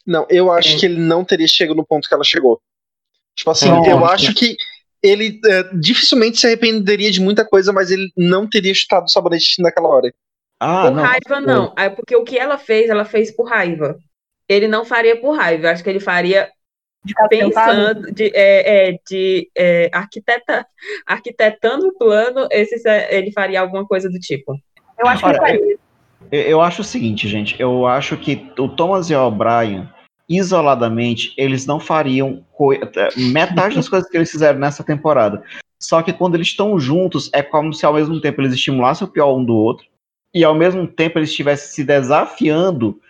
Não, 0.06 0.26
eu 0.28 0.52
acho 0.52 0.76
é. 0.76 0.78
que 0.78 0.84
ele 0.84 1.00
não 1.00 1.24
teria 1.24 1.48
chegado 1.48 1.76
no 1.76 1.86
ponto 1.86 2.06
que 2.06 2.14
ela 2.14 2.24
chegou. 2.24 2.60
Tipo 3.34 3.50
assim, 3.50 3.70
eu 3.88 4.04
acho 4.04 4.34
que 4.34 4.56
ele 5.02 5.40
é, 5.44 5.62
dificilmente 5.74 6.38
se 6.38 6.46
arrependeria 6.46 7.10
de 7.10 7.20
muita 7.20 7.44
coisa, 7.44 7.72
mas 7.72 7.90
ele 7.90 8.10
não 8.16 8.48
teria 8.48 8.74
chutado 8.74 9.04
o 9.04 9.08
sabonete 9.08 9.60
naquela 9.60 9.88
hora. 9.88 10.12
Ah, 10.58 10.82
por 10.84 10.94
não. 10.94 11.02
raiva, 11.02 11.40
não. 11.40 11.74
É 11.76 11.88
porque 11.88 12.16
o 12.16 12.24
que 12.24 12.38
ela 12.38 12.58
fez, 12.58 12.88
ela 12.88 13.04
fez 13.04 13.30
por 13.30 13.48
raiva. 13.48 13.96
Ele 14.48 14.68
não 14.68 14.84
faria 14.84 15.20
por 15.20 15.36
raiva. 15.36 15.66
Eu 15.66 15.70
acho 15.70 15.82
que 15.82 15.90
ele 15.90 16.00
faria 16.00 16.50
de 17.04 17.14
pensando, 17.28 18.12
de, 18.12 18.32
é, 18.34 18.90
é, 18.90 18.98
de 19.08 19.50
é, 19.56 19.90
arquiteta, 19.92 20.66
arquitetando 21.06 21.88
o 21.88 21.96
plano, 21.96 22.48
esse, 22.50 22.82
ele 23.10 23.30
faria 23.32 23.60
alguma 23.60 23.86
coisa 23.86 24.08
do 24.08 24.18
tipo. 24.18 24.56
Eu 24.98 25.06
acho 25.06 25.22
que 25.22 25.28
ele 25.28 25.38
faria. 25.38 25.78
Eu, 26.32 26.42
eu 26.42 26.60
acho 26.60 26.80
o 26.80 26.84
seguinte, 26.84 27.28
gente. 27.28 27.60
Eu 27.60 27.86
acho 27.86 28.16
que 28.16 28.50
o 28.58 28.68
Thomas 28.68 29.10
e 29.10 29.14
o 29.14 29.26
O'Brien 29.26 29.88
isoladamente, 30.28 31.32
eles 31.36 31.66
não 31.66 31.78
fariam 31.78 32.44
metade 33.16 33.76
das 33.76 33.88
coisas 33.88 34.08
que 34.08 34.16
eles 34.16 34.30
fizeram 34.30 34.58
nessa 34.58 34.82
temporada. 34.82 35.42
Só 35.78 36.02
que 36.02 36.12
quando 36.12 36.34
eles 36.34 36.48
estão 36.48 36.78
juntos, 36.78 37.30
é 37.32 37.42
como 37.42 37.72
se 37.72 37.84
ao 37.86 37.94
mesmo 37.94 38.20
tempo 38.20 38.40
eles 38.40 38.54
estimulassem 38.54 39.06
o 39.06 39.10
pior 39.10 39.36
um 39.36 39.44
do 39.44 39.54
outro, 39.54 39.86
e 40.34 40.44
ao 40.44 40.54
mesmo 40.54 40.86
tempo 40.86 41.18
eles 41.18 41.30
estivessem 41.30 41.72
se 41.72 41.84
desafiando 41.84 43.00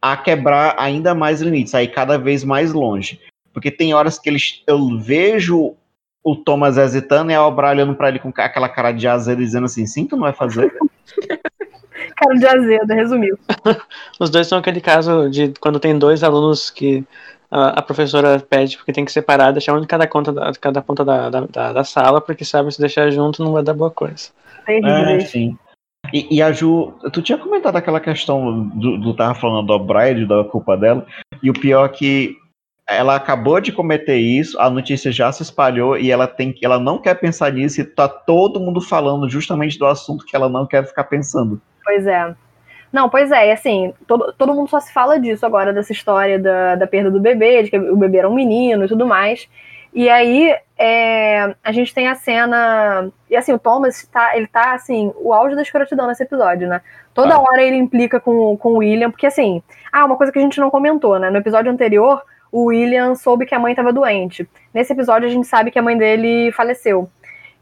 a 0.00 0.16
quebrar 0.16 0.74
ainda 0.78 1.14
mais 1.14 1.40
limites, 1.40 1.74
aí 1.74 1.86
cada 1.86 2.18
vez 2.18 2.42
mais 2.42 2.72
longe. 2.72 3.20
Porque 3.52 3.70
tem 3.70 3.94
horas 3.94 4.18
que 4.18 4.28
eles, 4.28 4.62
eu 4.66 4.98
vejo 4.98 5.76
o 6.24 6.36
Thomas 6.36 6.78
hesitando 6.78 7.30
e 7.30 7.34
a 7.34 7.46
O'Brien 7.46 7.70
olhando 7.70 7.94
pra 7.94 8.08
ele 8.08 8.18
com 8.18 8.32
aquela 8.34 8.68
cara 8.68 8.92
de 8.92 9.06
azedo 9.06 9.38
dizendo 9.38 9.66
assim, 9.66 9.86
sim, 9.86 10.06
tu 10.06 10.16
não 10.16 10.22
vai 10.22 10.32
fazer? 10.32 10.72
cara 12.22 12.38
de 12.38 12.46
azedo, 12.46 12.94
resumiu. 12.94 13.38
Os 14.18 14.30
dois 14.30 14.46
são 14.46 14.58
aquele 14.58 14.80
caso 14.80 15.28
de 15.28 15.52
quando 15.60 15.80
tem 15.80 15.98
dois 15.98 16.22
alunos 16.22 16.70
que 16.70 17.04
a, 17.50 17.80
a 17.80 17.82
professora 17.82 18.40
pede 18.40 18.76
porque 18.76 18.92
tem 18.92 19.04
que 19.04 19.12
separar, 19.12 19.52
deixar 19.52 19.74
um 19.74 19.80
de 19.80 19.86
cada, 19.86 20.06
conta 20.06 20.32
da, 20.32 20.52
cada 20.60 20.80
ponta 20.80 21.04
da, 21.04 21.28
da, 21.28 21.72
da, 21.72 21.84
sala, 21.84 22.20
porque 22.20 22.44
sabe 22.44 22.72
se 22.72 22.80
deixar 22.80 23.10
junto 23.10 23.44
não 23.44 23.52
vai 23.52 23.62
dar 23.62 23.74
boa 23.74 23.90
coisa. 23.90 24.30
É, 24.66 25.20
sim. 25.20 25.56
E, 26.12 26.36
e, 26.36 26.42
a 26.42 26.50
Ju, 26.50 26.94
tu 27.12 27.22
tinha 27.22 27.38
comentado 27.38 27.76
aquela 27.76 28.00
questão 28.00 28.68
do, 28.68 28.98
do 28.98 29.14
tava 29.14 29.34
falando 29.34 29.66
do 29.66 29.72
O'Brien, 29.74 30.26
da 30.26 30.42
culpa 30.44 30.76
dela, 30.76 31.06
e 31.42 31.50
o 31.50 31.54
pior 31.54 31.84
é 31.86 31.88
que 31.88 32.36
ela 32.88 33.14
acabou 33.14 33.60
de 33.60 33.70
cometer 33.70 34.16
isso, 34.16 34.58
a 34.58 34.68
notícia 34.68 35.12
já 35.12 35.30
se 35.30 35.42
espalhou 35.42 35.96
e 35.96 36.10
ela 36.10 36.26
tem 36.26 36.54
ela 36.62 36.78
não 36.78 36.98
quer 36.98 37.14
pensar 37.14 37.52
nisso 37.52 37.80
e 37.80 37.84
tá 37.84 38.08
todo 38.08 38.60
mundo 38.60 38.80
falando 38.80 39.28
justamente 39.28 39.78
do 39.78 39.86
assunto 39.86 40.24
que 40.24 40.34
ela 40.34 40.48
não 40.48 40.66
quer 40.66 40.84
ficar 40.86 41.04
pensando. 41.04 41.60
Pois 41.84 42.06
é. 42.06 42.34
Não, 42.92 43.08
pois 43.08 43.32
é, 43.32 43.48
e 43.48 43.52
assim, 43.52 43.94
todo, 44.06 44.34
todo 44.34 44.54
mundo 44.54 44.68
só 44.68 44.78
se 44.78 44.92
fala 44.92 45.18
disso 45.18 45.46
agora, 45.46 45.72
dessa 45.72 45.92
história 45.92 46.38
da, 46.38 46.76
da 46.76 46.86
perda 46.86 47.10
do 47.10 47.18
bebê, 47.18 47.62
de 47.62 47.70
que 47.70 47.78
o 47.78 47.96
bebê 47.96 48.18
era 48.18 48.28
um 48.28 48.34
menino 48.34 48.84
e 48.84 48.88
tudo 48.88 49.06
mais. 49.06 49.48
E 49.94 50.08
aí 50.10 50.54
é, 50.78 51.54
a 51.62 51.72
gente 51.72 51.94
tem 51.94 52.08
a 52.08 52.14
cena. 52.14 53.10
E 53.30 53.36
assim, 53.36 53.52
o 53.52 53.58
Thomas 53.58 54.06
tá, 54.12 54.36
ele 54.36 54.46
tá 54.46 54.74
assim, 54.74 55.12
o 55.16 55.32
auge 55.32 55.54
da 55.54 55.62
escrotidão 55.62 56.06
nesse 56.06 56.22
episódio, 56.22 56.68
né? 56.68 56.82
Toda 57.14 57.34
ah. 57.34 57.40
hora 57.40 57.62
ele 57.62 57.76
implica 57.76 58.20
com, 58.20 58.56
com 58.56 58.74
o 58.74 58.78
William, 58.78 59.10
porque 59.10 59.26
assim, 59.26 59.62
ah, 59.90 60.04
uma 60.04 60.16
coisa 60.16 60.32
que 60.32 60.38
a 60.38 60.42
gente 60.42 60.60
não 60.60 60.70
comentou, 60.70 61.18
né? 61.18 61.30
No 61.30 61.38
episódio 61.38 61.72
anterior, 61.72 62.22
o 62.50 62.64
William 62.64 63.14
soube 63.14 63.46
que 63.46 63.54
a 63.54 63.58
mãe 63.58 63.72
estava 63.72 63.92
doente. 63.92 64.48
Nesse 64.72 64.92
episódio, 64.92 65.28
a 65.28 65.30
gente 65.30 65.46
sabe 65.46 65.70
que 65.70 65.78
a 65.78 65.82
mãe 65.82 65.96
dele 65.96 66.52
faleceu. 66.52 67.08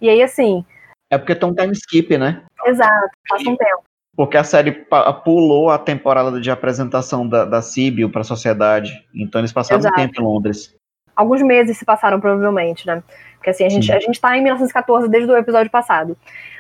E 0.00 0.08
aí, 0.08 0.22
assim. 0.22 0.64
É 1.10 1.18
porque 1.18 1.34
tem 1.34 1.48
um 1.48 1.54
time 1.54 1.72
skip, 1.72 2.16
né? 2.16 2.42
Exato, 2.64 3.10
passa 3.28 3.50
um 3.50 3.56
tempo. 3.56 3.89
Porque 4.20 4.36
a 4.36 4.44
série 4.44 4.84
pulou 5.24 5.70
a 5.70 5.78
temporada 5.78 6.38
de 6.38 6.50
apresentação 6.50 7.26
da, 7.26 7.46
da 7.46 7.62
Sibyl 7.62 8.10
para 8.10 8.20
a 8.20 8.24
sociedade. 8.24 8.92
Então 9.14 9.40
eles 9.40 9.50
passaram 9.50 9.80
Exato. 9.80 9.98
um 9.98 10.04
tempo 10.04 10.20
em 10.20 10.24
Londres 10.24 10.74
alguns 11.20 11.42
meses 11.42 11.76
se 11.76 11.84
passaram, 11.84 12.18
provavelmente, 12.18 12.86
né? 12.86 13.02
Porque 13.36 13.50
assim, 13.50 13.64
a 13.64 13.68
gente, 13.68 13.92
a 13.92 14.00
gente 14.00 14.18
tá 14.18 14.36
em 14.36 14.42
1914 14.42 15.08
desde 15.08 15.30
o 15.30 15.36
episódio 15.36 15.70
passado. 15.70 16.16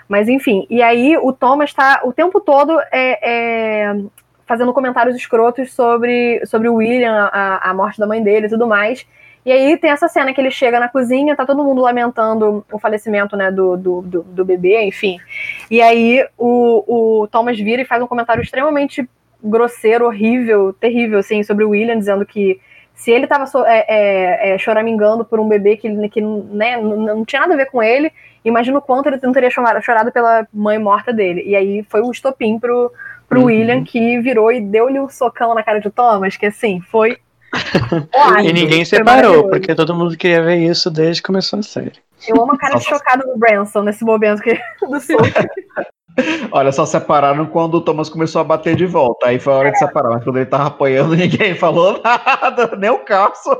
Mas 0.06 0.28
enfim, 0.28 0.66
e 0.68 0.82
aí 0.82 1.16
o 1.16 1.32
Thomas 1.32 1.70
está 1.70 2.02
o 2.04 2.12
tempo 2.12 2.40
todo 2.40 2.78
é, 2.92 3.18
é, 3.22 3.96
fazendo 4.46 4.72
comentários 4.72 5.16
escrotos 5.16 5.72
sobre, 5.72 6.44
sobre 6.44 6.68
o 6.68 6.74
William, 6.74 7.30
a, 7.32 7.70
a 7.70 7.74
morte 7.74 7.98
da 7.98 8.06
mãe 8.06 8.22
dele 8.22 8.46
e 8.46 8.50
tudo 8.50 8.66
mais. 8.66 9.06
E 9.44 9.50
aí 9.50 9.76
tem 9.76 9.90
essa 9.90 10.08
cena 10.08 10.34
que 10.34 10.40
ele 10.40 10.50
chega 10.50 10.78
na 10.78 10.88
cozinha, 10.88 11.34
tá 11.34 11.46
todo 11.46 11.64
mundo 11.64 11.80
lamentando 11.80 12.64
o 12.70 12.78
falecimento, 12.78 13.36
né, 13.36 13.50
do, 13.50 13.76
do, 13.76 14.02
do, 14.02 14.22
do 14.22 14.44
bebê, 14.44 14.82
enfim. 14.82 15.18
E 15.70 15.80
aí 15.80 16.26
o, 16.36 17.22
o 17.22 17.28
Thomas 17.28 17.58
vira 17.58 17.82
e 17.82 17.86
faz 17.86 18.02
um 18.02 18.06
comentário 18.06 18.42
extremamente 18.42 19.08
grosseiro, 19.42 20.04
horrível, 20.04 20.72
terrível, 20.74 21.18
assim, 21.18 21.42
sobre 21.42 21.64
o 21.64 21.70
William, 21.70 21.98
dizendo 21.98 22.26
que 22.26 22.60
se 22.94 23.10
ele 23.10 23.24
estava 23.24 23.46
é, 23.66 23.86
é, 23.88 24.54
é, 24.54 24.58
choramingando 24.58 25.24
por 25.24 25.40
um 25.40 25.48
bebê 25.48 25.74
que, 25.74 26.08
que 26.10 26.20
né, 26.20 26.76
não 26.76 27.24
tinha 27.24 27.40
nada 27.40 27.54
a 27.54 27.56
ver 27.56 27.70
com 27.70 27.82
ele, 27.82 28.12
imagina 28.44 28.76
o 28.76 28.82
quanto 28.82 29.06
ele 29.06 29.18
não 29.22 29.32
teria 29.32 29.48
chorado 29.50 30.12
pela 30.12 30.46
mãe 30.52 30.78
morta 30.78 31.10
dele. 31.10 31.42
E 31.46 31.56
aí 31.56 31.82
foi 31.88 32.02
o 32.02 32.10
estopim 32.10 32.58
pro, 32.58 32.92
pro 33.26 33.40
uhum. 33.40 33.46
William, 33.46 33.84
que 33.84 34.20
virou 34.20 34.52
e 34.52 34.60
deu-lhe 34.60 35.00
um 35.00 35.08
socão 35.08 35.54
na 35.54 35.62
cara 35.62 35.80
de 35.80 35.88
Thomas, 35.88 36.36
que 36.36 36.44
assim, 36.44 36.82
foi. 36.82 37.16
E 38.44 38.52
ninguém 38.52 38.84
separou, 38.84 39.48
porque 39.48 39.74
todo 39.74 39.94
mundo 39.94 40.16
queria 40.16 40.42
ver 40.42 40.58
isso 40.58 40.90
desde 40.90 41.20
que 41.20 41.26
começou 41.26 41.58
a 41.58 41.62
série. 41.62 41.92
Eu 42.28 42.40
amo 42.42 42.52
a 42.52 42.58
cara 42.58 42.78
chocada 42.78 43.24
do 43.24 43.38
Branson 43.38 43.82
nesse 43.82 44.04
momento 44.04 44.42
que, 44.42 44.54
do 44.86 45.00
soco. 45.00 45.24
Olha, 46.50 46.72
só 46.72 46.84
separaram 46.84 47.46
quando 47.46 47.74
o 47.74 47.80
Thomas 47.80 48.08
começou 48.08 48.40
a 48.40 48.44
bater 48.44 48.74
de 48.74 48.86
volta. 48.86 49.28
Aí 49.28 49.38
foi 49.38 49.52
a 49.52 49.56
hora 49.56 49.68
é. 49.68 49.72
de 49.72 49.78
separar. 49.78 50.10
Mas 50.10 50.24
quando 50.24 50.36
ele 50.36 50.46
tava 50.46 50.66
apoiando, 50.66 51.14
ninguém 51.16 51.54
falou 51.54 52.00
nada, 52.02 52.76
nem 52.76 52.90
o 52.90 52.98
Carson. 52.98 53.56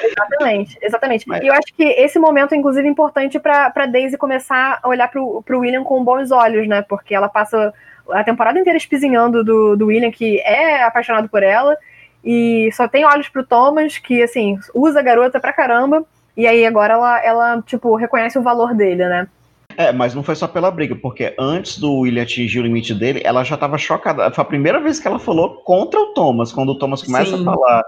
Exatamente, 0.00 0.78
exatamente. 0.80 1.28
Mas... 1.28 1.42
E 1.42 1.46
eu 1.46 1.52
acho 1.52 1.74
que 1.74 1.82
esse 1.82 2.18
momento, 2.18 2.54
inclusive, 2.54 2.86
é 2.86 2.90
importante 2.90 3.38
para 3.38 3.86
Daisy 3.86 4.16
começar 4.16 4.78
a 4.82 4.88
olhar 4.88 5.08
pro, 5.08 5.42
pro 5.42 5.60
William 5.60 5.82
com 5.82 6.04
bons 6.04 6.30
olhos, 6.30 6.68
né? 6.68 6.82
Porque 6.82 7.14
ela 7.14 7.28
passa 7.28 7.72
a 8.10 8.24
temporada 8.24 8.58
inteira 8.58 8.76
espizinhando 8.76 9.42
do, 9.44 9.76
do 9.76 9.86
William, 9.86 10.10
que 10.10 10.40
é 10.40 10.82
apaixonado 10.82 11.28
por 11.28 11.42
ela, 11.42 11.76
e 12.24 12.70
só 12.72 12.88
tem 12.88 13.04
olhos 13.04 13.28
pro 13.28 13.46
Thomas, 13.46 13.98
que, 13.98 14.22
assim, 14.22 14.58
usa 14.74 15.00
a 15.00 15.02
garota 15.02 15.40
pra 15.40 15.52
caramba, 15.52 16.04
e 16.36 16.46
aí 16.46 16.64
agora 16.66 16.94
ela, 16.94 17.24
ela 17.24 17.62
tipo, 17.62 17.94
reconhece 17.96 18.38
o 18.38 18.42
valor 18.42 18.74
dele, 18.74 19.06
né? 19.06 19.28
É, 19.76 19.92
mas 19.92 20.12
não 20.12 20.24
foi 20.24 20.34
só 20.34 20.48
pela 20.48 20.72
briga, 20.72 20.96
porque 20.96 21.34
antes 21.38 21.78
do 21.78 22.00
William 22.00 22.24
atingir 22.24 22.58
o 22.58 22.62
limite 22.62 22.92
dele, 22.92 23.20
ela 23.24 23.44
já 23.44 23.54
estava 23.54 23.78
chocada. 23.78 24.28
Foi 24.32 24.42
a 24.42 24.44
primeira 24.44 24.80
vez 24.80 24.98
que 24.98 25.06
ela 25.06 25.20
falou 25.20 25.62
contra 25.62 26.00
o 26.00 26.12
Thomas, 26.14 26.52
quando 26.52 26.70
o 26.70 26.78
Thomas 26.78 27.02
começa 27.02 27.36
Sim. 27.36 27.42
a 27.42 27.44
falar, 27.44 27.82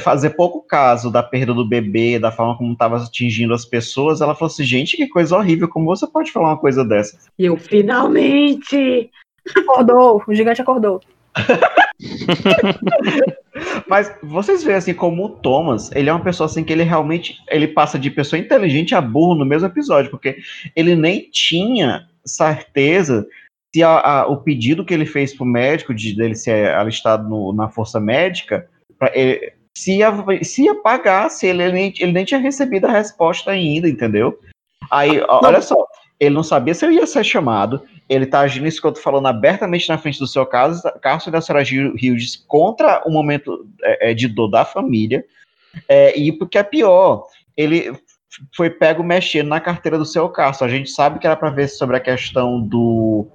fazer 0.00 0.30
pouco 0.30 0.62
caso 0.62 1.10
da 1.10 1.22
perda 1.22 1.52
do 1.52 1.68
bebê, 1.68 2.18
da 2.18 2.30
forma 2.30 2.56
como 2.56 2.72
estava 2.72 2.96
atingindo 2.96 3.54
as 3.54 3.64
pessoas, 3.64 4.20
ela 4.20 4.34
falou 4.34 4.52
assim: 4.52 4.62
gente, 4.62 4.96
que 4.96 5.08
coisa 5.08 5.36
horrível, 5.36 5.68
como 5.68 5.86
você 5.86 6.06
pode 6.06 6.30
falar 6.30 6.50
uma 6.50 6.58
coisa 6.58 6.84
dessa? 6.84 7.18
E 7.38 7.46
eu, 7.46 7.56
finalmente! 7.56 9.10
Acordou, 9.56 10.22
o 10.26 10.34
gigante 10.34 10.62
acordou. 10.62 11.00
Mas 13.88 14.14
vocês 14.22 14.64
veem 14.64 14.76
assim 14.76 14.94
como 14.94 15.24
o 15.24 15.28
Thomas, 15.28 15.90
ele 15.92 16.08
é 16.08 16.12
uma 16.12 16.24
pessoa 16.24 16.46
assim 16.46 16.64
que 16.64 16.72
ele 16.72 16.82
realmente 16.82 17.38
ele 17.48 17.68
passa 17.68 17.98
de 17.98 18.10
pessoa 18.10 18.38
inteligente 18.38 18.94
a 18.94 19.00
burro 19.00 19.34
no 19.34 19.44
mesmo 19.44 19.68
episódio, 19.68 20.10
porque 20.10 20.38
ele 20.74 20.94
nem 20.94 21.28
tinha 21.30 22.08
certeza 22.24 23.26
se 23.74 23.82
a, 23.82 23.98
a, 23.98 24.26
o 24.28 24.36
pedido 24.36 24.84
que 24.84 24.94
ele 24.94 25.04
fez 25.04 25.34
pro 25.34 25.44
médico 25.44 25.92
de 25.92 26.14
dele 26.14 26.36
ser 26.36 26.72
alistado 26.74 27.28
no, 27.28 27.52
na 27.52 27.68
força 27.68 27.98
médica, 27.98 28.68
ele, 29.12 29.52
se, 29.76 29.98
ia, 29.98 30.12
se 30.42 30.62
ia 30.62 30.76
pagar, 30.76 31.28
se 31.28 31.48
ele, 31.48 31.64
ele, 31.64 31.72
nem, 31.72 31.94
ele 31.98 32.12
nem 32.12 32.24
tinha 32.24 32.38
recebido 32.38 32.86
a 32.86 32.92
resposta 32.92 33.50
ainda, 33.50 33.88
entendeu? 33.88 34.38
Aí, 34.88 35.20
olha 35.28 35.60
só, 35.60 35.74
ele 36.24 36.34
não 36.34 36.42
sabia 36.42 36.74
se 36.74 36.84
ele 36.84 36.96
ia 36.96 37.06
ser 37.06 37.24
chamado, 37.24 37.82
ele 38.08 38.26
tá 38.26 38.40
agindo 38.40 38.70
tô 38.80 38.94
falando 38.94 39.26
abertamente 39.26 39.88
na 39.88 39.98
frente 39.98 40.18
do 40.18 40.26
seu 40.26 40.44
caso, 40.44 40.82
Carlos 41.00 41.26
da 41.26 41.40
senhora 41.40 41.64
Hughes 41.64 42.44
contra 42.46 43.02
o 43.06 43.10
momento 43.10 43.66
é, 43.82 44.10
é, 44.10 44.14
de 44.14 44.28
dor 44.28 44.48
da 44.48 44.64
família, 44.64 45.24
é, 45.88 46.18
e 46.18 46.32
porque 46.32 46.58
é 46.58 46.62
pior, 46.62 47.26
ele 47.56 47.92
foi 48.54 48.70
pego 48.70 49.02
mexendo 49.02 49.48
na 49.48 49.60
carteira 49.60 49.98
do 49.98 50.04
seu 50.04 50.28
Carlos. 50.28 50.62
A 50.62 50.68
gente 50.68 50.90
sabe 50.90 51.18
que 51.18 51.26
era 51.26 51.36
para 51.36 51.50
ver 51.50 51.68
sobre 51.68 51.96
a 51.96 52.00
questão 52.00 52.60
do, 52.60 53.26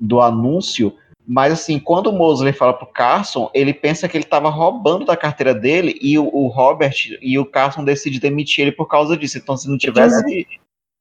do 0.00 0.20
anúncio, 0.20 0.92
mas 1.26 1.52
assim, 1.52 1.78
quando 1.78 2.08
o 2.08 2.12
Mosley 2.12 2.52
fala 2.52 2.72
pro 2.72 2.86
Carson, 2.86 3.50
ele 3.52 3.74
pensa 3.74 4.08
que 4.08 4.16
ele 4.16 4.24
estava 4.24 4.48
roubando 4.48 5.04
da 5.04 5.16
carteira 5.16 5.54
dele 5.54 5.98
e 6.00 6.18
o, 6.18 6.24
o, 6.24 6.48
Robert 6.48 6.94
e 7.20 7.38
o 7.38 7.44
Carson 7.44 7.84
decidem 7.84 8.18
demitir 8.18 8.62
ele 8.62 8.72
por 8.72 8.86
causa 8.86 9.16
disso. 9.16 9.36
Então, 9.36 9.56
se 9.56 9.68
não 9.68 9.76
tivesse 9.76 10.46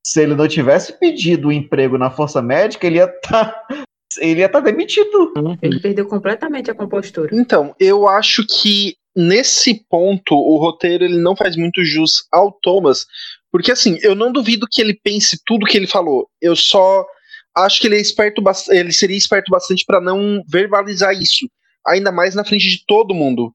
se 0.08 0.22
ele 0.22 0.36
não 0.36 0.48
tivesse 0.48 0.98
pedido 0.98 1.48
o 1.48 1.50
um 1.50 1.52
emprego 1.54 1.98
na 1.98 2.10
Força 2.10 2.42
Médica, 2.42 2.88
ele 2.88 2.98
ia 2.98 3.06
estar. 3.06 3.46
Tá, 3.46 3.84
ele 4.20 4.40
ia 4.40 4.46
estar 4.46 4.62
tá 4.62 4.66
demitido. 4.66 5.34
Ele 5.62 5.80
perdeu 5.82 6.08
completamente 6.08 6.72
a 6.72 6.76
compostura. 6.76 7.30
Então, 7.34 7.76
eu 7.78 8.08
acho 8.08 8.46
que 8.48 8.96
nesse 9.16 9.86
ponto 9.90 10.34
o 10.34 10.58
roteiro 10.58 11.04
ele 11.04 11.18
não 11.18 11.36
faz 11.36 11.58
muito 11.58 11.84
jus 11.84 12.26
ao 12.32 12.52
Thomas, 12.62 13.06
porque 13.52 13.72
assim, 13.72 13.98
eu 14.02 14.16
não 14.16 14.32
duvido 14.32 14.68
que 14.72 14.82
ele 14.82 14.98
pense 15.04 15.40
tudo 15.46 15.66
que 15.66 15.76
ele 15.76 15.88
falou. 15.88 16.30
Eu 16.42 16.56
só 16.56 17.06
acho 17.56 17.82
que 17.82 17.88
ele 17.88 17.98
é 17.98 18.02
esperto, 18.02 18.42
ele 18.70 18.94
seria 18.94 19.18
esperto 19.18 19.50
bastante 19.50 19.84
para 19.86 20.00
não 20.00 20.42
verbalizar 20.48 21.14
isso, 21.14 21.50
ainda 21.86 22.12
mais 22.12 22.34
na 22.34 22.46
frente 22.46 22.70
de 22.70 22.86
todo 22.88 23.14
mundo. 23.14 23.52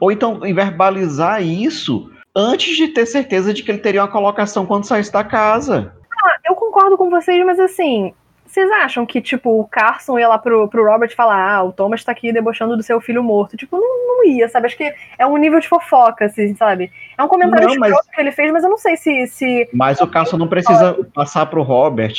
Ou 0.00 0.12
então 0.12 0.40
verbalizar 0.40 1.42
isso 1.42 2.08
antes 2.38 2.76
de 2.76 2.88
ter 2.88 3.04
certeza 3.04 3.52
de 3.52 3.64
que 3.64 3.70
ele 3.70 3.78
teria 3.78 4.02
uma 4.02 4.08
colocação 4.08 4.64
quando 4.64 4.84
saísse 4.84 5.12
da 5.12 5.24
casa. 5.24 5.92
Ah, 6.24 6.36
eu 6.48 6.54
concordo 6.54 6.96
com 6.96 7.10
vocês, 7.10 7.44
mas 7.44 7.58
assim, 7.58 8.14
vocês 8.46 8.70
acham 8.70 9.04
que, 9.04 9.20
tipo, 9.20 9.60
o 9.60 9.66
Carson 9.66 10.18
ia 10.18 10.28
lá 10.28 10.38
pro, 10.38 10.68
pro 10.68 10.84
Robert 10.84 11.14
falar, 11.16 11.56
ah, 11.56 11.64
o 11.64 11.72
Thomas 11.72 12.04
tá 12.04 12.12
aqui 12.12 12.32
debochando 12.32 12.76
do 12.76 12.82
seu 12.82 13.00
filho 13.00 13.24
morto? 13.24 13.56
Tipo, 13.56 13.76
não, 13.76 14.06
não 14.06 14.24
ia, 14.24 14.48
sabe? 14.48 14.66
Acho 14.66 14.76
que 14.76 14.94
é 15.18 15.26
um 15.26 15.36
nível 15.36 15.58
de 15.58 15.68
fofoca, 15.68 16.26
assim, 16.26 16.54
sabe? 16.54 16.92
É 17.16 17.22
um 17.22 17.28
comentário 17.28 17.68
não, 17.68 17.76
mas... 17.76 17.94
que 18.06 18.20
ele 18.20 18.30
fez, 18.30 18.52
mas 18.52 18.62
eu 18.62 18.70
não 18.70 18.78
sei 18.78 18.96
se. 18.96 19.26
se... 19.26 19.68
Mas 19.72 20.00
o 20.00 20.06
Carson 20.06 20.36
não 20.36 20.48
precisa 20.48 20.96
passar 21.12 21.46
pro 21.46 21.62
Robert 21.62 22.14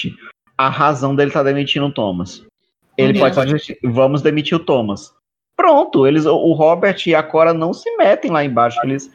a 0.57 0.67
razão 0.67 1.15
dele 1.15 1.31
tá 1.31 1.41
demitindo 1.41 1.85
o 1.85 1.91
Thomas. 1.91 2.45
Ele 2.97 3.13
uhum. 3.13 3.19
pode 3.19 3.35
só 3.35 3.45
dizer, 3.45 3.79
vamos 3.81 4.21
demitir 4.21 4.57
o 4.57 4.59
Thomas. 4.59 5.13
Pronto, 5.55 6.05
eles, 6.05 6.25
o 6.25 6.51
Robert 6.51 6.97
e 7.05 7.15
a 7.15 7.23
Cora 7.23 7.53
não 7.53 7.73
se 7.73 7.89
metem 7.95 8.29
lá 8.29 8.43
embaixo. 8.43 8.77
Eles 8.83 9.09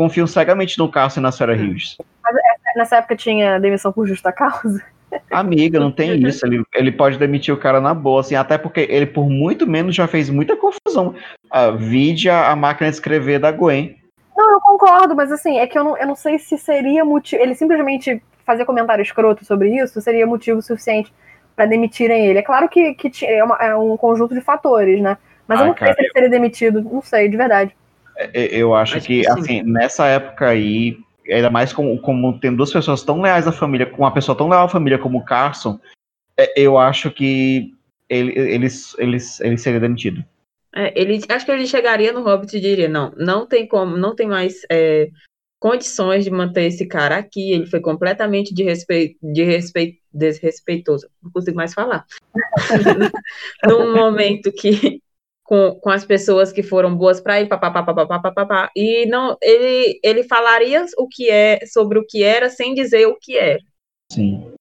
confiam 0.00 0.26
cegamente 0.26 0.78
no 0.78 0.90
Carson 0.90 1.20
e 1.20 1.22
na 1.22 1.30
Sarah 1.30 1.52
Hughes. 1.52 1.98
Mas 2.24 2.34
é, 2.34 2.78
nessa 2.78 2.96
época 2.96 3.14
tinha 3.14 3.60
demissão 3.60 3.92
por 3.92 4.06
justa 4.06 4.32
causa? 4.32 4.82
Amiga, 5.30 5.78
não 5.78 5.92
tem 5.92 6.26
isso. 6.26 6.46
Ele, 6.46 6.64
ele 6.74 6.90
pode 6.90 7.18
demitir 7.18 7.52
o 7.52 7.58
cara 7.58 7.82
na 7.82 7.92
boa, 7.92 8.22
assim, 8.22 8.34
até 8.34 8.56
porque 8.56 8.86
ele, 8.88 9.04
por 9.04 9.28
muito 9.28 9.66
menos, 9.66 9.94
já 9.94 10.06
fez 10.06 10.30
muita 10.30 10.56
confusão. 10.56 11.14
A 11.50 11.70
vide 11.70 12.30
a, 12.30 12.50
a 12.50 12.56
máquina 12.56 12.88
de 12.88 12.96
escrever 12.96 13.38
da 13.38 13.52
Gwen. 13.52 13.94
Não, 14.34 14.54
eu 14.54 14.60
concordo, 14.62 15.14
mas 15.14 15.30
assim, 15.30 15.58
é 15.58 15.66
que 15.66 15.78
eu 15.78 15.84
não, 15.84 15.98
eu 15.98 16.06
não 16.06 16.16
sei 16.16 16.38
se 16.38 16.56
seria 16.56 17.04
motivo. 17.04 17.42
Ele 17.42 17.54
simplesmente 17.54 18.22
fazer 18.46 18.64
comentário 18.64 19.02
escroto 19.02 19.44
sobre 19.44 19.76
isso 19.76 20.00
seria 20.00 20.26
motivo 20.26 20.62
suficiente 20.62 21.12
para 21.54 21.66
demitirem 21.66 22.24
ele. 22.24 22.38
É 22.38 22.42
claro 22.42 22.70
que, 22.70 22.94
que 22.94 23.26
é, 23.26 23.44
uma, 23.44 23.56
é, 23.56 23.76
um 23.76 23.98
conjunto 23.98 24.34
de 24.34 24.40
fatores, 24.40 25.02
né? 25.02 25.18
Mas 25.46 25.60
ah, 25.60 25.62
eu 25.64 25.66
não 25.66 25.74
cara, 25.74 25.92
sei 25.92 25.94
se 25.94 26.00
ele 26.00 26.12
seria 26.12 26.30
demitido, 26.30 26.80
não 26.80 27.02
sei, 27.02 27.28
de 27.28 27.36
verdade. 27.36 27.76
É, 28.20 28.30
é, 28.34 28.56
eu 28.56 28.74
acho, 28.74 28.98
acho 28.98 29.06
que, 29.06 29.22
que 29.22 29.28
assim, 29.28 29.62
nessa 29.62 30.06
época 30.06 30.48
aí, 30.48 30.98
ainda 31.26 31.48
mais 31.48 31.72
como, 31.72 31.98
como 32.00 32.38
tem 32.38 32.54
duas 32.54 32.70
pessoas 32.70 33.02
tão 33.02 33.22
leais 33.22 33.46
à 33.48 33.52
família, 33.52 33.86
com 33.86 34.02
uma 34.02 34.12
pessoa 34.12 34.36
tão 34.36 34.48
leal 34.48 34.66
à 34.66 34.68
família 34.68 34.98
como 34.98 35.18
o 35.18 35.24
Carson, 35.24 35.80
eu 36.54 36.78
acho 36.78 37.10
que 37.10 37.74
ele, 38.08 38.38
ele, 38.38 38.68
ele, 38.98 39.18
ele 39.40 39.58
seria 39.58 39.80
demitido. 39.80 40.22
É, 40.74 41.00
ele, 41.00 41.20
acho 41.28 41.46
que 41.46 41.50
ele 41.50 41.66
chegaria 41.66 42.12
no 42.12 42.22
Hobbit 42.22 42.56
e 42.56 42.60
diria, 42.60 42.88
não, 42.88 43.12
não 43.16 43.46
tem 43.46 43.66
como, 43.66 43.96
não 43.96 44.14
tem 44.14 44.28
mais 44.28 44.60
é, 44.70 45.08
condições 45.58 46.24
de 46.24 46.30
manter 46.30 46.64
esse 46.64 46.86
cara 46.86 47.16
aqui, 47.16 47.52
ele 47.52 47.66
foi 47.66 47.80
completamente 47.80 48.54
de 48.54 48.62
respeito, 48.62 49.18
de 49.22 49.42
respeito, 49.44 49.98
desrespeitoso, 50.12 51.08
não 51.22 51.30
consigo 51.30 51.56
mais 51.56 51.74
falar. 51.74 52.04
Num 53.66 53.94
momento 53.94 54.52
que 54.52 55.02
com, 55.50 55.74
com 55.80 55.90
as 55.90 56.04
pessoas 56.04 56.52
que 56.52 56.62
foram 56.62 56.96
boas 56.96 57.20
para 57.20 57.40
ele, 57.40 57.48
papapá, 57.48 57.82
papapá, 57.82 58.20
papapá, 58.20 58.70
e 58.76 59.04
não, 59.06 59.36
ele, 59.42 59.98
ele 60.00 60.22
falaria 60.22 60.86
o 60.96 61.08
que 61.08 61.28
é 61.28 61.66
sobre 61.66 61.98
o 61.98 62.06
que 62.06 62.22
era 62.22 62.48
sem 62.48 62.72
dizer 62.72 63.06
o 63.06 63.16
que 63.16 63.36
era. 63.36 63.58
Sim. 64.12 64.54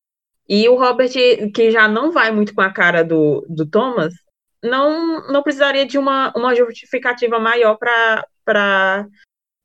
E 0.48 0.68
o 0.68 0.74
Robert, 0.74 1.12
que 1.54 1.70
já 1.70 1.88
não 1.88 2.12
vai 2.12 2.32
muito 2.32 2.56
com 2.56 2.62
a 2.62 2.74
cara 2.74 3.04
do, 3.04 3.46
do 3.48 3.68
Thomas, 3.68 4.16
não, 4.64 5.32
não 5.32 5.44
precisaria 5.44 5.86
de 5.86 6.00
uma, 6.00 6.34
uma 6.36 6.56
justificativa 6.56 7.40
maior 7.40 7.78
para 7.78 9.08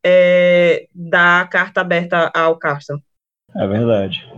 é, 0.05 0.87
dar 0.95 1.41
a 1.41 1.49
carta 1.49 1.81
aberta 1.81 2.31
ao 2.35 2.59
Carson. 2.59 2.99
É 3.57 3.67
verdade. 3.67 4.31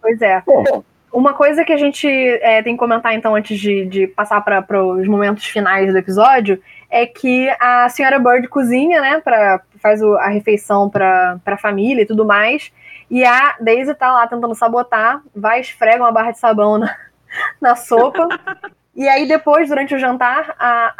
Pois 0.00 0.18
é. 0.22 0.40
Bom. 0.46 0.82
Uma 1.12 1.34
coisa 1.34 1.64
que 1.64 1.72
a 1.72 1.76
gente 1.76 2.08
é, 2.08 2.62
tem 2.62 2.74
que 2.74 2.78
comentar, 2.78 3.14
então, 3.14 3.34
antes 3.34 3.58
de, 3.58 3.84
de 3.84 4.06
passar 4.06 4.40
para 4.40 4.84
os 4.84 5.06
momentos 5.06 5.44
finais 5.44 5.92
do 5.92 5.98
episódio, 5.98 6.60
é 6.88 7.06
que 7.06 7.50
a 7.60 7.88
senhora 7.88 8.18
Bird 8.18 8.48
cozinha, 8.48 9.00
né, 9.00 9.20
pra, 9.20 9.60
faz 9.80 10.02
o, 10.02 10.14
a 10.14 10.28
refeição 10.28 10.88
para 10.88 11.38
a 11.44 11.58
família 11.58 12.02
e 12.02 12.06
tudo 12.06 12.24
mais, 12.24 12.72
e 13.10 13.24
a 13.24 13.56
Daisy 13.60 13.94
tá 13.94 14.10
lá 14.12 14.26
tentando 14.26 14.54
sabotar, 14.54 15.20
vai 15.36 15.60
esfrega 15.60 16.02
uma 16.02 16.12
barra 16.12 16.30
de 16.30 16.38
sabão 16.38 16.78
na, 16.78 16.96
na 17.60 17.76
sopa, 17.76 18.26
E 18.94 19.08
aí, 19.08 19.26
depois, 19.26 19.68
durante 19.68 19.94
o 19.94 19.98
jantar, 19.98 20.54
a, 20.58 20.94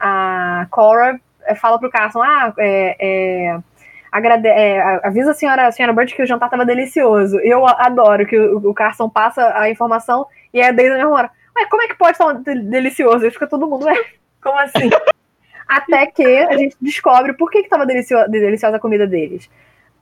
a, 0.00 0.60
a 0.60 0.66
Cora 0.70 1.20
eh, 1.44 1.54
fala 1.54 1.78
pro 1.78 1.90
Carson: 1.90 2.22
Ah, 2.22 2.52
é, 2.58 2.96
é, 2.98 3.58
agrade 4.10 4.48
é, 4.48 5.00
avisa 5.04 5.30
a 5.30 5.34
senhora, 5.34 5.66
a 5.66 5.72
senhora 5.72 5.92
Bird 5.92 6.14
que 6.14 6.22
o 6.22 6.26
jantar 6.26 6.50
tava 6.50 6.64
delicioso. 6.64 7.38
Eu 7.40 7.66
adoro 7.66 8.26
que 8.26 8.38
o, 8.38 8.70
o 8.70 8.74
Carson 8.74 9.08
passa 9.08 9.52
a 9.58 9.70
informação 9.70 10.26
e 10.52 10.60
aí 10.60 10.68
a 10.68 10.72
Daisy 10.72 10.94
mesma 10.94 11.10
hora: 11.10 11.30
Ué, 11.56 11.66
como 11.66 11.82
é 11.82 11.88
que 11.88 11.94
pode 11.94 12.12
estar 12.12 12.32
delicioso? 12.34 13.26
E 13.26 13.30
fica 13.30 13.46
todo 13.46 13.66
mundo, 13.66 13.86
ué, 13.86 13.94
como 14.42 14.58
assim? 14.58 14.90
Até 15.68 16.06
que 16.06 16.24
a 16.24 16.56
gente 16.56 16.76
descobre 16.80 17.32
por 17.32 17.50
que, 17.50 17.62
que 17.62 17.68
tava 17.68 17.84
deliciosa, 17.84 18.28
deliciosa 18.28 18.76
a 18.76 18.80
comida 18.80 19.06
deles 19.06 19.48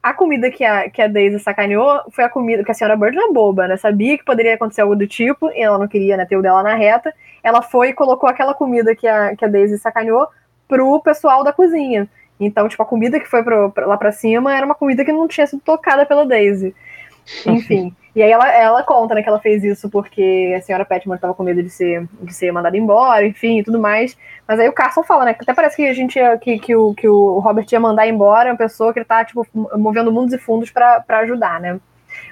a 0.05 0.13
comida 0.13 0.51
que 0.51 0.63
a, 0.63 0.91
que 0.91 1.01
a 1.01 1.09
Daisy 1.09 1.39
sacaneou 1.39 2.03
foi 2.11 2.25
a 2.25 2.29
comida 2.29 2.63
que 2.63 2.71
a 2.71 2.75
senhora 2.75 2.95
Bird 2.95 3.17
não 3.17 3.31
é 3.31 3.33
boba, 3.33 3.67
né? 3.67 3.79
Sabia 3.79 4.19
que 4.19 4.25
poderia 4.25 4.55
acontecer 4.55 4.83
algo 4.83 4.95
do 4.95 5.07
tipo, 5.07 5.51
e 5.51 5.63
ela 5.63 5.79
não 5.79 5.89
queria 5.89 6.15
né, 6.15 6.27
ter 6.27 6.37
o 6.37 6.43
dela 6.43 6.63
na 6.63 6.75
reta. 6.75 7.11
Ela 7.43 7.63
foi 7.63 7.89
e 7.89 7.95
colocou 7.95 8.29
aquela 8.29 8.53
comida 8.53 8.95
que 8.95 9.09
a, 9.09 9.35
que 9.35 9.47
a 9.47 9.49
Daisy 9.49 9.79
sacaneou 9.79 10.29
pro 10.69 11.01
pessoal 11.01 11.43
da 11.43 11.55
cozinha. 11.55 12.07
Então, 12.39 12.69
tipo, 12.69 12.83
a 12.83 12.87
comida 12.87 13.21
que 13.21 13.29
foi 13.29 13.43
pro, 13.43 13.73
lá 13.77 13.97
pra 13.97 14.13
cima 14.13 14.55
era 14.55 14.67
uma 14.67 14.75
comida 14.75 15.05
que 15.05 15.13
não 15.13 15.29
tinha 15.29 15.47
sido 15.47 15.63
tocada 15.63 16.05
pela 16.05 16.27
Daisy. 16.27 16.75
Enfim. 17.47 17.95
E 18.15 18.23
aí 18.23 18.31
ela, 18.31 18.49
ela 18.53 18.83
conta, 18.85 19.15
né, 19.15 19.23
que 19.23 19.29
ela 19.29 19.41
fez 19.41 19.65
isso 19.65 19.91
porque 19.91 20.55
a 20.57 20.61
senhora 20.61 20.85
Petman 20.85 21.17
estava 21.17 21.35
com 21.35 21.43
medo 21.43 21.63
de 21.63 21.71
ser, 21.71 22.09
de 22.23 22.33
ser 22.33 22.53
mandada 22.53 22.77
embora, 22.77 23.27
enfim, 23.27 23.59
e 23.59 23.65
tudo 23.65 23.81
mais. 23.81 24.17
Mas 24.47 24.61
aí 24.61 24.69
o 24.69 24.73
Carson 24.73 25.03
fala, 25.03 25.25
né, 25.25 25.35
que 25.35 25.43
até 25.43 25.53
parece 25.53 25.75
que 25.75 25.87
a 25.87 25.93
gente 25.93 26.17
ia, 26.17 26.39
que, 26.39 26.59
que, 26.61 26.77
o, 26.77 26.95
que 26.95 27.09
o 27.09 27.41
Robert 27.41 27.67
ia 27.73 27.81
mandar 27.81 28.07
embora 28.07 28.51
uma 28.51 28.57
pessoa 28.57 28.93
que 28.93 29.01
ele 29.01 29.05
tá, 29.05 29.25
tipo, 29.25 29.45
movendo 29.77 30.13
mundos 30.13 30.33
e 30.33 30.39
fundos 30.39 30.71
para 30.71 31.03
ajudar, 31.09 31.61
né. 31.61 31.81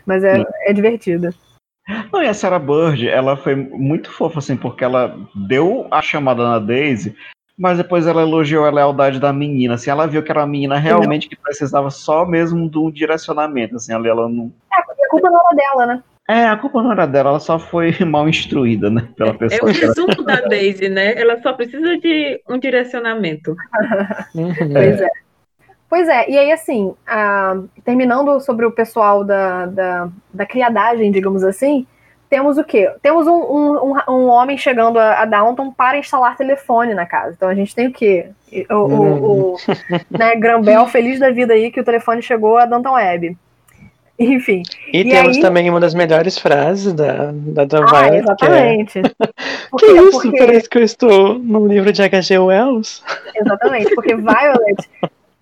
Mas 0.07 0.23
é, 0.23 0.45
é 0.67 0.73
divertido. 0.73 1.35
Não, 2.13 2.23
e 2.23 2.29
a 2.29 2.35
Sarah 2.35 2.61
Bird, 2.61 3.09
ela 3.09 3.37
foi 3.37 3.57
muito 3.57 4.13
fofa, 4.13 4.39
assim, 4.39 4.57
porque 4.57 4.85
ela 4.85 5.17
deu 5.49 5.89
a 5.91 6.01
chamada 6.01 6.45
na 6.45 6.61
Daisy 6.61 7.17
mas 7.63 7.79
depois 7.79 8.09
ela 8.09 8.23
elogiou 8.23 8.65
a 8.65 8.73
lealdade 8.73 9.21
da 9.21 9.33
menina, 9.33 9.75
assim, 9.75 9.89
ela 9.89 10.09
viu 10.09 10.21
que 10.21 10.33
era 10.33 10.41
uma 10.41 10.49
menina 10.49 10.81
realmente 10.81 11.29
que 11.29 11.37
precisava 11.37 11.91
só 11.91 12.27
mesmo 12.27 12.69
de 12.69 12.77
um 12.77 12.91
direcionamento, 12.91 13.77
assim, 13.77 13.95
ali 13.95 14.09
ela 14.09 14.29
não... 14.29 14.53
É, 14.73 15.05
a 15.05 15.09
culpa 15.09 15.31
não 15.31 15.39
era 15.39 15.55
dela, 15.55 15.87
né? 15.87 16.03
É, 16.29 16.47
a 16.47 16.57
culpa 16.57 16.83
não 16.83 16.91
era 16.91 17.07
dela, 17.07 17.31
ela 17.31 17.39
só 17.39 17.61
foi 17.61 17.93
mal 18.05 18.29
instruída, 18.29 18.91
né, 18.91 19.09
pela 19.17 19.33
pessoa. 19.33 19.71
É 19.71 19.73
o 19.73 19.77
resumo 19.77 20.25
da 20.25 20.41
Daisy, 20.41 20.89
né? 20.89 21.15
Ela 21.17 21.41
só 21.41 21.53
precisa 21.53 21.97
de 21.99 22.43
um 22.49 22.59
direcionamento. 22.59 23.55
pois 24.35 25.01
é. 25.01 25.09
Pois 25.89 26.09
é, 26.09 26.29
e 26.29 26.37
aí 26.37 26.51
assim, 26.51 26.95
terminando 27.85 28.41
sobre 28.41 28.67
o 28.67 28.73
pessoal 28.73 29.23
da, 29.23 29.67
da, 29.67 30.09
da 30.35 30.47
criadagem, 30.47 31.13
digamos 31.13 31.45
assim, 31.45 31.87
temos 32.33 32.57
o 32.57 32.65
quê? 32.65 32.91
Temos 33.03 33.27
um, 33.27 33.35
um, 33.35 33.95
um 34.09 34.27
homem 34.29 34.57
chegando 34.57 34.99
a, 34.99 35.21
a, 35.21 35.27
Downton 35.27 35.71
para 35.71 35.99
instalar 35.99 36.35
telefone 36.35 36.95
na 36.95 37.05
casa. 37.05 37.35
Então 37.37 37.47
a 37.47 37.55
gente 37.55 37.75
tem 37.75 37.89
o 37.89 37.93
quê? 37.93 38.31
O, 38.71 38.75
o, 38.75 39.55
o 39.55 39.57
né, 40.11 40.35
Grambel 40.37 40.87
feliz 40.87 41.21
da 41.21 41.31
vida 41.31 41.53
aí 41.53 41.71
que 41.71 41.79
o 41.79 41.85
telefone 41.85 42.23
chegou 42.23 42.57
a 42.57 42.65
Downton 42.65 42.95
Web. 42.95 43.37
Enfim. 44.19 44.63
E, 44.91 45.01
e 45.01 45.11
temos 45.11 45.37
aí... 45.37 45.43
também 45.43 45.69
uma 45.69 45.79
das 45.79 45.93
melhores 45.93 46.39
frases 46.39 46.95
da, 46.95 47.33
da 47.35 47.67
Dan 47.67 47.85
ah, 47.93 48.17
Exatamente. 48.17 49.03
Que, 49.03 49.09
é... 49.09 49.29
que 49.77 49.87
isso? 49.87 50.23
Porque... 50.23 50.39
Parece 50.39 50.71
que 50.71 50.79
eu 50.79 50.85
estou 50.85 51.39
no 51.39 51.67
livro 51.67 51.93
de 51.93 52.03
H.G. 52.03 52.39
Wells. 52.39 53.03
Exatamente, 53.35 53.95
porque 53.95 54.17
Violet 54.17 54.89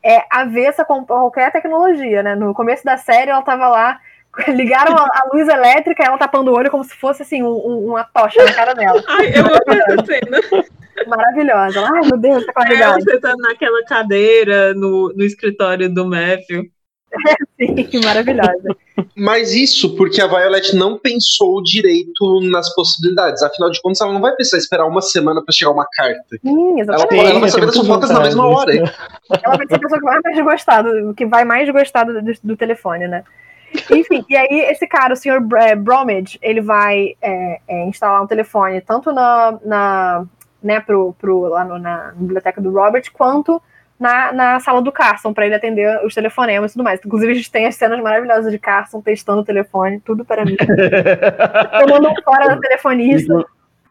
é 0.02 0.24
avessa 0.28 0.84
com 0.84 1.04
qualquer 1.04 1.52
tecnologia, 1.52 2.20
né? 2.24 2.34
No 2.34 2.52
começo 2.52 2.84
da 2.84 2.96
série 2.96 3.30
ela 3.30 3.38
estava 3.38 3.68
lá 3.68 4.00
Ligaram 4.48 4.96
a, 4.96 5.02
a, 5.02 5.28
luz 5.32 5.48
elétrica, 5.48 6.04
ela 6.04 6.18
tapando 6.18 6.50
o 6.50 6.54
olho 6.54 6.70
como 6.70 6.84
se 6.84 6.94
fosse 6.94 7.22
assim, 7.22 7.42
um, 7.42 7.88
uma 7.88 8.04
tocha 8.04 8.44
na 8.44 8.52
cara 8.52 8.74
dela. 8.74 9.02
Ai, 9.08 9.32
eu 9.34 9.44
amo 9.44 9.58
essa 9.68 10.06
cena. 10.06 10.66
Maravilhosa. 11.06 11.80
Ai, 11.80 12.00
meu 12.08 12.16
Deus, 12.16 12.42
essa 12.42 12.52
qualidade. 12.52 13.02
É, 13.02 13.12
você 13.12 13.20
tá 13.20 13.34
naquela 13.36 13.84
cadeira 13.84 14.74
no, 14.74 15.12
no 15.14 15.24
escritório 15.24 15.92
do 15.92 16.06
Matthew. 16.06 16.64
É, 17.12 17.64
sim, 17.90 18.04
maravilhosa. 18.04 18.76
Mas 19.16 19.52
isso 19.52 19.96
porque 19.96 20.20
a 20.20 20.26
Violet 20.26 20.76
não 20.76 20.98
pensou 20.98 21.62
direito 21.62 22.40
nas 22.50 22.72
possibilidades. 22.74 23.42
Afinal 23.42 23.70
de 23.70 23.80
contas, 23.80 24.00
ela 24.00 24.12
não 24.12 24.20
vai 24.20 24.32
precisar 24.34 24.58
esperar 24.58 24.86
uma 24.86 25.00
semana 25.00 25.42
para 25.42 25.52
chegar 25.52 25.72
uma 25.72 25.86
carta. 25.90 26.38
Sim, 26.40 26.80
exatamente. 26.80 27.18
Ela, 27.18 27.30
ela 27.30 27.40
vai 27.40 27.50
saber 27.50 27.66
das 27.66 27.76
fofocas 27.76 28.10
na 28.10 28.20
mesma 28.20 28.46
hora. 28.46 28.74
Ela 28.76 29.56
vai 29.56 29.66
ser 29.66 29.74
a 29.74 29.78
pessoa 29.78 29.98
que 29.98 30.06
vai 30.06 30.20
mais 30.22 30.44
gostar, 30.44 30.82
do, 30.82 31.14
que 31.14 31.26
vai 31.26 31.44
mais 31.44 31.70
gostar 31.70 32.04
do, 32.04 32.22
do 32.44 32.56
telefone, 32.56 33.08
né? 33.08 33.24
Enfim, 33.90 34.24
e 34.28 34.36
aí 34.36 34.66
esse 34.70 34.86
cara, 34.86 35.14
o 35.14 35.16
senhor 35.16 35.46
é, 35.56 35.74
Bromage, 35.74 36.38
ele 36.42 36.60
vai 36.60 37.16
é, 37.20 37.60
é, 37.66 37.84
instalar 37.86 38.22
um 38.22 38.26
telefone 38.26 38.80
tanto 38.80 39.12
na, 39.12 39.58
na 39.64 40.26
né, 40.62 40.80
pro, 40.80 41.14
pro, 41.18 41.48
lá 41.48 41.64
no, 41.64 41.78
na 41.78 42.12
biblioteca 42.14 42.60
do 42.60 42.72
Robert, 42.72 43.04
quanto 43.12 43.60
na, 44.00 44.32
na 44.32 44.60
sala 44.60 44.80
do 44.80 44.90
Carson, 44.90 45.34
para 45.34 45.44
ele 45.44 45.54
atender 45.54 46.02
os 46.04 46.14
telefonemas 46.14 46.70
e 46.70 46.74
tudo 46.74 46.84
mais. 46.84 47.00
Inclusive, 47.04 47.32
a 47.32 47.34
gente 47.34 47.50
tem 47.50 47.66
as 47.66 47.74
cenas 47.74 48.00
maravilhosas 48.00 48.50
de 48.50 48.58
Carson 48.58 49.02
testando 49.02 49.42
o 49.42 49.44
telefone, 49.44 50.00
tudo 50.00 50.24
para 50.24 50.42
mim. 50.44 50.56
Tomando 51.86 52.14
fora 52.24 52.48
da 52.48 52.58
telefonista. 52.58 53.44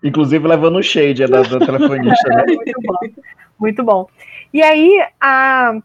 Inclusive 0.03 0.47
levando 0.47 0.77
o 0.77 0.83
shade 0.83 1.27
da, 1.27 1.43
da 1.43 1.59
telefonista. 1.59 2.29
Né? 2.29 2.43
muito 2.55 2.81
bom. 2.81 2.97
Muito 3.59 3.83
bom. 3.83 4.07
E 4.51 4.63
aí, 4.63 4.99
a, 5.21 5.75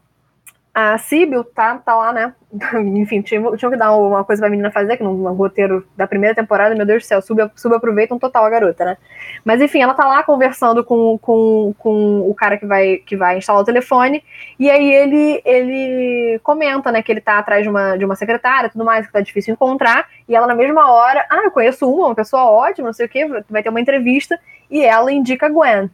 a 0.73 0.97
Sibyl 0.97 1.43
tá, 1.43 1.77
tá 1.77 1.95
lá, 1.95 2.11
né? 2.11 2.33
Enfim, 2.95 3.21
tinha, 3.21 3.41
tinha 3.57 3.71
que 3.71 3.77
dar 3.77 3.95
uma 3.95 4.23
coisa 4.23 4.41
pra 4.41 4.49
menina 4.49 4.71
fazer, 4.71 4.97
que 4.97 5.03
no, 5.03 5.13
no 5.13 5.33
roteiro 5.33 5.85
da 5.95 6.07
primeira 6.07 6.35
temporada, 6.35 6.75
meu 6.75 6.85
Deus 6.85 7.03
do 7.03 7.05
céu, 7.05 7.21
sub, 7.21 7.49
subaproveitam 7.55 8.17
total 8.17 8.45
a 8.45 8.49
garota, 8.49 8.85
né? 8.85 8.97
Mas 9.43 9.61
enfim, 9.61 9.81
ela 9.81 9.93
tá 9.93 10.05
lá 10.05 10.23
conversando 10.23 10.83
com, 10.83 11.17
com, 11.17 11.73
com 11.77 12.29
o 12.29 12.33
cara 12.33 12.57
que 12.57 12.65
vai, 12.65 12.97
que 12.97 13.15
vai 13.17 13.37
instalar 13.37 13.61
o 13.61 13.65
telefone, 13.65 14.23
e 14.57 14.69
aí 14.69 14.91
ele, 14.91 15.41
ele 15.43 16.39
comenta, 16.43 16.91
né, 16.91 17.01
que 17.01 17.11
ele 17.11 17.21
tá 17.21 17.39
atrás 17.39 17.63
de 17.63 17.69
uma, 17.69 17.97
de 17.97 18.05
uma 18.05 18.15
secretária 18.15 18.69
tudo 18.69 18.85
mais, 18.85 19.05
que 19.05 19.13
tá 19.13 19.21
difícil 19.21 19.53
encontrar, 19.53 20.07
e 20.27 20.35
ela 20.35 20.47
na 20.47 20.55
mesma 20.55 20.91
hora, 20.91 21.25
ah, 21.29 21.41
eu 21.43 21.51
conheço 21.51 21.89
uma, 21.89 22.07
uma 22.07 22.15
pessoa 22.15 22.45
ótima, 22.45 22.87
não 22.87 22.93
sei 22.93 23.05
o 23.05 23.09
que, 23.09 23.25
vai 23.49 23.61
ter 23.61 23.69
uma 23.69 23.81
entrevista, 23.81 24.39
e 24.69 24.83
ela 24.83 25.11
indica 25.11 25.47
a 25.47 25.49
Gwen. 25.49 25.89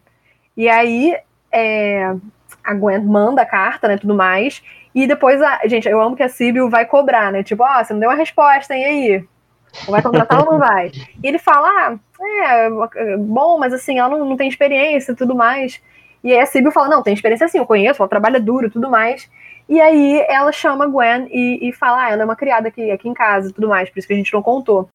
E 0.55 0.69
aí, 0.69 1.15
é, 1.51 2.13
a 2.63 2.73
Gwen 2.73 3.03
manda 3.03 3.41
a 3.41 3.45
carta, 3.45 3.87
né, 3.87 3.97
tudo 3.97 4.13
mais, 4.13 4.61
e 4.93 5.07
depois, 5.07 5.41
a, 5.41 5.61
gente, 5.65 5.87
eu 5.87 6.01
amo 6.01 6.15
que 6.15 6.23
a 6.23 6.29
Sibyl 6.29 6.69
vai 6.69 6.85
cobrar, 6.85 7.31
né, 7.31 7.43
tipo, 7.43 7.63
ó, 7.63 7.79
oh, 7.79 7.83
você 7.83 7.93
não 7.93 7.99
deu 7.99 8.09
uma 8.09 8.15
resposta, 8.15 8.75
e 8.75 8.83
aí? 8.83 9.25
Vai 9.87 10.01
contratar 10.01 10.39
ou 10.39 10.51
não 10.51 10.59
vai? 10.59 10.91
E 11.23 11.27
ele 11.27 11.39
fala, 11.39 11.67
ah, 11.67 11.99
é, 12.21 13.17
bom, 13.17 13.57
mas 13.57 13.73
assim, 13.73 13.99
ela 13.99 14.09
não, 14.09 14.25
não 14.25 14.37
tem 14.37 14.49
experiência 14.49 15.13
e 15.13 15.15
tudo 15.15 15.33
mais. 15.33 15.81
E 16.23 16.31
aí 16.31 16.39
a 16.39 16.45
Sibyl 16.45 16.71
fala, 16.71 16.89
não, 16.89 17.01
tem 17.01 17.13
experiência 17.13 17.47
sim, 17.47 17.57
eu 17.57 17.65
conheço, 17.65 18.01
ela 18.01 18.09
trabalha 18.09 18.39
duro 18.39 18.69
tudo 18.69 18.89
mais. 18.89 19.29
E 19.67 19.79
aí 19.79 20.25
ela 20.27 20.51
chama 20.51 20.85
a 20.85 20.87
Gwen 20.87 21.27
e, 21.31 21.69
e 21.69 21.71
fala, 21.71 22.03
ah, 22.03 22.11
ela 22.11 22.21
é 22.23 22.25
uma 22.25 22.35
criada 22.35 22.67
aqui, 22.67 22.91
aqui 22.91 23.07
em 23.07 23.13
casa 23.13 23.49
e 23.49 23.53
tudo 23.53 23.69
mais, 23.69 23.89
por 23.89 23.99
isso 23.99 24.07
que 24.07 24.13
a 24.13 24.17
gente 24.17 24.33
não 24.33 24.41
contou. 24.41 24.89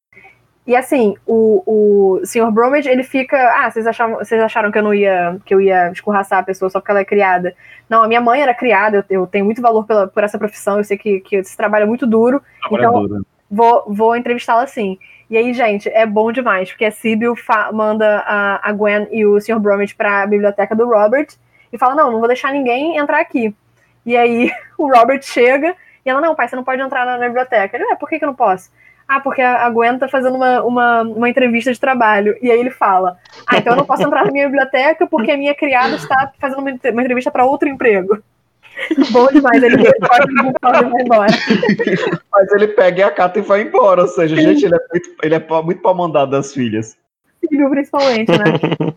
E 0.67 0.75
assim, 0.75 1.15
o, 1.25 1.63
o 1.65 2.25
Sr. 2.25 2.51
Bromage, 2.51 2.89
ele 2.89 3.01
fica. 3.01 3.37
Ah, 3.55 3.71
vocês 3.71 3.87
acharam, 3.87 4.15
vocês 4.15 4.41
acharam 4.41 4.69
que 4.69 4.77
eu 4.77 4.83
não 4.83 4.93
ia. 4.93 5.39
que 5.45 5.55
eu 5.55 5.61
ia 5.61 5.89
escorraçar 5.93 6.39
a 6.39 6.43
pessoa 6.43 6.69
só 6.69 6.81
porque 6.81 6.91
ela 6.91 6.99
é 6.99 7.05
criada. 7.05 7.55
Não, 7.89 8.03
a 8.03 8.07
minha 8.07 8.19
mãe 8.19 8.41
era 8.41 8.53
criada, 8.53 8.97
eu, 9.09 9.21
eu 9.21 9.27
tenho 9.27 9.45
muito 9.45 9.61
valor 9.61 9.85
pela, 9.85 10.07
por 10.07 10.25
essa 10.25 10.37
profissão, 10.37 10.77
eu 10.77 10.83
sei 10.83 10.97
que, 10.97 11.21
que 11.21 11.37
esse 11.37 11.55
trabalho 11.55 11.83
é 11.83 11.85
muito 11.85 12.05
duro. 12.05 12.41
então, 12.69 13.07
duro. 13.07 13.25
vou, 13.49 13.85
vou 13.87 14.13
entrevistá-la 14.17 14.63
assim. 14.63 14.99
E 15.29 15.37
aí, 15.37 15.53
gente, 15.53 15.87
é 15.87 16.05
bom 16.05 16.33
demais, 16.33 16.69
porque 16.69 16.83
a 16.83 16.91
Sibyl 16.91 17.33
manda 17.71 18.19
a, 18.25 18.69
a 18.69 18.73
Gwen 18.73 19.07
e 19.09 19.25
o 19.25 19.39
Sr. 19.39 19.59
Bromage 19.59 19.95
pra 19.95 20.27
biblioteca 20.27 20.75
do 20.75 20.85
Robert 20.85 21.27
e 21.71 21.77
fala: 21.77 21.95
Não, 21.95 22.11
não 22.11 22.19
vou 22.19 22.27
deixar 22.27 22.51
ninguém 22.51 22.97
entrar 22.97 23.21
aqui. 23.21 23.55
E 24.05 24.17
aí 24.17 24.51
o 24.77 24.93
Robert 24.93 25.21
chega 25.23 25.73
e 26.05 26.09
ela: 26.09 26.19
Não, 26.19 26.35
pai, 26.35 26.49
você 26.49 26.57
não 26.57 26.63
pode 26.65 26.81
entrar 26.81 27.05
na, 27.05 27.17
na 27.17 27.27
biblioteca. 27.27 27.77
Ele: 27.77 27.85
É, 27.85 27.95
por 27.95 28.09
que, 28.09 28.19
que 28.19 28.25
eu 28.25 28.27
não 28.27 28.35
posso? 28.35 28.69
Ah, 29.07 29.21
porque 29.21 29.41
a 29.41 29.69
Gwen 29.69 29.97
tá 29.97 30.07
fazendo 30.09 30.35
uma, 30.35 30.61
uma, 30.63 31.01
uma 31.01 31.29
entrevista 31.29 31.71
de 31.71 31.79
trabalho. 31.79 32.37
E 32.41 32.51
aí 32.51 32.59
ele 32.59 32.71
fala: 32.71 33.17
Ah, 33.47 33.57
então 33.57 33.73
eu 33.73 33.77
não 33.77 33.85
posso 33.85 34.03
entrar 34.03 34.25
na 34.25 34.31
minha 34.31 34.45
biblioteca 34.45 35.07
porque 35.07 35.31
a 35.31 35.37
minha 35.37 35.55
criada 35.55 35.95
está 35.95 36.31
fazendo 36.39 36.59
uma, 36.59 36.71
uma 36.71 37.01
entrevista 37.01 37.31
para 37.31 37.45
outro 37.45 37.69
emprego. 37.69 38.21
Bom 39.11 39.27
demais, 39.27 39.63
ele 39.63 39.77
pode 39.77 40.31
e 40.31 40.91
vai 40.91 41.01
embora. 41.01 41.27
Mas 42.31 42.51
ele 42.51 42.67
pega 42.67 42.99
e 42.99 43.03
a 43.03 43.11
cata 43.11 43.39
e 43.39 43.41
vai 43.41 43.61
embora. 43.61 44.01
Ou 44.01 44.07
seja, 44.07 44.35
gente, 44.35 44.65
ele 44.65 44.75
é 44.75 44.79
muito, 44.91 45.09
ele 45.23 45.35
é 45.35 45.47
muito 45.63 45.81
pau 45.81 45.95
mandado 45.95 46.31
das 46.31 46.53
filhas. 46.53 46.97
Filho, 47.49 47.69
principalmente, 47.69 48.31
né? 48.31 48.45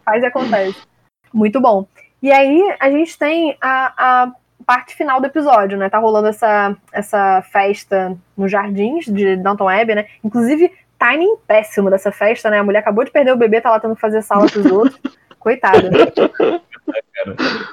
Faz 0.04 0.22
e 0.22 0.26
acontece. 0.26 0.76
Muito 1.32 1.60
bom. 1.60 1.86
E 2.22 2.30
aí 2.30 2.76
a 2.78 2.90
gente 2.90 3.18
tem 3.18 3.56
a, 3.60 3.92
a 3.96 4.32
parte 4.66 4.94
final 4.94 5.20
do 5.20 5.26
episódio, 5.26 5.78
né? 5.78 5.88
Tá 5.88 5.98
rolando 5.98 6.28
essa, 6.28 6.76
essa 6.92 7.42
festa 7.50 8.16
nos 8.36 8.50
jardins 8.50 9.06
de 9.06 9.36
Downton 9.36 9.68
Abbey, 9.68 9.94
né? 9.94 10.06
Inclusive, 10.24 10.72
timing 10.98 11.36
péssimo 11.46 11.90
dessa 11.90 12.12
festa, 12.12 12.50
né? 12.50 12.58
A 12.58 12.64
mulher 12.64 12.80
acabou 12.80 13.04
de 13.04 13.10
perder 13.10 13.32
o 13.32 13.36
bebê, 13.36 13.60
tá 13.60 13.70
lá 13.70 13.80
tendo 13.80 13.94
que 13.94 14.00
fazer 14.00 14.22
sala 14.22 14.46
pros 14.46 14.66
outros. 14.66 15.00
Coitada. 15.38 15.90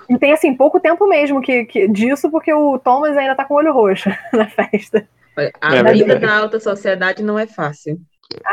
E 0.09 0.17
tem, 0.17 0.31
assim, 0.31 0.55
pouco 0.55 0.79
tempo 0.79 1.05
mesmo 1.07 1.41
que, 1.41 1.65
que, 1.65 1.88
disso, 1.88 2.31
porque 2.31 2.53
o 2.53 2.79
Thomas 2.79 3.17
ainda 3.17 3.35
tá 3.35 3.43
com 3.43 3.55
o 3.55 3.57
olho 3.57 3.73
roxo 3.73 4.09
na 4.31 4.47
festa. 4.47 5.07
A 5.61 5.75
é 5.75 5.93
vida 5.93 6.17
da 6.17 6.38
alta 6.38 6.59
sociedade 6.59 7.21
não 7.21 7.38
é 7.38 7.45
fácil. 7.45 7.99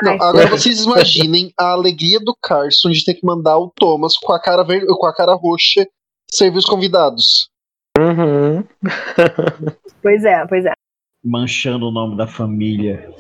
Não, 0.03 0.13
agora 0.15 0.47
vocês 0.49 0.83
imaginem 0.85 1.53
a 1.59 1.73
alegria 1.73 2.21
do 2.21 2.37
Carson 2.41 2.91
de 2.91 3.05
ter 3.05 3.15
que 3.15 3.27
mandar 3.27 3.59
o 3.59 3.73
Thomas 3.75 4.17
com 4.17 4.33
a 4.33 4.41
cara, 4.41 4.63
ver... 4.63 4.85
com 4.87 5.07
a 5.07 5.15
cara 5.15 5.35
roxa 5.35 5.87
servir 6.31 6.59
os 6.59 6.67
convidados. 6.67 7.49
Uhum. 7.99 8.65
pois 10.03 10.25
é, 10.25 10.47
pois 10.47 10.67
é. 10.67 10.73
Manchando 11.25 11.89
o 11.89 11.93
nome 11.93 12.17
da 12.17 12.27
família. 12.27 13.11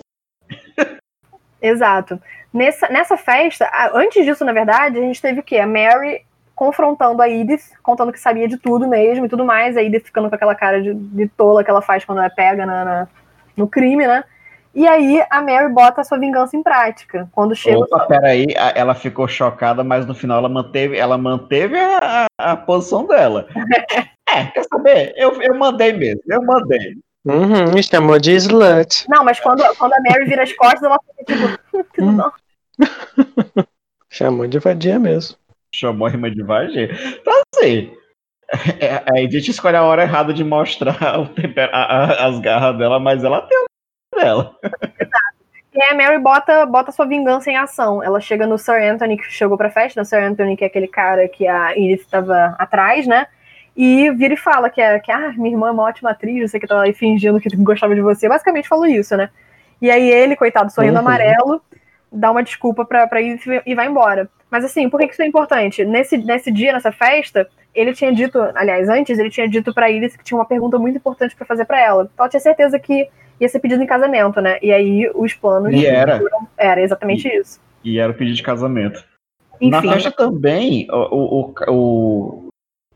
Exato. 1.62 2.20
Nessa, 2.52 2.88
nessa 2.88 3.16
festa, 3.16 3.70
antes 3.94 4.24
disso, 4.24 4.44
na 4.44 4.52
verdade, 4.52 4.98
a 4.98 5.00
gente 5.00 5.22
teve 5.22 5.40
o 5.40 5.42
quê? 5.42 5.58
A 5.58 5.66
Mary 5.66 6.22
confrontando 6.54 7.22
a 7.22 7.28
Edith, 7.28 7.72
contando 7.82 8.12
que 8.12 8.20
sabia 8.20 8.46
de 8.46 8.56
tudo 8.56 8.86
mesmo 8.86 9.26
e 9.26 9.28
tudo 9.28 9.44
mais. 9.44 9.76
A 9.76 9.82
Edith 9.82 10.04
ficando 10.04 10.28
com 10.28 10.34
aquela 10.34 10.54
cara 10.54 10.82
de, 10.82 10.92
de 10.92 11.28
tola 11.28 11.64
que 11.64 11.70
ela 11.70 11.82
faz 11.82 12.04
quando 12.04 12.18
ela 12.18 12.30
pega 12.30 12.66
na, 12.66 12.84
na, 12.84 13.08
no 13.56 13.66
crime, 13.66 14.06
né? 14.06 14.24
E 14.74 14.88
aí 14.88 15.24
a 15.30 15.40
Mary 15.40 15.72
bota 15.72 16.00
a 16.00 16.04
sua 16.04 16.18
vingança 16.18 16.56
em 16.56 16.62
prática. 16.62 17.28
Quando 17.32 17.54
chega. 17.54 17.78
Opa, 17.78 18.06
peraí, 18.06 18.46
ela 18.74 18.94
ficou 18.94 19.28
chocada, 19.28 19.84
mas 19.84 20.04
no 20.04 20.14
final 20.14 20.38
ela 20.38 20.48
manteve, 20.48 20.96
ela 20.96 21.16
manteve 21.16 21.78
a, 21.78 22.26
a 22.36 22.56
posição 22.56 23.06
dela. 23.06 23.46
é, 24.34 24.46
quer 24.46 24.64
saber? 24.64 25.14
Eu, 25.16 25.40
eu 25.40 25.54
mandei 25.54 25.92
mesmo, 25.92 26.22
eu 26.28 26.42
mandei. 26.42 26.94
Uhum, 27.24 27.82
chamou 27.82 28.18
de 28.18 28.32
slut. 28.32 29.06
Não, 29.08 29.24
mas 29.24 29.40
quando, 29.40 29.62
quando 29.76 29.94
a 29.94 30.00
Mary 30.00 30.26
vira 30.26 30.42
as 30.42 30.52
costas, 30.52 30.82
ela 30.82 30.98
fica 31.18 31.58
tipo, 31.72 32.04
hum. 32.04 32.16
bom. 32.16 32.30
chamou 34.10 34.46
de 34.46 34.58
vadia 34.58 34.98
mesmo. 34.98 35.36
Chamou 35.74 36.06
a 36.06 36.10
rima 36.10 36.30
de 36.30 36.42
vadia. 36.42 36.90
Então 36.92 37.42
assim. 37.54 37.92
É, 38.78 39.02
a 39.10 39.16
gente 39.22 39.50
escolhe 39.50 39.76
a 39.76 39.82
hora 39.82 40.02
errada 40.02 40.32
de 40.32 40.44
mostrar 40.44 40.96
o 41.18 41.26
temper, 41.28 41.70
a, 41.72 41.82
a, 41.82 42.28
as 42.28 42.38
garras 42.40 42.76
dela, 42.76 43.00
mas 43.00 43.24
ela 43.24 43.40
tem 43.40 43.64
dela. 44.14 44.54
Exato. 44.62 45.34
E 45.74 45.82
aí 45.82 45.90
a 45.90 45.94
Mary 45.96 46.18
bota, 46.18 46.64
bota 46.66 46.92
sua 46.92 47.04
vingança 47.04 47.50
em 47.50 47.56
ação. 47.56 48.00
Ela 48.02 48.20
chega 48.20 48.46
no 48.46 48.56
Sir 48.56 48.80
Anthony, 48.80 49.16
que 49.16 49.24
chegou 49.24 49.56
pra 49.56 49.70
festa, 49.70 50.00
no 50.00 50.04
Sir 50.04 50.22
Anthony, 50.22 50.56
que 50.56 50.62
é 50.62 50.68
aquele 50.68 50.86
cara 50.86 51.26
que 51.28 51.48
a 51.48 51.76
Edith 51.76 52.02
estava 52.02 52.54
atrás, 52.58 53.06
né? 53.08 53.26
E 53.76 54.10
vira 54.12 54.34
e 54.34 54.36
fala 54.36 54.70
que, 54.70 54.80
é, 54.80 54.98
que 55.00 55.10
ah, 55.10 55.32
minha 55.36 55.54
irmã 55.54 55.68
é 55.68 55.72
uma 55.72 55.82
ótima 55.82 56.10
atriz, 56.10 56.50
você 56.50 56.60
que 56.60 56.66
tava 56.66 56.82
aí 56.82 56.92
fingindo 56.92 57.40
que 57.40 57.54
gostava 57.56 57.94
de 57.94 58.00
você. 58.00 58.28
Basicamente 58.28 58.68
falou 58.68 58.86
isso, 58.86 59.16
né? 59.16 59.30
E 59.82 59.90
aí 59.90 60.08
ele, 60.08 60.36
coitado, 60.36 60.72
sorrindo 60.72 60.94
uhum. 60.94 61.00
amarelo, 61.00 61.60
dá 62.10 62.30
uma 62.30 62.42
desculpa 62.42 62.84
pra, 62.84 63.06
pra 63.06 63.20
Edith 63.20 63.62
e 63.66 63.74
vai 63.74 63.86
embora. 63.86 64.28
Mas 64.50 64.64
assim, 64.64 64.88
por 64.88 65.00
que, 65.00 65.08
que 65.08 65.14
isso 65.14 65.22
é 65.22 65.26
importante? 65.26 65.84
Nesse, 65.84 66.16
nesse 66.16 66.52
dia, 66.52 66.72
nessa 66.72 66.92
festa, 66.92 67.48
ele 67.74 67.92
tinha 67.92 68.12
dito, 68.12 68.38
aliás, 68.54 68.88
antes, 68.88 69.18
ele 69.18 69.30
tinha 69.30 69.48
dito 69.48 69.74
pra 69.74 69.90
Edith 69.90 70.16
que 70.16 70.24
tinha 70.24 70.38
uma 70.38 70.44
pergunta 70.44 70.78
muito 70.78 70.96
importante 70.96 71.34
para 71.34 71.44
fazer 71.44 71.64
para 71.64 71.80
ela. 71.80 72.04
Então 72.04 72.24
ela 72.24 72.30
tinha 72.30 72.40
certeza 72.40 72.78
que 72.78 73.08
ia 73.40 73.48
ser 73.48 73.58
pedido 73.58 73.82
em 73.82 73.86
casamento, 73.86 74.40
né? 74.40 74.58
E 74.62 74.72
aí 74.72 75.10
os 75.14 75.34
planos. 75.34 75.74
E 75.74 75.84
era. 75.84 76.20
Era 76.56 76.80
exatamente 76.80 77.26
e, 77.26 77.36
isso. 77.36 77.60
E 77.82 77.98
era 77.98 78.12
o 78.12 78.14
pedido 78.14 78.36
de 78.36 78.42
casamento. 78.42 79.04
Enfim. 79.60 79.70
Na 79.70 79.82
festa 79.82 80.12
também, 80.12 80.86
o, 80.90 80.96
o, 80.96 81.54
o, 81.68 82.43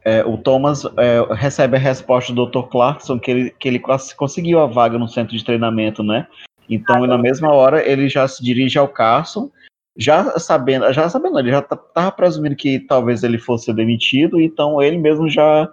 é, 0.05 0.25
o 0.25 0.39
Thomas 0.39 0.85
é, 0.85 1.35
recebe 1.35 1.77
a 1.77 1.81
resposta 1.81 2.33
do 2.33 2.47
Dr. 2.47 2.69
Clarkson 2.69 3.19
que 3.19 3.31
ele, 3.31 3.51
que 3.51 3.69
ele 3.69 3.83
conseguiu 4.17 4.61
a 4.61 4.67
vaga 4.67 4.99
no 4.99 5.09
centro 5.09 5.37
de 5.37 5.45
treinamento, 5.45 6.03
né? 6.03 6.27
Então, 6.69 7.05
ah, 7.05 7.07
na 7.07 7.19
mesma 7.19 7.53
hora, 7.53 7.87
ele 7.87 8.09
já 8.09 8.29
se 8.29 8.43
dirige 8.43 8.79
ao 8.79 8.89
Carson, 8.89 9.51
já 9.97 10.39
sabendo, 10.39 10.93
já 10.93 11.09
sabendo, 11.09 11.39
ele 11.39 11.51
já 11.51 11.61
estava 11.61 12.13
presumindo 12.13 12.55
que 12.55 12.79
talvez 12.79 13.25
ele 13.25 13.39
fosse 13.39 13.73
demitido, 13.73 14.41
então 14.41 14.81
ele 14.81 14.99
mesmo 14.99 15.29
já 15.29 15.69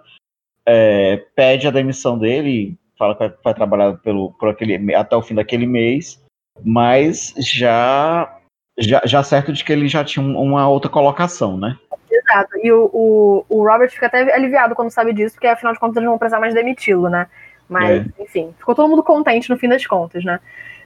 é, 0.64 1.22
pede 1.34 1.68
a 1.68 1.70
demissão 1.70 2.18
dele, 2.18 2.76
fala 2.98 3.14
que 3.14 3.20
vai, 3.20 3.34
vai 3.44 3.54
trabalhar 3.54 3.98
pelo, 3.98 4.32
por 4.32 4.48
aquele, 4.48 4.94
até 4.94 5.14
o 5.14 5.22
fim 5.22 5.34
daquele 5.34 5.66
mês, 5.66 6.20
mas 6.64 7.34
já, 7.38 8.35
já, 8.78 9.00
já 9.04 9.22
certo 9.22 9.52
de 9.52 9.64
que 9.64 9.72
ele 9.72 9.88
já 9.88 10.04
tinha 10.04 10.24
uma 10.24 10.68
outra 10.68 10.90
colocação, 10.90 11.56
né? 11.56 11.76
Exato. 12.10 12.50
E 12.62 12.72
o, 12.72 12.90
o, 12.92 13.44
o 13.48 13.66
Robert 13.66 13.90
fica 13.90 14.06
até 14.06 14.34
aliviado 14.34 14.74
quando 14.74 14.90
sabe 14.90 15.12
disso, 15.12 15.34
porque 15.34 15.46
afinal 15.46 15.72
de 15.72 15.80
contas 15.80 15.96
eles 15.96 16.04
não 16.04 16.12
vão 16.12 16.18
precisar 16.18 16.40
mais 16.40 16.54
demiti-lo, 16.54 17.08
né? 17.08 17.26
Mas, 17.68 18.06
é. 18.06 18.22
enfim, 18.22 18.54
ficou 18.58 18.74
todo 18.74 18.88
mundo 18.88 19.02
contente 19.02 19.50
no 19.50 19.58
fim 19.58 19.68
das 19.68 19.86
contas, 19.86 20.24
né? 20.24 20.40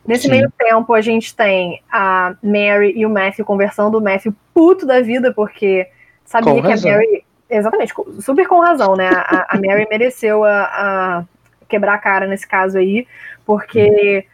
Nesse 0.07 0.24
Sim. 0.24 0.30
meio 0.30 0.51
tempo, 0.59 0.95
a 0.95 1.01
gente 1.01 1.34
tem 1.34 1.82
a 1.91 2.34
Mary 2.43 2.95
e 2.97 3.05
o 3.05 3.11
Matthew 3.11 3.45
conversando, 3.45 3.99
o 3.99 4.01
Matthew 4.01 4.34
puto 4.55 4.86
da 4.86 5.01
vida, 5.01 5.32
porque 5.32 5.86
sabia 6.24 6.55
com 6.55 6.62
que 6.62 6.68
razão. 6.68 6.91
a 6.91 6.95
Mary. 6.95 7.24
Exatamente, 7.51 7.93
super 8.20 8.47
com 8.47 8.61
razão, 8.61 8.95
né? 8.95 9.11
A, 9.12 9.57
a 9.57 9.61
Mary 9.61 9.86
mereceu 9.91 10.45
a, 10.45 10.62
a 10.62 11.24
quebrar 11.68 11.95
a 11.95 11.99
cara 11.99 12.26
nesse 12.26 12.47
caso 12.47 12.78
aí, 12.78 13.07
porque 13.45 14.24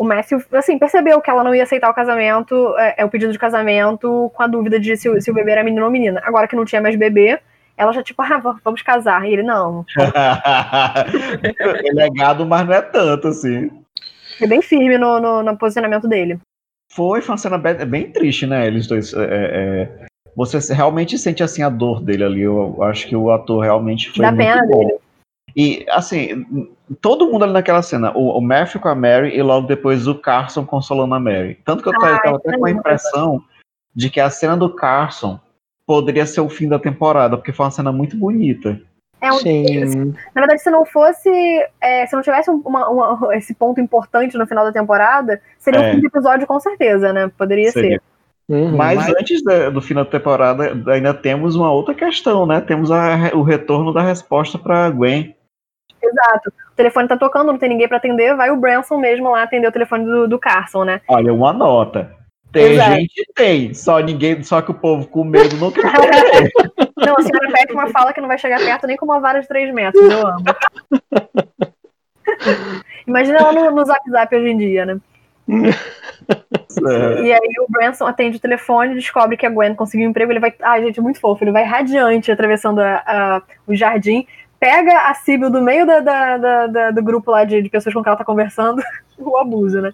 o 0.00 0.04
Matthew, 0.04 0.42
assim, 0.52 0.78
percebeu 0.78 1.20
que 1.20 1.28
ela 1.28 1.44
não 1.44 1.54
ia 1.54 1.62
aceitar 1.62 1.90
o 1.90 1.94
casamento, 1.94 2.74
é, 2.78 2.94
é 3.02 3.04
o 3.04 3.10
pedido 3.10 3.32
de 3.32 3.38
casamento, 3.38 4.32
com 4.34 4.42
a 4.42 4.46
dúvida 4.46 4.80
de 4.80 4.96
se, 4.96 5.20
se, 5.20 5.30
o 5.30 5.34
bebê 5.34 5.50
era 5.50 5.62
menino 5.62 5.84
ou 5.84 5.90
menina. 5.90 6.22
Agora 6.24 6.48
que 6.48 6.56
não 6.56 6.64
tinha 6.64 6.80
mais 6.80 6.96
bebê, 6.96 7.38
ela 7.76 7.92
já, 7.92 8.02
tipo, 8.02 8.22
ah, 8.22 8.38
vamos 8.64 8.80
casar. 8.80 9.28
E 9.28 9.34
ele, 9.34 9.42
não. 9.42 9.84
é 11.44 11.92
legado, 11.92 12.46
mas 12.46 12.66
não 12.66 12.72
é 12.72 12.80
tanto, 12.80 13.28
assim. 13.28 13.70
É 14.40 14.46
bem 14.46 14.62
firme 14.62 14.96
no, 14.96 15.20
no, 15.20 15.42
no 15.42 15.58
posicionamento 15.58 16.08
dele. 16.08 16.40
Foi, 16.90 17.20
foi 17.20 17.32
uma 17.34 17.36
cena 17.38 17.58
bem, 17.58 17.74
bem 17.84 18.10
triste, 18.10 18.46
né? 18.46 18.66
Eles 18.66 18.86
dois. 18.86 19.12
É, 19.12 19.18
é, 19.22 20.06
você 20.34 20.72
realmente 20.72 21.18
sente 21.18 21.42
assim 21.42 21.62
a 21.62 21.68
dor 21.68 22.02
dele 22.02 22.24
ali. 22.24 22.40
Eu 22.40 22.82
acho 22.84 23.06
que 23.06 23.14
o 23.14 23.30
ator 23.30 23.64
realmente 23.64 24.08
foi. 24.08 24.24
Da 24.24 24.32
muito 24.32 24.46
pena 24.46 24.66
bom. 24.66 24.78
dele. 24.78 24.98
E, 25.54 25.84
assim, 25.90 26.46
todo 26.96 27.30
mundo 27.30 27.44
ali 27.44 27.52
naquela 27.52 27.82
cena, 27.82 28.12
o, 28.16 28.36
o 28.36 28.40
Matthew 28.40 28.80
com 28.80 28.88
a 28.88 28.94
Mary 28.94 29.36
e 29.36 29.42
logo 29.42 29.66
depois 29.66 30.06
o 30.06 30.14
Carson 30.14 30.64
consolando 30.64 31.14
a 31.14 31.20
Mary. 31.20 31.58
Tanto 31.64 31.82
que 31.82 31.88
eu 31.88 31.98
tava, 31.98 32.20
tava 32.20 32.36
até 32.36 32.56
com 32.56 32.66
a 32.66 32.70
impressão 32.70 33.42
de 33.94 34.10
que 34.10 34.20
a 34.20 34.30
cena 34.30 34.56
do 34.56 34.74
Carson 34.74 35.38
poderia 35.86 36.26
ser 36.26 36.40
o 36.40 36.48
fim 36.48 36.68
da 36.68 36.78
temporada, 36.78 37.36
porque 37.36 37.52
foi 37.52 37.66
uma 37.66 37.72
cena 37.72 37.92
muito 37.92 38.16
bonita. 38.16 38.80
É 39.20 39.30
um, 39.30 39.36
Sim. 39.36 40.14
Na 40.34 40.40
verdade, 40.40 40.62
se 40.62 40.70
não 40.70 40.86
fosse. 40.86 41.28
É, 41.80 42.06
se 42.06 42.14
não 42.14 42.22
tivesse 42.22 42.50
uma, 42.50 42.88
uma, 42.88 43.18
esse 43.36 43.54
ponto 43.54 43.80
importante 43.80 44.38
no 44.38 44.46
final 44.46 44.64
da 44.64 44.72
temporada, 44.72 45.40
seria 45.58 45.80
é. 45.80 45.90
um 45.90 45.94
fim 45.94 46.00
de 46.00 46.06
episódio 46.06 46.46
com 46.46 46.58
certeza, 46.58 47.12
né? 47.12 47.30
Poderia 47.36 47.70
seria. 47.70 47.98
ser. 47.98 48.02
Uhum, 48.48 48.76
mas, 48.76 48.96
mas, 48.96 49.14
antes 49.16 49.42
do 49.44 49.80
final 49.80 50.04
da 50.04 50.10
temporada, 50.10 50.72
ainda 50.92 51.14
temos 51.14 51.54
uma 51.54 51.70
outra 51.70 51.94
questão, 51.94 52.46
né? 52.46 52.60
Temos 52.60 52.90
a, 52.90 53.30
o 53.32 53.42
retorno 53.42 53.92
da 53.92 54.02
resposta 54.02 54.58
para 54.58 54.90
Gwen. 54.90 55.36
Exato. 56.02 56.52
O 56.72 56.76
telefone 56.76 57.08
tá 57.08 57.16
tocando, 57.16 57.48
não 57.52 57.58
tem 57.58 57.68
ninguém 57.68 57.86
para 57.88 57.96
atender, 57.98 58.34
vai 58.34 58.50
o 58.50 58.56
Branson 58.56 58.96
mesmo 58.98 59.30
lá 59.30 59.42
atender 59.42 59.66
o 59.68 59.72
telefone 59.72 60.04
do, 60.04 60.26
do 60.28 60.38
Carson, 60.38 60.84
né? 60.84 61.00
Olha, 61.08 61.32
uma 61.32 61.52
nota. 61.52 62.14
Tem 62.52 62.72
Exato. 62.72 62.90
gente, 62.92 63.32
tem. 63.34 63.74
Só 63.74 63.98
ninguém, 64.00 64.42
só 64.42 64.60
que 64.60 64.70
o 64.72 64.74
povo 64.74 65.06
com 65.06 65.22
medo 65.22 65.56
não 65.56 65.70
quer 65.70 65.82
Não, 66.96 67.14
a 67.16 67.22
senhora 67.22 67.48
Beckman 67.52 67.88
fala 67.92 68.12
que 68.12 68.20
não 68.20 68.28
vai 68.28 68.38
chegar 68.38 68.58
perto 68.58 68.86
nem 68.86 68.96
com 68.96 69.04
uma 69.04 69.20
vara 69.20 69.40
de 69.40 69.46
3 69.48 69.72
metros. 69.72 70.02
Eu 70.04 70.26
amo. 70.26 70.44
Imagina 73.06 73.38
ela 73.38 73.52
no, 73.52 73.70
no 73.70 73.84
Zap 73.84 74.08
Zap 74.10 74.34
hoje 74.34 74.48
em 74.48 74.58
dia, 74.58 74.84
né? 74.86 75.00
É. 75.48 77.22
E 77.22 77.32
aí 77.32 77.54
o 77.60 77.66
Branson 77.70 78.06
atende 78.06 78.36
o 78.36 78.40
telefone, 78.40 78.94
descobre 78.94 79.36
que 79.36 79.44
a 79.46 79.50
Gwen 79.50 79.74
conseguiu 79.74 80.06
um 80.06 80.10
emprego, 80.10 80.30
ele 80.32 80.38
vai. 80.40 80.54
Ai, 80.62 80.84
gente, 80.84 81.00
é 81.00 81.02
muito 81.02 81.20
fofo. 81.20 81.42
Ele 81.42 81.50
vai 81.50 81.64
radiante 81.64 82.30
atravessando 82.30 82.80
a- 82.80 83.02
a- 83.06 83.42
o 83.66 83.74
jardim, 83.74 84.26
pega 84.60 85.08
a 85.08 85.14
Sibyl 85.14 85.48
do 85.50 85.62
meio 85.62 85.86
da, 85.86 86.00
da- 86.00 86.36
da- 86.36 86.66
da- 86.66 86.90
do 86.90 87.02
grupo 87.02 87.30
lá 87.30 87.44
de, 87.44 87.62
de 87.62 87.68
pessoas 87.70 87.94
com 87.94 88.02
quem 88.02 88.10
ela 88.10 88.18
tá 88.18 88.24
conversando, 88.24 88.82
o 89.18 89.36
abuso, 89.38 89.80
né? 89.80 89.90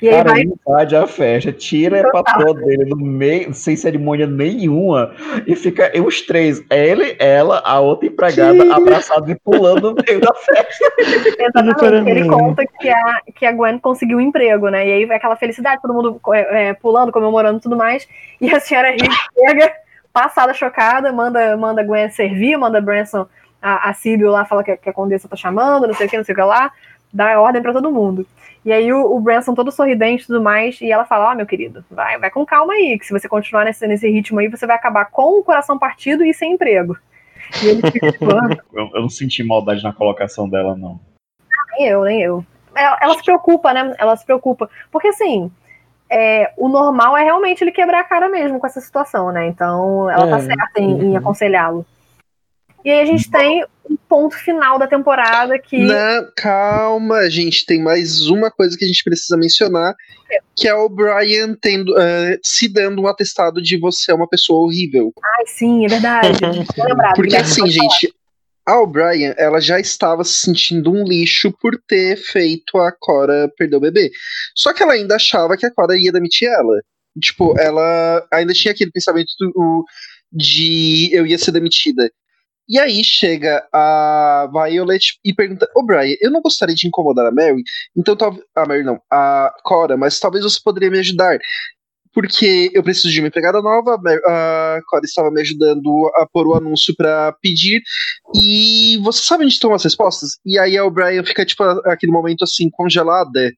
E 0.00 0.08
aí 0.08 0.14
Cara, 0.16 0.30
vai. 0.30 0.42
invade 0.42 0.94
a 0.96 1.06
festa, 1.06 1.52
tira 1.52 2.06
a 2.06 2.10
patroa 2.10 2.54
dele 2.54 2.84
do 2.84 2.96
meio, 2.96 3.52
sem 3.54 3.76
cerimônia 3.76 4.26
nenhuma, 4.26 5.12
e 5.46 5.56
fica 5.56 5.90
os 6.02 6.20
três, 6.22 6.62
ele, 6.70 7.16
ela, 7.18 7.62
a 7.64 7.80
outra 7.80 8.06
empregada, 8.08 8.74
abraçados 8.74 9.28
e 9.28 9.34
pulando 9.34 9.90
no 9.94 10.02
meio 10.06 10.20
da 10.20 10.32
festa. 10.34 10.84
Exatamente, 11.58 12.10
ele 12.10 12.28
conta 12.28 12.64
que 12.78 12.88
a, 12.88 13.20
que 13.34 13.46
a 13.46 13.52
Gwen 13.52 13.78
conseguiu 13.78 14.18
um 14.18 14.22
emprego, 14.22 14.68
né? 14.68 14.86
E 14.86 14.92
aí 14.92 15.06
vai 15.06 15.16
aquela 15.16 15.36
felicidade, 15.36 15.80
todo 15.82 15.94
mundo 15.94 16.20
é, 16.32 16.68
é, 16.68 16.74
pulando, 16.74 17.10
comemorando 17.12 17.58
e 17.58 17.62
tudo 17.62 17.76
mais. 17.76 18.06
E 18.40 18.54
a 18.54 18.60
senhora 18.60 18.94
Higgs 18.94 19.16
chega, 19.34 19.72
passada, 20.12 20.52
chocada, 20.54 21.12
manda, 21.12 21.56
manda 21.56 21.80
a 21.80 21.84
Gwen 21.84 22.10
servir, 22.10 22.56
manda 22.56 22.78
a 22.78 22.80
Branson, 22.82 23.26
a, 23.60 23.90
a 23.90 23.94
lá, 24.30 24.44
fala 24.44 24.64
que, 24.64 24.76
que 24.76 24.88
a 24.88 24.92
Condessa 24.92 25.28
tá 25.28 25.36
chamando, 25.36 25.86
não 25.86 25.94
sei 25.94 26.06
o 26.06 26.10
que, 26.10 26.16
não 26.16 26.24
sei 26.24 26.32
o 26.32 26.36
que 26.36 26.42
lá, 26.42 26.70
dá 27.12 27.40
ordem 27.40 27.62
pra 27.62 27.72
todo 27.72 27.90
mundo. 27.92 28.26
E 28.64 28.72
aí 28.72 28.92
o, 28.92 29.14
o 29.16 29.20
Branson 29.20 29.54
todo 29.54 29.72
sorridente 29.72 30.24
e 30.24 30.26
tudo 30.26 30.42
mais, 30.42 30.80
e 30.80 30.90
ela 30.90 31.04
fala, 31.04 31.30
ó, 31.30 31.34
meu 31.34 31.46
querido, 31.46 31.84
vai, 31.90 32.18
vai 32.18 32.30
com 32.30 32.44
calma 32.44 32.74
aí, 32.74 32.98
que 32.98 33.06
se 33.06 33.12
você 33.12 33.28
continuar 33.28 33.64
nesse, 33.64 33.86
nesse 33.86 34.08
ritmo 34.08 34.38
aí, 34.38 34.48
você 34.48 34.66
vai 34.66 34.76
acabar 34.76 35.06
com 35.06 35.38
o 35.40 35.44
coração 35.44 35.78
partido 35.78 36.24
e 36.24 36.34
sem 36.34 36.52
emprego. 36.52 36.96
E 37.62 37.66
ele 37.68 37.82
fica 37.90 38.10
tipo, 38.12 38.26
"Ah, 38.30 38.48
Eu, 38.72 38.90
eu 38.94 39.02
não 39.02 39.08
senti 39.08 39.42
maldade 39.42 39.82
na 39.82 39.92
colocação 39.92 40.48
dela, 40.48 40.76
não. 40.76 41.00
nem 41.78 41.88
eu, 41.88 42.04
nem 42.04 42.22
eu. 42.22 42.44
Ela, 42.74 42.98
ela 43.00 43.14
se 43.14 43.24
preocupa, 43.24 43.72
né? 43.72 43.94
Ela 43.98 44.16
se 44.16 44.24
preocupa. 44.24 44.70
Porque 44.92 45.08
assim, 45.08 45.50
é, 46.08 46.52
o 46.56 46.68
normal 46.68 47.16
é 47.16 47.24
realmente 47.24 47.64
ele 47.64 47.72
quebrar 47.72 48.00
a 48.00 48.04
cara 48.04 48.28
mesmo 48.28 48.60
com 48.60 48.66
essa 48.66 48.80
situação, 48.80 49.32
né? 49.32 49.46
Então 49.48 50.08
ela 50.10 50.28
tá 50.28 50.36
É. 50.36 50.40
certa 50.40 50.80
em, 50.80 50.90
em 50.90 51.10
Uhum. 51.10 51.16
aconselhá-lo. 51.16 51.86
E 52.84 52.90
aí 52.90 53.00
a 53.00 53.04
gente 53.06 53.30
tem 53.30 53.64
o 53.84 53.96
ponto 54.08 54.36
final 54.36 54.78
da 54.78 54.86
temporada 54.86 55.58
que. 55.58 55.78
Não, 55.78 56.30
calma, 56.36 57.16
a 57.18 57.28
gente 57.28 57.66
tem 57.66 57.82
mais 57.82 58.26
uma 58.28 58.50
coisa 58.50 58.76
que 58.76 58.84
a 58.84 58.88
gente 58.88 59.02
precisa 59.04 59.36
mencionar, 59.36 59.94
que 60.56 60.66
é 60.68 60.74
o 60.74 60.88
Brian 60.88 61.54
tendo, 61.60 61.98
eh, 61.98 62.38
se 62.42 62.68
dando 62.72 63.02
um 63.02 63.06
atestado 63.06 63.60
de 63.60 63.78
você 63.78 64.12
é 64.12 64.14
uma 64.14 64.28
pessoa 64.28 64.62
horrível. 64.62 65.12
Ai, 65.38 65.46
sim, 65.46 65.84
é 65.84 65.88
verdade. 65.88 66.28
Lembrado, 66.78 67.14
Porque 67.16 67.30
Guilherme, 67.30 67.46
assim, 67.50 67.60
falar. 67.60 67.70
gente, 67.72 68.14
a 68.66 68.78
O'Brien, 68.80 69.34
ela 69.36 69.60
já 69.60 69.80
estava 69.80 70.22
se 70.22 70.34
sentindo 70.34 70.92
um 70.92 71.02
lixo 71.04 71.52
por 71.60 71.76
ter 71.88 72.16
feito 72.16 72.78
a 72.78 72.92
Cora 72.92 73.50
perder 73.58 73.76
o 73.76 73.80
bebê. 73.80 74.10
Só 74.54 74.72
que 74.72 74.82
ela 74.82 74.92
ainda 74.92 75.16
achava 75.16 75.56
que 75.56 75.66
a 75.66 75.70
Cora 75.74 75.96
ia 75.98 76.12
demitir 76.12 76.48
ela. 76.48 76.80
Tipo, 77.20 77.58
ela 77.58 78.24
ainda 78.32 78.52
tinha 78.52 78.70
aquele 78.72 78.92
pensamento 78.92 79.30
do- 79.40 79.84
de 80.32 81.10
eu 81.12 81.26
ia 81.26 81.36
ser 81.36 81.50
demitida. 81.50 82.08
E 82.70 82.78
aí 82.78 83.02
chega 83.02 83.66
a 83.72 84.48
Violet 84.52 85.18
e 85.24 85.34
pergunta: 85.34 85.68
Ô 85.74 85.84
Brian, 85.84 86.14
eu 86.20 86.30
não 86.30 86.40
gostaria 86.40 86.74
de 86.74 86.86
incomodar 86.86 87.26
a 87.26 87.32
Mary, 87.32 87.64
então 87.96 88.14
talvez. 88.14 88.44
A 88.54 88.64
Mary 88.64 88.84
não, 88.84 89.00
a 89.10 89.52
Cora, 89.64 89.96
mas 89.96 90.20
talvez 90.20 90.44
você 90.44 90.60
poderia 90.62 90.88
me 90.88 91.00
ajudar. 91.00 91.36
Porque 92.12 92.70
eu 92.72 92.82
preciso 92.82 93.10
de 93.10 93.20
uma 93.20 93.28
empregada 93.28 93.60
nova, 93.60 93.96
a 94.26 94.80
Cora 94.86 95.04
estava 95.04 95.30
me 95.32 95.40
ajudando 95.40 96.10
a 96.16 96.26
pôr 96.32 96.46
o 96.46 96.54
anúncio 96.54 96.94
pra 96.96 97.32
pedir. 97.42 97.82
E 98.36 98.98
você 99.02 99.20
sabe 99.22 99.44
onde 99.44 99.54
estão 99.54 99.74
as 99.74 99.82
respostas? 99.82 100.38
E 100.46 100.56
aí 100.56 100.78
a 100.78 100.84
O'Brien 100.84 101.24
fica, 101.24 101.44
tipo, 101.44 101.64
aquele 101.64 102.12
momento 102.12 102.44
assim, 102.44 102.70
congelada. 102.70 103.52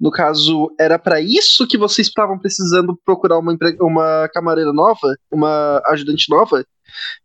No 0.00 0.10
caso, 0.10 0.72
era 0.78 0.98
pra 0.98 1.20
isso 1.20 1.66
que 1.66 1.76
vocês 1.76 2.06
estavam 2.06 2.38
precisando 2.38 2.96
procurar 3.04 3.38
uma, 3.38 3.52
empre- 3.52 3.76
uma 3.80 4.28
camareira 4.32 4.72
nova? 4.72 5.16
Uma 5.30 5.82
ajudante 5.88 6.26
nova? 6.30 6.64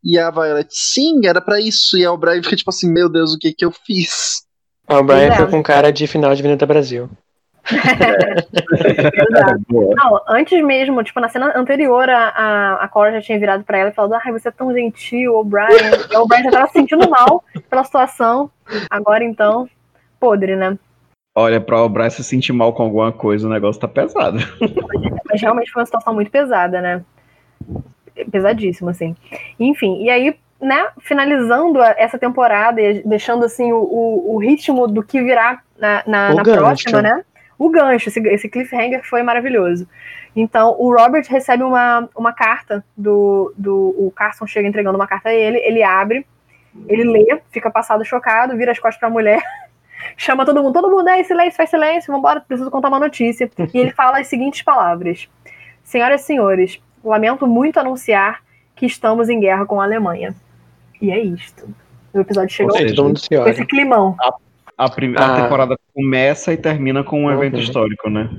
E 0.04 0.18
a 0.18 0.32
Violet, 0.32 0.68
sim, 0.72 1.26
era 1.26 1.40
pra 1.40 1.60
isso. 1.60 1.98
E 1.98 2.04
a 2.04 2.12
O'Brien 2.12 2.42
fica 2.44 2.56
tipo 2.56 2.70
assim, 2.70 2.92
meu 2.92 3.08
Deus, 3.10 3.34
o 3.34 3.38
que 3.38 3.54
que 3.54 3.64
eu 3.64 3.72
fiz? 3.72 4.44
O 4.90 5.04
Brian 5.04 5.28
Exato. 5.28 5.44
foi 5.44 5.52
com 5.52 5.64
cara 5.64 5.92
de 5.92 6.06
final 6.08 6.34
de 6.34 6.42
Avenida 6.42 6.66
Brasil. 6.66 7.10
Exato. 7.72 9.64
Não, 9.70 10.22
antes 10.28 10.62
mesmo, 10.64 11.02
tipo, 11.04 11.20
na 11.20 11.30
cena 11.30 11.54
anterior, 11.58 12.10
a, 12.10 12.28
a, 12.30 12.74
a 12.84 12.88
Cora 12.88 13.12
já 13.14 13.22
tinha 13.22 13.40
virado 13.40 13.64
pra 13.64 13.78
ela 13.78 13.90
e 13.90 13.94
falado: 13.94 14.16
Ai, 14.16 14.32
você 14.32 14.50
é 14.50 14.52
tão 14.52 14.74
gentil, 14.74 15.36
O'Brien. 15.36 15.70
E 16.12 16.18
o 16.18 16.22
O'Brien 16.24 16.44
já 16.44 16.52
tava 16.52 16.68
se 16.68 16.74
sentindo 16.74 17.10
mal 17.10 17.44
pela 17.70 17.84
situação. 17.84 18.52
Agora 18.90 19.24
então, 19.24 19.70
podre, 20.20 20.56
né? 20.56 20.78
Olha, 21.36 21.60
pra 21.60 21.82
O'Brien 21.82 22.10
se 22.10 22.24
sentir 22.24 22.54
mal 22.54 22.74
com 22.74 22.84
alguma 22.84 23.12
coisa, 23.12 23.48
o 23.48 23.52
negócio 23.52 23.82
tá 23.82 23.88
pesado. 23.88 24.38
Mas 25.30 25.42
realmente 25.42 25.72
foi 25.72 25.82
uma 25.82 25.86
situação 25.86 26.14
muito 26.14 26.30
pesada, 26.30 26.80
né? 26.80 27.04
Pesadíssima, 28.32 28.92
assim. 28.92 29.16
Enfim, 29.60 30.04
e 30.04 30.12
aí, 30.12 30.36
né, 30.62 30.90
finalizando 31.00 31.82
essa 31.82 32.20
temporada 32.20 32.80
e 32.80 33.02
deixando, 33.04 33.46
assim, 33.46 33.74
o, 33.74 33.78
o, 33.78 34.36
o 34.36 34.38
ritmo 34.38 34.88
do 34.88 35.02
que 35.02 35.22
virá 35.24 35.60
na, 35.78 36.04
na, 36.06 36.32
O 36.32 36.36
na 36.36 36.44
próxima, 36.44 37.02
né? 37.02 37.26
O 37.58 37.70
gancho, 37.70 38.10
esse, 38.10 38.20
esse 38.28 38.50
cliffhanger 38.50 39.04
foi 39.04 39.24
maravilhoso. 39.24 39.88
Então, 40.36 40.76
o 40.80 40.94
Robert 40.96 41.26
recebe 41.30 41.64
uma, 41.64 42.10
uma 42.16 42.34
carta 42.34 42.84
do, 42.98 43.54
do. 43.58 43.96
O 43.98 44.12
Carson 44.12 44.46
chega 44.46 44.68
entregando 44.68 44.98
uma 44.98 45.08
carta 45.08 45.30
a 45.30 45.34
ele, 45.34 45.58
ele 45.60 45.84
abre, 45.84 46.26
ele 46.88 47.04
lê, 47.04 47.42
fica 47.52 47.70
passado 47.70 48.04
chocado, 48.04 48.58
vira 48.58 48.72
as 48.72 48.80
costas 48.80 49.00
pra 49.00 49.10
mulher, 49.10 49.42
chama 50.18 50.46
todo 50.46 50.62
mundo, 50.62 50.74
todo 50.74 50.90
mundo, 50.90 51.08
aí, 51.08 51.24
silêncio, 51.24 51.58
faz 51.58 51.70
silêncio, 51.70 52.14
vambora, 52.14 52.42
preciso 52.42 52.70
contar 52.72 52.88
uma 52.90 53.00
notícia. 53.00 53.50
E 53.74 53.78
ele 53.78 53.92
fala 53.92 54.20
as 54.20 54.28
seguintes 54.28 54.62
palavras: 54.62 55.28
Senhoras 55.84 56.22
e 56.22 56.26
senhores, 56.26 56.80
lamento 57.04 57.46
muito 57.48 57.80
anunciar 57.80 58.42
que 58.76 58.86
estamos 58.86 59.30
em 59.30 59.40
guerra 59.40 59.66
com 59.66 59.80
a 59.82 59.84
Alemanha. 59.84 60.34
E 61.02 61.12
é 61.12 61.20
isto. 61.20 61.68
O 62.14 62.20
episódio 62.20 62.50
chega 62.56 62.70
Ou 62.72 62.78
ao 63.10 63.16
seja, 63.18 63.44
com 63.44 63.50
esse 63.50 63.66
climão. 63.66 64.16
A, 64.78 64.90
prim- 64.90 65.16
a 65.18 65.26
Ah. 65.38 65.42
temporada 65.44 65.78
começa 65.94 66.54
e 66.54 66.58
termina 66.58 67.04
com 67.04 67.24
um 67.26 67.32
evento 67.32 67.56
Uhum. 67.56 67.60
histórico, 67.62 68.10
né? 68.10 68.30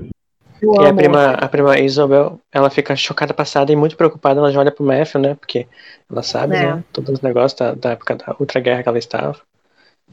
Eu 0.63 0.73
E 0.83 0.87
a 0.87 0.95
prima, 0.95 1.31
a 1.33 1.49
prima 1.49 1.79
Isabel, 1.79 2.41
ela 2.53 2.71
fica 2.71 2.97
chocada, 2.97 3.35
passada 3.35 3.71
e 3.71 3.77
muito 3.77 3.97
preocupada. 3.97 4.41
Ela 4.41 4.51
já 4.51 4.61
olha 4.61 4.73
pro 4.73 4.85
Matthew, 4.85 5.21
né? 5.21 5.35
Porque 5.35 5.67
ela 6.11 6.23
sabe, 6.23 6.57
É. 6.57 6.75
né? 6.77 6.85
Todos 6.93 7.11
os 7.15 7.21
negócios 7.21 7.55
da, 7.59 7.75
da 7.75 7.91
época 7.91 8.15
da 8.17 8.35
Ultra 8.41 8.61
Guerra 8.61 8.83
que 8.83 8.89
ela 8.89 8.99
estava. 8.99 9.37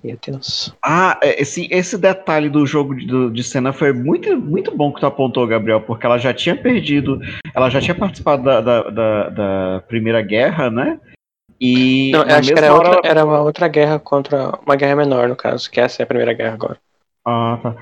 Meu 0.03 0.17
Deus. 0.25 0.73
Ah, 0.83 1.19
é, 1.21 1.39
esse, 1.41 1.67
esse 1.71 1.97
detalhe 1.97 2.49
do 2.49 2.65
jogo 2.65 2.95
de, 2.95 3.29
de 3.29 3.43
cena 3.43 3.71
foi 3.71 3.93
muito, 3.93 4.35
muito 4.35 4.75
bom 4.75 4.91
que 4.91 4.99
tu 4.99 5.05
apontou, 5.05 5.45
Gabriel, 5.45 5.81
porque 5.81 6.05
ela 6.05 6.17
já 6.17 6.33
tinha 6.33 6.55
perdido, 6.55 7.19
ela 7.53 7.69
já 7.69 7.79
tinha 7.79 7.93
participado 7.93 8.41
da, 8.43 8.61
da, 8.61 8.89
da- 8.89 9.29
da 9.29 9.83
Primeira 9.87 10.21
Guerra, 10.21 10.71
né? 10.71 10.99
E 11.59 12.09
Não, 12.11 12.21
acho 12.21 12.51
que 12.51 12.57
era, 12.57 12.73
hora 12.73 12.89
outra, 12.95 13.09
era 13.11 13.23
uma 13.25 13.41
outra 13.41 13.67
guerra 13.67 13.99
contra. 13.99 14.57
Uma 14.65 14.75
guerra 14.75 14.95
menor, 14.95 15.29
no 15.29 15.35
caso, 15.35 15.69
que 15.69 15.79
essa 15.79 16.01
é 16.01 16.03
a 16.03 16.07
primeira 16.07 16.33
guerra 16.33 16.55
agora. 16.55 16.77
Ah, 17.23 17.59
tá. 17.61 17.75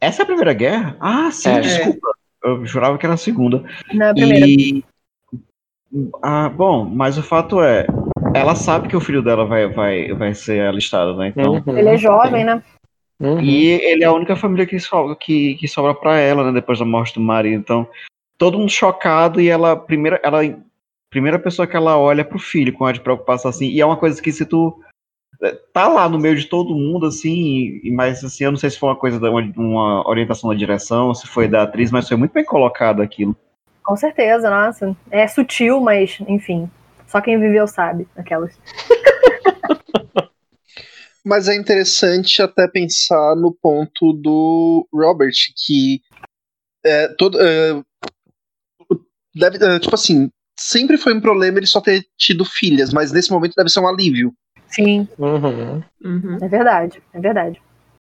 Essa 0.00 0.22
é 0.22 0.24
a 0.24 0.26
Primeira 0.26 0.52
Guerra? 0.52 0.96
Ah, 1.00 1.30
sim, 1.30 1.50
É. 1.50 1.60
desculpa. 1.60 2.08
Eu 2.42 2.66
jurava 2.66 2.98
que 2.98 3.06
era 3.06 3.14
a 3.14 3.18
segunda. 3.18 3.64
Na 3.94 4.12
primeira. 4.12 4.44
E. 4.46 4.84
Ah, 6.22 6.48
bom, 6.48 6.84
mas 6.84 7.16
o 7.16 7.22
fato 7.22 7.62
é, 7.62 7.86
ela 8.38 8.54
sabe 8.54 8.88
que 8.88 8.96
o 8.96 9.00
filho 9.00 9.22
dela 9.22 9.44
vai, 9.44 9.66
vai, 9.66 10.12
vai 10.12 10.34
ser 10.34 10.66
alistado, 10.66 11.16
né? 11.16 11.28
Então. 11.28 11.62
Uhum. 11.66 11.78
Ele 11.78 11.88
é 11.90 11.96
jovem, 11.96 12.44
né? 12.44 12.62
Uhum. 13.18 13.40
E 13.40 13.68
ele 13.68 14.04
é 14.04 14.06
a 14.06 14.12
única 14.12 14.36
família 14.36 14.66
que 14.66 14.78
sobra, 14.78 15.16
que, 15.16 15.54
que 15.54 15.66
sobra 15.66 15.94
pra 15.94 16.18
ela, 16.18 16.44
né? 16.44 16.52
Depois 16.52 16.78
da 16.78 16.84
morte 16.84 17.14
do 17.14 17.20
marido. 17.20 17.58
Então, 17.58 17.88
todo 18.36 18.58
mundo 18.58 18.70
chocado 18.70 19.40
e 19.40 19.48
ela, 19.48 19.76
primeira, 19.76 20.20
ela, 20.22 20.40
primeira 21.10 21.38
pessoa 21.38 21.66
que 21.66 21.76
ela 21.76 21.98
olha 21.98 22.24
pro 22.24 22.38
filho 22.38 22.72
com 22.72 22.84
a 22.84 22.92
de 22.92 23.00
preocupação, 23.00 23.48
assim. 23.48 23.68
E 23.68 23.80
é 23.80 23.86
uma 23.86 23.96
coisa 23.96 24.20
que 24.20 24.30
se 24.32 24.44
tu 24.44 24.78
eh, 25.42 25.58
tá 25.72 25.88
lá 25.88 26.08
no 26.08 26.18
meio 26.18 26.36
de 26.36 26.46
todo 26.46 26.74
mundo, 26.74 27.06
assim, 27.06 27.80
e- 27.82 27.90
mas 27.90 28.22
assim, 28.22 28.44
eu 28.44 28.50
não 28.50 28.58
sei 28.58 28.70
se 28.70 28.78
foi 28.78 28.90
uma 28.90 28.96
coisa, 28.96 29.18
da, 29.18 29.30
uma, 29.30 29.40
uma 29.56 30.08
orientação 30.08 30.50
da 30.50 30.56
direção, 30.56 31.14
se 31.14 31.26
foi 31.26 31.48
da 31.48 31.62
atriz, 31.62 31.90
mas 31.90 32.08
foi 32.08 32.16
muito 32.16 32.32
bem 32.32 32.44
colocado 32.44 33.00
aquilo. 33.00 33.34
Com 33.82 33.96
certeza, 33.96 34.50
nossa. 34.50 34.96
É 35.10 35.26
sutil, 35.26 35.80
mas, 35.80 36.18
enfim. 36.28 36.68
Só 37.06 37.20
quem 37.20 37.38
viveu 37.38 37.66
sabe. 37.66 38.08
Aquelas. 38.16 38.58
Mas 41.24 41.48
é 41.48 41.56
interessante 41.56 42.40
até 42.40 42.68
pensar 42.68 43.34
no 43.34 43.52
ponto 43.52 44.12
do 44.12 44.86
Robert, 44.94 45.34
que 45.56 46.00
é, 46.84 47.08
todo, 47.08 47.36
é, 47.40 47.82
deve, 49.34 49.58
é, 49.64 49.80
tipo 49.80 49.94
assim, 49.96 50.30
sempre 50.56 50.96
foi 50.96 51.12
um 51.12 51.20
problema 51.20 51.58
ele 51.58 51.66
só 51.66 51.80
ter 51.80 52.06
tido 52.16 52.44
filhas, 52.44 52.92
mas 52.92 53.10
nesse 53.10 53.32
momento 53.32 53.54
deve 53.56 53.68
ser 53.68 53.80
um 53.80 53.88
alívio. 53.88 54.32
Sim, 54.68 55.08
Uhum. 55.18 55.82
Uhum. 56.04 56.38
é 56.40 56.48
verdade. 56.48 57.02
É 57.12 57.20
verdade. 57.20 57.60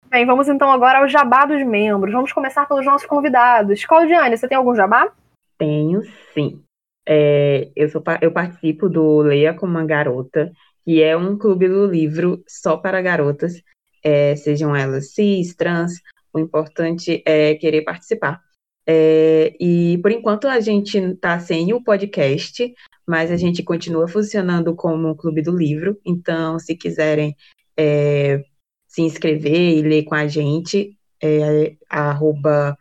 Bem, 0.09 0.25
vamos 0.25 0.47
então 0.49 0.69
agora 0.71 0.99
ao 0.99 1.07
jabá 1.07 1.45
dos 1.45 1.65
membros. 1.65 2.13
Vamos 2.13 2.33
começar 2.33 2.65
pelos 2.65 2.85
nossos 2.85 3.07
convidados. 3.07 3.85
Claudiane, 3.85 4.37
você 4.37 4.47
tem 4.47 4.57
algum 4.57 4.75
jabá? 4.75 5.09
Tenho 5.57 6.01
sim. 6.33 6.61
É, 7.07 7.71
eu, 7.75 7.89
sou, 7.89 8.03
eu 8.21 8.31
participo 8.31 8.87
do 8.87 9.21
Leia 9.21 9.53
como 9.53 9.71
uma 9.71 9.85
Garota, 9.85 10.51
que 10.83 11.01
é 11.01 11.15
um 11.15 11.37
clube 11.37 11.67
do 11.67 11.85
livro 11.85 12.43
só 12.47 12.77
para 12.77 13.01
garotas, 13.01 13.61
é, 14.03 14.35
sejam 14.35 14.75
elas 14.75 15.13
cis, 15.13 15.55
trans, 15.55 15.93
o 16.33 16.39
importante 16.39 17.21
é 17.25 17.55
querer 17.55 17.83
participar. 17.83 18.41
É, 18.87 19.55
e 19.59 19.99
por 19.99 20.11
enquanto 20.11 20.47
a 20.47 20.59
gente 20.59 20.97
está 20.97 21.39
sem 21.39 21.73
o 21.73 21.83
podcast, 21.83 22.73
mas 23.07 23.31
a 23.31 23.37
gente 23.37 23.63
continua 23.63 24.07
funcionando 24.07 24.75
como 24.75 25.09
um 25.09 25.15
clube 25.15 25.41
do 25.41 25.55
livro. 25.55 25.99
Então, 26.05 26.57
se 26.57 26.75
quiserem 26.75 27.35
é, 27.77 28.43
se 28.87 29.01
inscrever 29.01 29.77
e 29.77 29.81
ler 29.81 30.03
com 30.03 30.15
a 30.15 30.27
gente, 30.27 30.97
é 31.21 31.75
arroba 31.89 32.77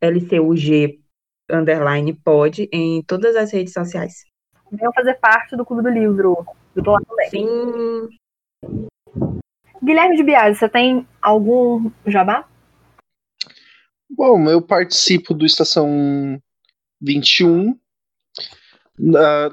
LCUG 0.00 0.97
underline 1.50 2.12
pode 2.12 2.68
em 2.72 3.02
todas 3.02 3.36
as 3.36 3.52
redes 3.52 3.72
sociais. 3.72 4.24
Venham 4.70 4.92
fazer 4.92 5.14
parte 5.14 5.56
do 5.56 5.64
Clube 5.64 5.82
do 5.82 5.88
Livro. 5.88 6.46
Eu 6.74 6.82
tô 6.82 6.92
lá 6.92 7.00
também. 7.08 7.30
Sim. 7.30 8.08
Guilherme 9.82 10.16
de 10.16 10.22
Biasi, 10.22 10.58
você 10.58 10.68
tem 10.68 11.06
algum 11.22 11.90
jabá? 12.06 12.46
Bom, 14.10 14.48
eu 14.50 14.60
participo 14.60 15.32
do 15.34 15.46
Estação 15.46 16.40
21. 17.00 17.70
Uh, 17.70 17.78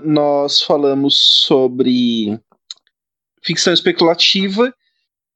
nós 0.04 0.62
falamos 0.64 1.18
sobre 1.46 2.40
ficção 3.44 3.72
especulativa 3.72 4.74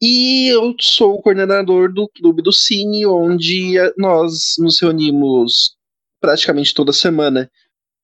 e 0.02 0.48
eu 0.52 0.74
sou 0.80 1.16
o 1.16 1.22
coordenador 1.22 1.94
do 1.94 2.10
Clube 2.10 2.42
do 2.42 2.52
Cine, 2.52 3.06
onde 3.06 3.76
nós 3.98 4.56
nos 4.58 4.82
reunimos 4.82 5.78
praticamente 6.20 6.74
toda 6.74 6.94
semana 6.94 7.50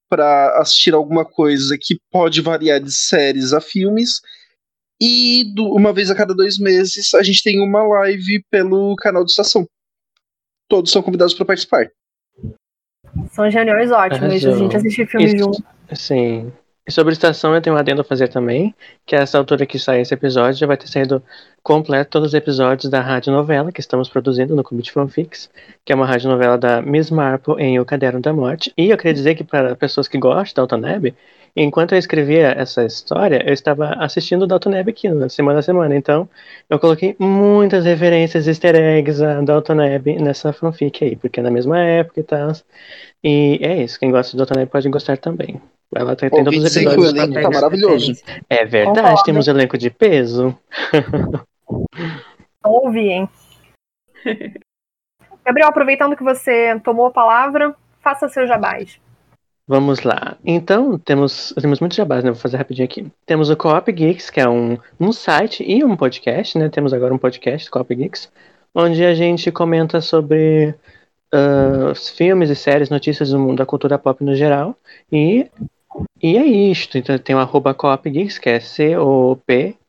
para 0.09 0.59
assistir 0.59 0.93
alguma 0.93 1.25
coisa 1.25 1.77
que 1.79 1.97
pode 2.11 2.41
variar 2.41 2.79
de 2.79 2.91
séries 2.91 3.53
a 3.53 3.61
filmes. 3.61 4.21
E 5.01 5.53
do, 5.53 5.65
uma 5.75 5.91
vez 5.91 6.09
a 6.09 6.15
cada 6.15 6.33
dois 6.33 6.57
meses 6.57 7.13
a 7.13 7.23
gente 7.23 7.43
tem 7.43 7.59
uma 7.59 7.83
live 7.83 8.43
pelo 8.49 8.95
canal 8.95 9.23
do 9.23 9.29
Estação. 9.29 9.67
Todos 10.69 10.91
são 10.91 11.01
convidados 11.01 11.33
para 11.33 11.45
participar. 11.45 11.89
São 13.31 13.49
reuniões 13.49 13.91
ótimas, 13.91 14.23
Arrasou. 14.23 14.53
a 14.53 14.57
gente 14.57 14.77
assistir 14.77 15.07
filmes 15.07 15.33
Isso, 15.33 15.43
junto. 15.43 15.63
Sim. 15.93 16.51
E 16.87 16.91
sobre 16.91 17.13
estação 17.13 17.55
eu 17.55 17.61
tenho 17.61 17.75
um 17.75 17.79
adendo 17.79 18.01
a 18.01 18.03
fazer 18.03 18.27
também, 18.27 18.73
que 19.07 19.15
a 19.15 19.19
essa 19.21 19.39
altura 19.39 19.65
que 19.65 19.79
sai 19.79 20.01
esse 20.01 20.13
episódio 20.13 20.59
já 20.59 20.67
vai 20.67 20.77
ter 20.77 20.87
saído 20.87 21.21
completo 21.63 22.11
todos 22.11 22.27
os 22.27 22.33
episódios 22.35 22.91
da 22.91 23.01
rádio 23.01 23.33
novela 23.33 23.71
que 23.71 23.79
estamos 23.79 24.07
produzindo 24.07 24.55
no 24.55 24.63
de 24.81 24.91
Fanfics, 24.91 25.49
que 25.83 25.91
é 25.91 25.95
uma 25.95 26.05
rádio 26.05 26.29
novela 26.29 26.59
da 26.59 26.83
Miss 26.83 27.09
Marple 27.09 27.55
em 27.57 27.79
O 27.79 27.85
Caderno 27.85 28.21
da 28.21 28.31
Morte. 28.31 28.71
E 28.77 28.91
eu 28.91 28.97
queria 28.97 29.15
dizer 29.15 29.33
que 29.33 29.43
para 29.43 29.75
pessoas 29.75 30.07
que 30.07 30.19
gostam 30.19 30.67
da 30.67 30.75
Altoneb, 30.75 31.15
enquanto 31.55 31.93
eu 31.93 31.97
escrevia 31.97 32.49
essa 32.51 32.85
história, 32.85 33.41
eu 33.43 33.53
estava 33.53 33.95
assistindo 33.95 34.45
Dalton 34.45 34.69
Neb 34.69 34.87
aqui, 34.89 35.09
na 35.09 35.27
semana 35.27 35.59
a 35.59 35.63
semana. 35.63 35.95
Então, 35.95 36.29
eu 36.69 36.77
coloquei 36.77 37.15
muitas 37.17 37.83
referências 37.83 38.47
easter 38.47 38.75
eggs 38.75 39.23
a 39.23 39.41
Dalton 39.41 39.73
nessa 40.21 40.53
fanfic 40.53 41.03
aí, 41.03 41.15
porque 41.15 41.39
é 41.39 41.43
na 41.43 41.49
mesma 41.49 41.79
época 41.79 42.19
e 42.19 42.23
tal. 42.23 42.51
E 43.23 43.59
é 43.63 43.83
isso, 43.83 43.99
quem 43.99 44.11
gosta 44.11 44.31
de 44.33 44.37
Dalton 44.37 44.59
Neb 44.59 44.69
pode 44.69 44.87
gostar 44.89 45.17
também. 45.17 45.59
Ela 45.93 46.15
tem, 46.15 46.29
tem 46.29 46.43
todos 46.43 46.63
os 46.63 46.75
episódios. 46.75 47.13
O 47.13 47.15
elenco 47.15 47.41
tá 47.41 47.49
maravilhoso. 47.49 48.13
É 48.49 48.65
verdade, 48.65 49.01
Concordo. 49.01 49.23
temos 49.23 49.47
elenco 49.47 49.77
de 49.77 49.89
peso. 49.89 50.57
Ouvi, 52.63 53.09
hein? 53.09 53.29
Gabriel, 55.45 55.69
aproveitando 55.69 56.15
que 56.15 56.23
você 56.23 56.79
tomou 56.83 57.05
a 57.05 57.11
palavra, 57.11 57.75
faça 58.01 58.27
seu 58.27 58.47
jabás. 58.47 58.99
Vamos 59.67 60.01
lá. 60.01 60.37
Então, 60.45 60.97
temos, 60.97 61.53
temos 61.59 61.79
muitos 61.79 61.95
jabás, 61.95 62.23
né? 62.23 62.31
Vou 62.31 62.39
fazer 62.39 62.57
rapidinho 62.57 62.85
aqui. 62.85 63.11
Temos 63.25 63.49
o 63.49 63.57
Coop 63.57 63.91
Geeks, 63.91 64.29
que 64.29 64.39
é 64.39 64.47
um, 64.47 64.77
um 64.99 65.11
site 65.11 65.63
e 65.63 65.83
um 65.83 65.95
podcast, 65.95 66.57
né? 66.57 66.69
Temos 66.69 66.93
agora 66.93 67.13
um 67.13 67.17
podcast, 67.17 67.69
Coop 67.69 67.95
Geeks, 67.95 68.31
onde 68.73 69.03
a 69.03 69.15
gente 69.15 69.51
comenta 69.51 70.01
sobre 70.01 70.75
uh, 71.33 71.95
filmes 72.15 72.49
e 72.49 72.55
séries, 72.55 72.89
notícias 72.89 73.29
do 73.29 73.39
mundo 73.39 73.57
da 73.57 73.65
cultura 73.65 73.97
pop 73.97 74.23
no 74.23 74.35
geral. 74.35 74.75
E 75.11 75.49
e 76.21 76.37
é 76.37 76.45
isto. 76.45 76.97
Então 76.97 77.17
tem 77.17 77.35
o 77.35 77.39
arroba 77.39 77.73
Copgeeks, 77.73 78.37
que 78.37 78.49
é 78.49 78.59
C-O-P-G-E-K-S, 78.59 79.79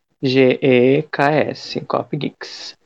Copgeeks. 1.83 2.77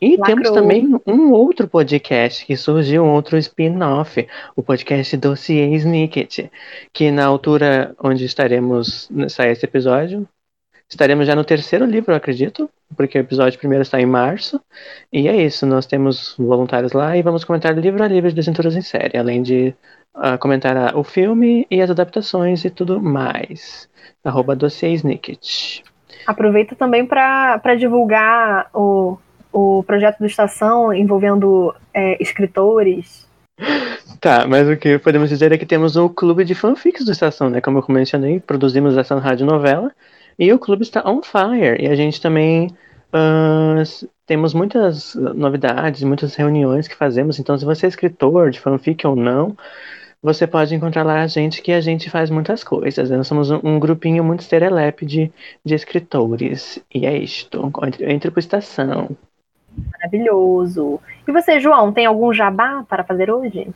E 0.00 0.16
Lacrou. 0.16 0.26
temos 0.26 0.50
também 0.50 0.88
um 1.06 1.30
outro 1.30 1.68
podcast 1.68 2.46
que 2.46 2.56
surgiu, 2.56 3.04
um 3.04 3.12
outro 3.12 3.36
spin-off, 3.36 4.26
o 4.56 4.62
podcast 4.62 5.14
Dossier 5.16 5.70
Snicket, 5.74 6.50
que 6.92 7.10
na 7.10 7.26
altura 7.26 7.94
onde 8.02 8.24
estaremos 8.24 9.10
sair 9.28 9.52
esse 9.52 9.66
episódio, 9.66 10.26
estaremos 10.90 11.26
já 11.26 11.36
no 11.36 11.44
terceiro 11.44 11.84
livro, 11.84 12.12
eu 12.12 12.16
acredito, 12.16 12.68
porque 12.96 13.16
o 13.16 13.20
episódio 13.20 13.58
primeiro 13.58 13.82
está 13.82 14.00
em 14.00 14.06
março. 14.06 14.60
E 15.12 15.28
é 15.28 15.36
isso, 15.36 15.64
nós 15.64 15.86
temos 15.86 16.34
voluntários 16.36 16.92
lá 16.92 17.16
e 17.16 17.22
vamos 17.22 17.44
comentar 17.44 17.76
livro 17.78 18.02
a 18.02 18.08
livro 18.08 18.28
de 18.28 18.34
Desventuras 18.34 18.74
em 18.74 18.82
Série, 18.82 19.16
além 19.16 19.42
de 19.42 19.74
uh, 20.16 20.36
comentar 20.38 20.96
o 20.96 21.04
filme 21.04 21.66
e 21.70 21.80
as 21.80 21.90
adaptações 21.90 22.64
e 22.64 22.70
tudo 22.70 23.00
mais. 23.00 23.88
Arroba 24.24 24.58
Snicket. 24.68 25.82
Aproveita 26.26 26.74
também 26.74 27.06
para 27.06 27.74
divulgar 27.78 28.68
o, 28.74 29.16
o 29.52 29.82
projeto 29.84 30.18
do 30.18 30.26
Estação 30.26 30.92
envolvendo 30.92 31.74
é, 31.94 32.20
escritores. 32.20 33.28
Tá, 34.20 34.46
mas 34.46 34.68
o 34.68 34.76
que 34.76 34.98
podemos 34.98 35.28
dizer 35.28 35.52
é 35.52 35.56
que 35.56 35.64
temos 35.64 35.96
o 35.96 36.08
clube 36.10 36.44
de 36.44 36.54
fanfics 36.54 37.04
do 37.04 37.12
Estação, 37.12 37.48
né? 37.48 37.60
Como 37.60 37.78
eu 37.78 37.84
mencionei, 37.88 38.40
produzimos 38.40 38.96
essa 38.96 39.18
rádio 39.18 39.46
novela 39.46 39.90
e 40.38 40.52
o 40.52 40.58
clube 40.58 40.82
está 40.82 41.02
on 41.08 41.22
fire. 41.22 41.82
E 41.82 41.88
a 41.88 41.94
gente 41.94 42.20
também 42.20 42.68
uh, 43.12 44.08
temos 44.26 44.54
muitas 44.54 45.14
novidades, 45.14 46.02
muitas 46.02 46.34
reuniões 46.34 46.88
que 46.88 46.96
fazemos. 46.96 47.38
Então, 47.38 47.58
se 47.58 47.64
você 47.64 47.86
é 47.86 47.88
escritor 47.88 48.50
de 48.50 48.60
fanfic 48.60 49.06
ou 49.06 49.16
não, 49.16 49.56
você 50.22 50.46
pode 50.46 50.74
encontrar 50.74 51.02
lá 51.02 51.22
a 51.22 51.26
gente 51.26 51.62
que 51.62 51.72
a 51.72 51.80
gente 51.80 52.10
faz 52.10 52.30
muitas 52.30 52.62
coisas. 52.62 53.10
Né? 53.10 53.16
Nós 53.16 53.26
somos 53.26 53.50
um, 53.50 53.60
um, 53.62 53.78
grupinho 53.78 54.22
muito 54.22 54.42
serelepe 54.42 55.06
de, 55.06 55.32
de 55.64 55.74
escritores. 55.74 56.78
E 56.94 57.06
é 57.06 57.16
isto. 57.16 57.72
Entre, 57.84 58.12
entre 58.12 58.30
por 58.30 58.40
estação. 58.40 59.16
Maravilhoso. 59.92 61.00
E 61.26 61.32
você, 61.32 61.60
João, 61.60 61.92
tem 61.92 62.06
algum 62.06 62.32
jabá 62.32 62.84
para 62.88 63.04
fazer 63.04 63.30
hoje? 63.30 63.68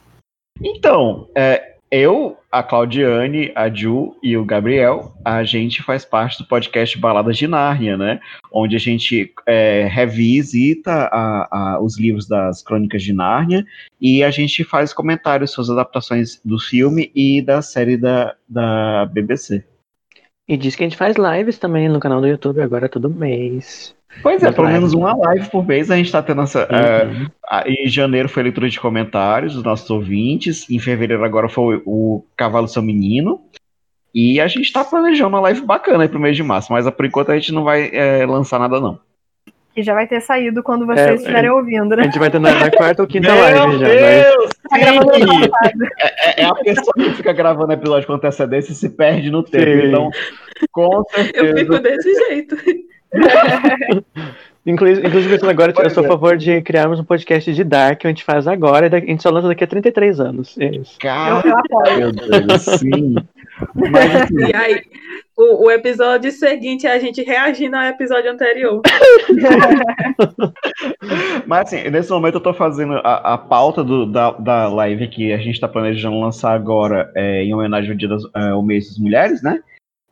Então, 0.61 1.29
é, 1.35 1.74
eu, 1.95 2.37
a 2.51 2.61
Claudiane, 2.61 3.53
a 3.55 3.69
Ju 3.69 4.17
e 4.21 4.37
o 4.37 4.45
Gabriel, 4.45 5.13
a 5.25 5.45
gente 5.45 5.81
faz 5.81 6.05
parte 6.05 6.43
do 6.43 6.49
podcast 6.49 6.99
Baladas 6.99 7.39
de 7.39 7.47
Nárnia, 7.47 7.97
né? 7.97 8.19
Onde 8.53 8.75
a 8.75 8.81
gente 8.81 9.33
é, 9.47 9.87
revisita 9.89 11.09
a, 11.13 11.49
a, 11.51 11.81
os 11.81 11.97
livros 11.97 12.27
das 12.27 12.63
Crônicas 12.63 13.01
de 13.01 13.13
Nárnia 13.13 13.65
e 14.01 14.25
a 14.25 14.31
gente 14.33 14.65
faz 14.65 14.93
comentários 14.93 15.53
sobre 15.53 15.71
as 15.71 15.79
adaptações 15.79 16.41
do 16.45 16.59
filme 16.59 17.13
e 17.15 17.41
da 17.41 17.63
série 17.63 17.97
da, 17.97 18.35
da 18.49 19.07
BBC. 19.07 19.63
E 20.49 20.57
diz 20.57 20.75
que 20.75 20.83
a 20.83 20.87
gente 20.87 20.99
faz 20.99 21.15
lives 21.17 21.59
também 21.59 21.89
no 21.89 22.01
canal 22.01 22.21
do 22.21 22.27
YouTube 22.27 22.61
agora 22.61 22.89
todo 22.89 23.09
mês. 23.09 23.95
Pois 24.23 24.43
é, 24.43 24.51
pelo 24.51 24.69
menos 24.69 24.93
uma 24.95 25.15
live 25.17 25.49
por 25.51 25.67
mês 25.67 25.91
a 25.91 25.97
gente 25.97 26.07
está 26.07 26.23
tendo 26.23 26.43
essa. 26.43 26.67
Uhum. 26.71 27.25
Uh, 27.25 27.85
em 27.85 27.89
janeiro 27.89 28.29
foi 28.29 28.43
a 28.43 28.45
leitura 28.45 28.69
de 28.69 28.81
comentários 28.81 29.55
dos 29.55 29.63
nossos 29.63 29.89
ouvintes. 29.91 30.69
Em 30.71 30.79
fevereiro 30.79 31.25
agora 31.25 31.49
foi 31.49 31.83
o 31.85 32.25
Cavalo 32.37 32.69
Seu 32.69 32.83
Menino. 32.83 33.41
E 34.15 34.41
a 34.41 34.47
gente 34.47 34.63
está 34.63 34.85
planejando 34.85 35.31
uma 35.31 35.41
live 35.41 35.63
bacana 35.63 36.05
aí 36.05 36.09
pro 36.09 36.21
mês 36.21 36.37
de 36.37 36.43
março, 36.43 36.73
mas 36.73 36.89
por 36.89 37.05
enquanto 37.05 37.33
a 37.33 37.35
gente 37.35 37.53
não 37.53 37.65
vai 37.65 37.91
é, 37.93 38.25
lançar 38.25 38.61
nada, 38.61 38.81
não. 38.81 38.99
Que 39.75 39.83
já 39.83 39.93
vai 39.93 40.07
ter 40.07 40.21
saído 40.21 40.63
quando 40.63 40.87
vocês 40.87 41.09
é, 41.09 41.15
estiverem 41.15 41.51
é, 41.51 41.53
ouvindo, 41.53 41.97
né? 41.97 42.03
A 42.03 42.05
gente 42.05 42.19
vai 42.21 42.31
ter 42.31 42.39
na, 42.39 42.55
na 42.55 42.71
quarta 42.71 43.03
ou 43.03 43.09
quinta 43.09 43.33
Meu 43.33 43.41
live 43.43 43.79
já. 43.79 43.89
Deus, 43.89 44.51
mas... 44.71 44.83
é, 46.01 46.43
é, 46.43 46.45
a 46.45 46.55
pessoa 46.55 46.93
que 46.95 47.11
fica 47.15 47.33
gravando 47.33 47.73
episódio 47.73 48.07
com 48.07 48.13
antecedência 48.13 48.71
e 48.71 48.77
se 48.77 48.89
perde 48.89 49.31
no 49.31 49.43
tempo. 49.43 49.83
Sim. 49.83 49.89
Então, 49.89 50.11
com 50.71 51.03
certeza. 51.13 51.47
Eu 51.47 51.57
fico 51.57 51.79
desse 51.81 52.15
jeito. 52.15 52.57
Inclusive, 54.67 55.07
inclusive 55.07 55.51
agora 55.51 55.75
eu 55.77 55.91
sou 55.91 56.03
a 56.03 56.09
favor 56.09 56.39
de 56.39 56.63
criarmos 56.63 56.99
um 56.99 57.05
podcast 57.05 57.53
de 57.53 57.63
Dark 57.63 57.99
que 57.99 58.07
a 58.07 58.11
gente 58.11 58.25
faz 58.25 58.49
agora 58.49 58.87
e 58.87 58.97
a 58.97 58.99
gente 58.99 59.23
só 59.23 59.29
lança 59.29 59.47
daqui 59.47 59.63
a 59.63 59.67
33 59.67 60.21
anos. 60.21 60.57
É 60.59 60.77
isso. 60.77 60.99
Cara, 61.01 61.43
meu 61.99 62.11
Deus, 62.11 62.63
sim. 62.63 63.15
Mas, 63.75 64.17
assim, 64.17 64.39
e 64.39 64.57
aí, 64.57 64.83
o, 65.37 65.67
o, 65.67 65.71
episódio 65.71 66.33
seguinte 66.33 66.87
é 66.87 66.93
a 66.93 66.99
gente 66.99 67.23
reagindo 67.23 67.77
ao 67.77 67.83
episódio 67.83 68.33
anterior. 68.33 68.81
Mas 71.47 71.61
assim, 71.61 71.91
nesse 71.91 72.11
momento 72.11 72.37
eu 72.37 72.43
tô 72.43 72.55
fazendo 72.55 72.95
a, 73.05 73.35
a 73.35 73.39
pauta 73.39 73.85
do, 73.85 74.07
da, 74.07 74.31
da 74.31 74.69
live 74.69 75.09
que 75.09 75.31
a 75.35 75.39
gente 75.39 75.61
tá 75.61 75.69
planejando 75.69 76.19
lançar 76.19 76.55
agora 76.55 77.13
é, 77.15 77.45
em 77.45 77.53
homenagem 77.53 77.91
ao, 77.91 77.97
dia 77.99 78.09
das, 78.09 78.23
é, 78.35 78.49
ao 78.49 78.63
mês 78.63 78.89
das 78.89 78.99
mulheres, 78.99 79.43
né? 79.43 79.61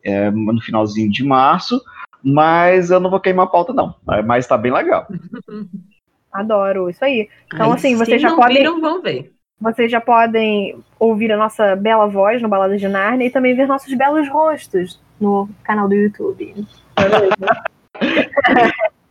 É, 0.05 0.29
no 0.29 0.61
finalzinho 0.61 1.09
de 1.09 1.23
março. 1.23 1.81
Mas 2.23 2.89
eu 2.89 2.99
não 2.99 3.09
vou 3.09 3.19
queimar 3.19 3.45
a 3.45 3.49
pauta, 3.49 3.73
não. 3.73 3.95
Mas 4.25 4.47
tá 4.47 4.57
bem 4.57 4.71
legal. 4.71 5.07
Adoro, 6.31 6.89
isso 6.89 7.03
aí. 7.03 7.29
Então, 7.53 7.71
assim, 7.71 7.95
vocês 7.95 8.21
já 8.21 8.35
podem. 8.35 8.57
Viram, 8.57 8.81
vão 8.81 9.01
ver. 9.01 9.31
Vocês 9.61 9.91
já 9.91 10.01
podem 10.01 10.83
ouvir 10.99 11.31
a 11.31 11.37
nossa 11.37 11.75
bela 11.75 12.07
voz 12.07 12.41
no 12.41 12.49
Balada 12.49 12.75
de 12.75 12.87
Narnia 12.87 13.27
e 13.27 13.31
também 13.31 13.55
ver 13.55 13.67
nossos 13.67 13.93
belos 13.93 14.27
rostos 14.27 14.99
no 15.21 15.47
canal 15.63 15.87
do 15.87 15.95
YouTube. 15.95 16.65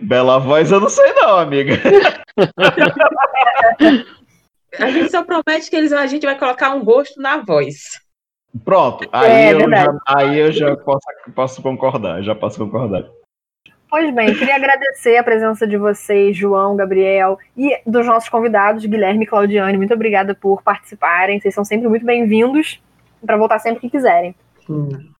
Bela 0.00 0.38
voz 0.38 0.70
eu 0.70 0.80
não 0.80 0.88
sei 0.88 1.12
não, 1.14 1.38
amiga. 1.38 1.74
A 4.78 4.90
gente 4.90 5.10
só 5.10 5.24
promete 5.24 5.70
que 5.70 5.76
eles, 5.76 5.92
a 5.92 6.06
gente 6.06 6.26
vai 6.26 6.38
colocar 6.38 6.74
um 6.74 6.84
gosto 6.84 7.20
na 7.20 7.38
voz. 7.38 8.00
Pronto, 8.64 9.08
aí, 9.12 9.30
É, 9.30 9.52
eu, 9.52 9.70
já, 9.70 9.98
aí 10.06 10.38
eu 10.38 10.52
já 10.52 10.76
posso, 10.76 11.06
posso 11.34 11.62
concordar, 11.62 12.22
já 12.22 12.34
posso 12.34 12.58
concordar. 12.58 13.04
Pois 13.90 14.14
bem, 14.14 14.34
queria 14.34 14.56
agradecer 14.56 15.16
a 15.16 15.24
presença 15.24 15.66
de 15.66 15.78
vocês, 15.78 16.36
João, 16.36 16.76
Gabriel, 16.76 17.38
e 17.56 17.80
dos 17.86 18.06
nossos 18.06 18.28
convidados, 18.28 18.84
Guilherme 18.84 19.24
e 19.24 19.26
Claudiane. 19.26 19.78
Muito 19.78 19.94
obrigada 19.94 20.34
por 20.34 20.62
participarem. 20.62 21.40
Vocês 21.40 21.54
são 21.54 21.64
sempre 21.64 21.88
muito 21.88 22.04
bem-vindos 22.04 22.82
para 23.24 23.38
voltar 23.38 23.58
sempre 23.58 23.80
que 23.80 23.90
quiserem. 23.90 24.34
Hum. 24.68 25.10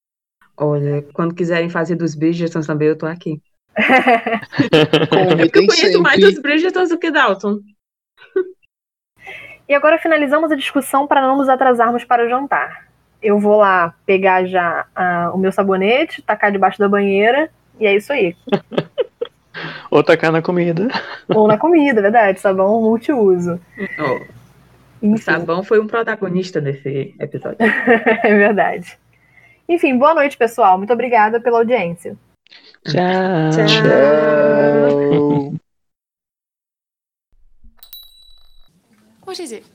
Olha, 0.56 1.02
quando 1.14 1.34
quiserem 1.34 1.70
fazer 1.70 1.94
dos 1.94 2.14
Bridgertons 2.14 2.66
também, 2.66 2.88
eu 2.88 2.98
tô 2.98 3.06
aqui. 3.06 3.40
Porque 3.74 5.58
eu 5.58 5.66
conheço 5.66 6.02
mais 6.02 6.16
sempre. 6.16 6.32
dos 6.32 6.42
Bridgertons 6.42 6.88
do 6.90 6.98
que 6.98 7.10
Dalton. 7.10 7.60
E 9.66 9.74
agora 9.74 9.98
finalizamos 9.98 10.50
a 10.50 10.56
discussão 10.56 11.06
para 11.06 11.22
não 11.22 11.36
nos 11.36 11.48
atrasarmos 11.48 12.04
para 12.04 12.26
o 12.26 12.28
jantar. 12.28 12.87
Eu 13.22 13.38
vou 13.38 13.56
lá 13.56 13.94
pegar 14.06 14.44
já 14.46 14.86
ah, 14.94 15.30
o 15.34 15.38
meu 15.38 15.50
sabonete, 15.50 16.22
tacar 16.22 16.52
debaixo 16.52 16.78
da 16.78 16.88
banheira, 16.88 17.50
e 17.78 17.86
é 17.86 17.94
isso 17.96 18.12
aí. 18.12 18.36
Ou 19.90 20.04
tacar 20.04 20.30
na 20.30 20.40
comida. 20.40 20.88
Ou 21.28 21.48
na 21.48 21.58
comida, 21.58 22.00
verdade, 22.00 22.38
sabão 22.38 22.80
multiuso. 22.80 23.60
Ó, 23.98 24.38
o 25.00 25.14
Enfim, 25.14 25.18
Sabão 25.18 25.62
foi 25.62 25.80
um 25.80 25.86
protagonista 25.86 26.60
desse 26.60 27.14
episódio. 27.18 27.58
é 27.62 28.36
verdade. 28.36 28.98
Enfim, 29.68 29.96
boa 29.98 30.14
noite, 30.14 30.36
pessoal. 30.36 30.78
Muito 30.78 30.92
obrigada 30.92 31.40
pela 31.40 31.58
audiência. 31.58 32.16
Tchau. 32.84 33.50
Tchau. 33.66 35.54
What 39.24 39.42
is 39.42 39.52
it? 39.52 39.66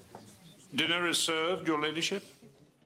Dinner 0.74 1.08
is 1.08 1.20
served, 1.20 1.68
your 1.68 1.80
ladyship. 1.80 2.24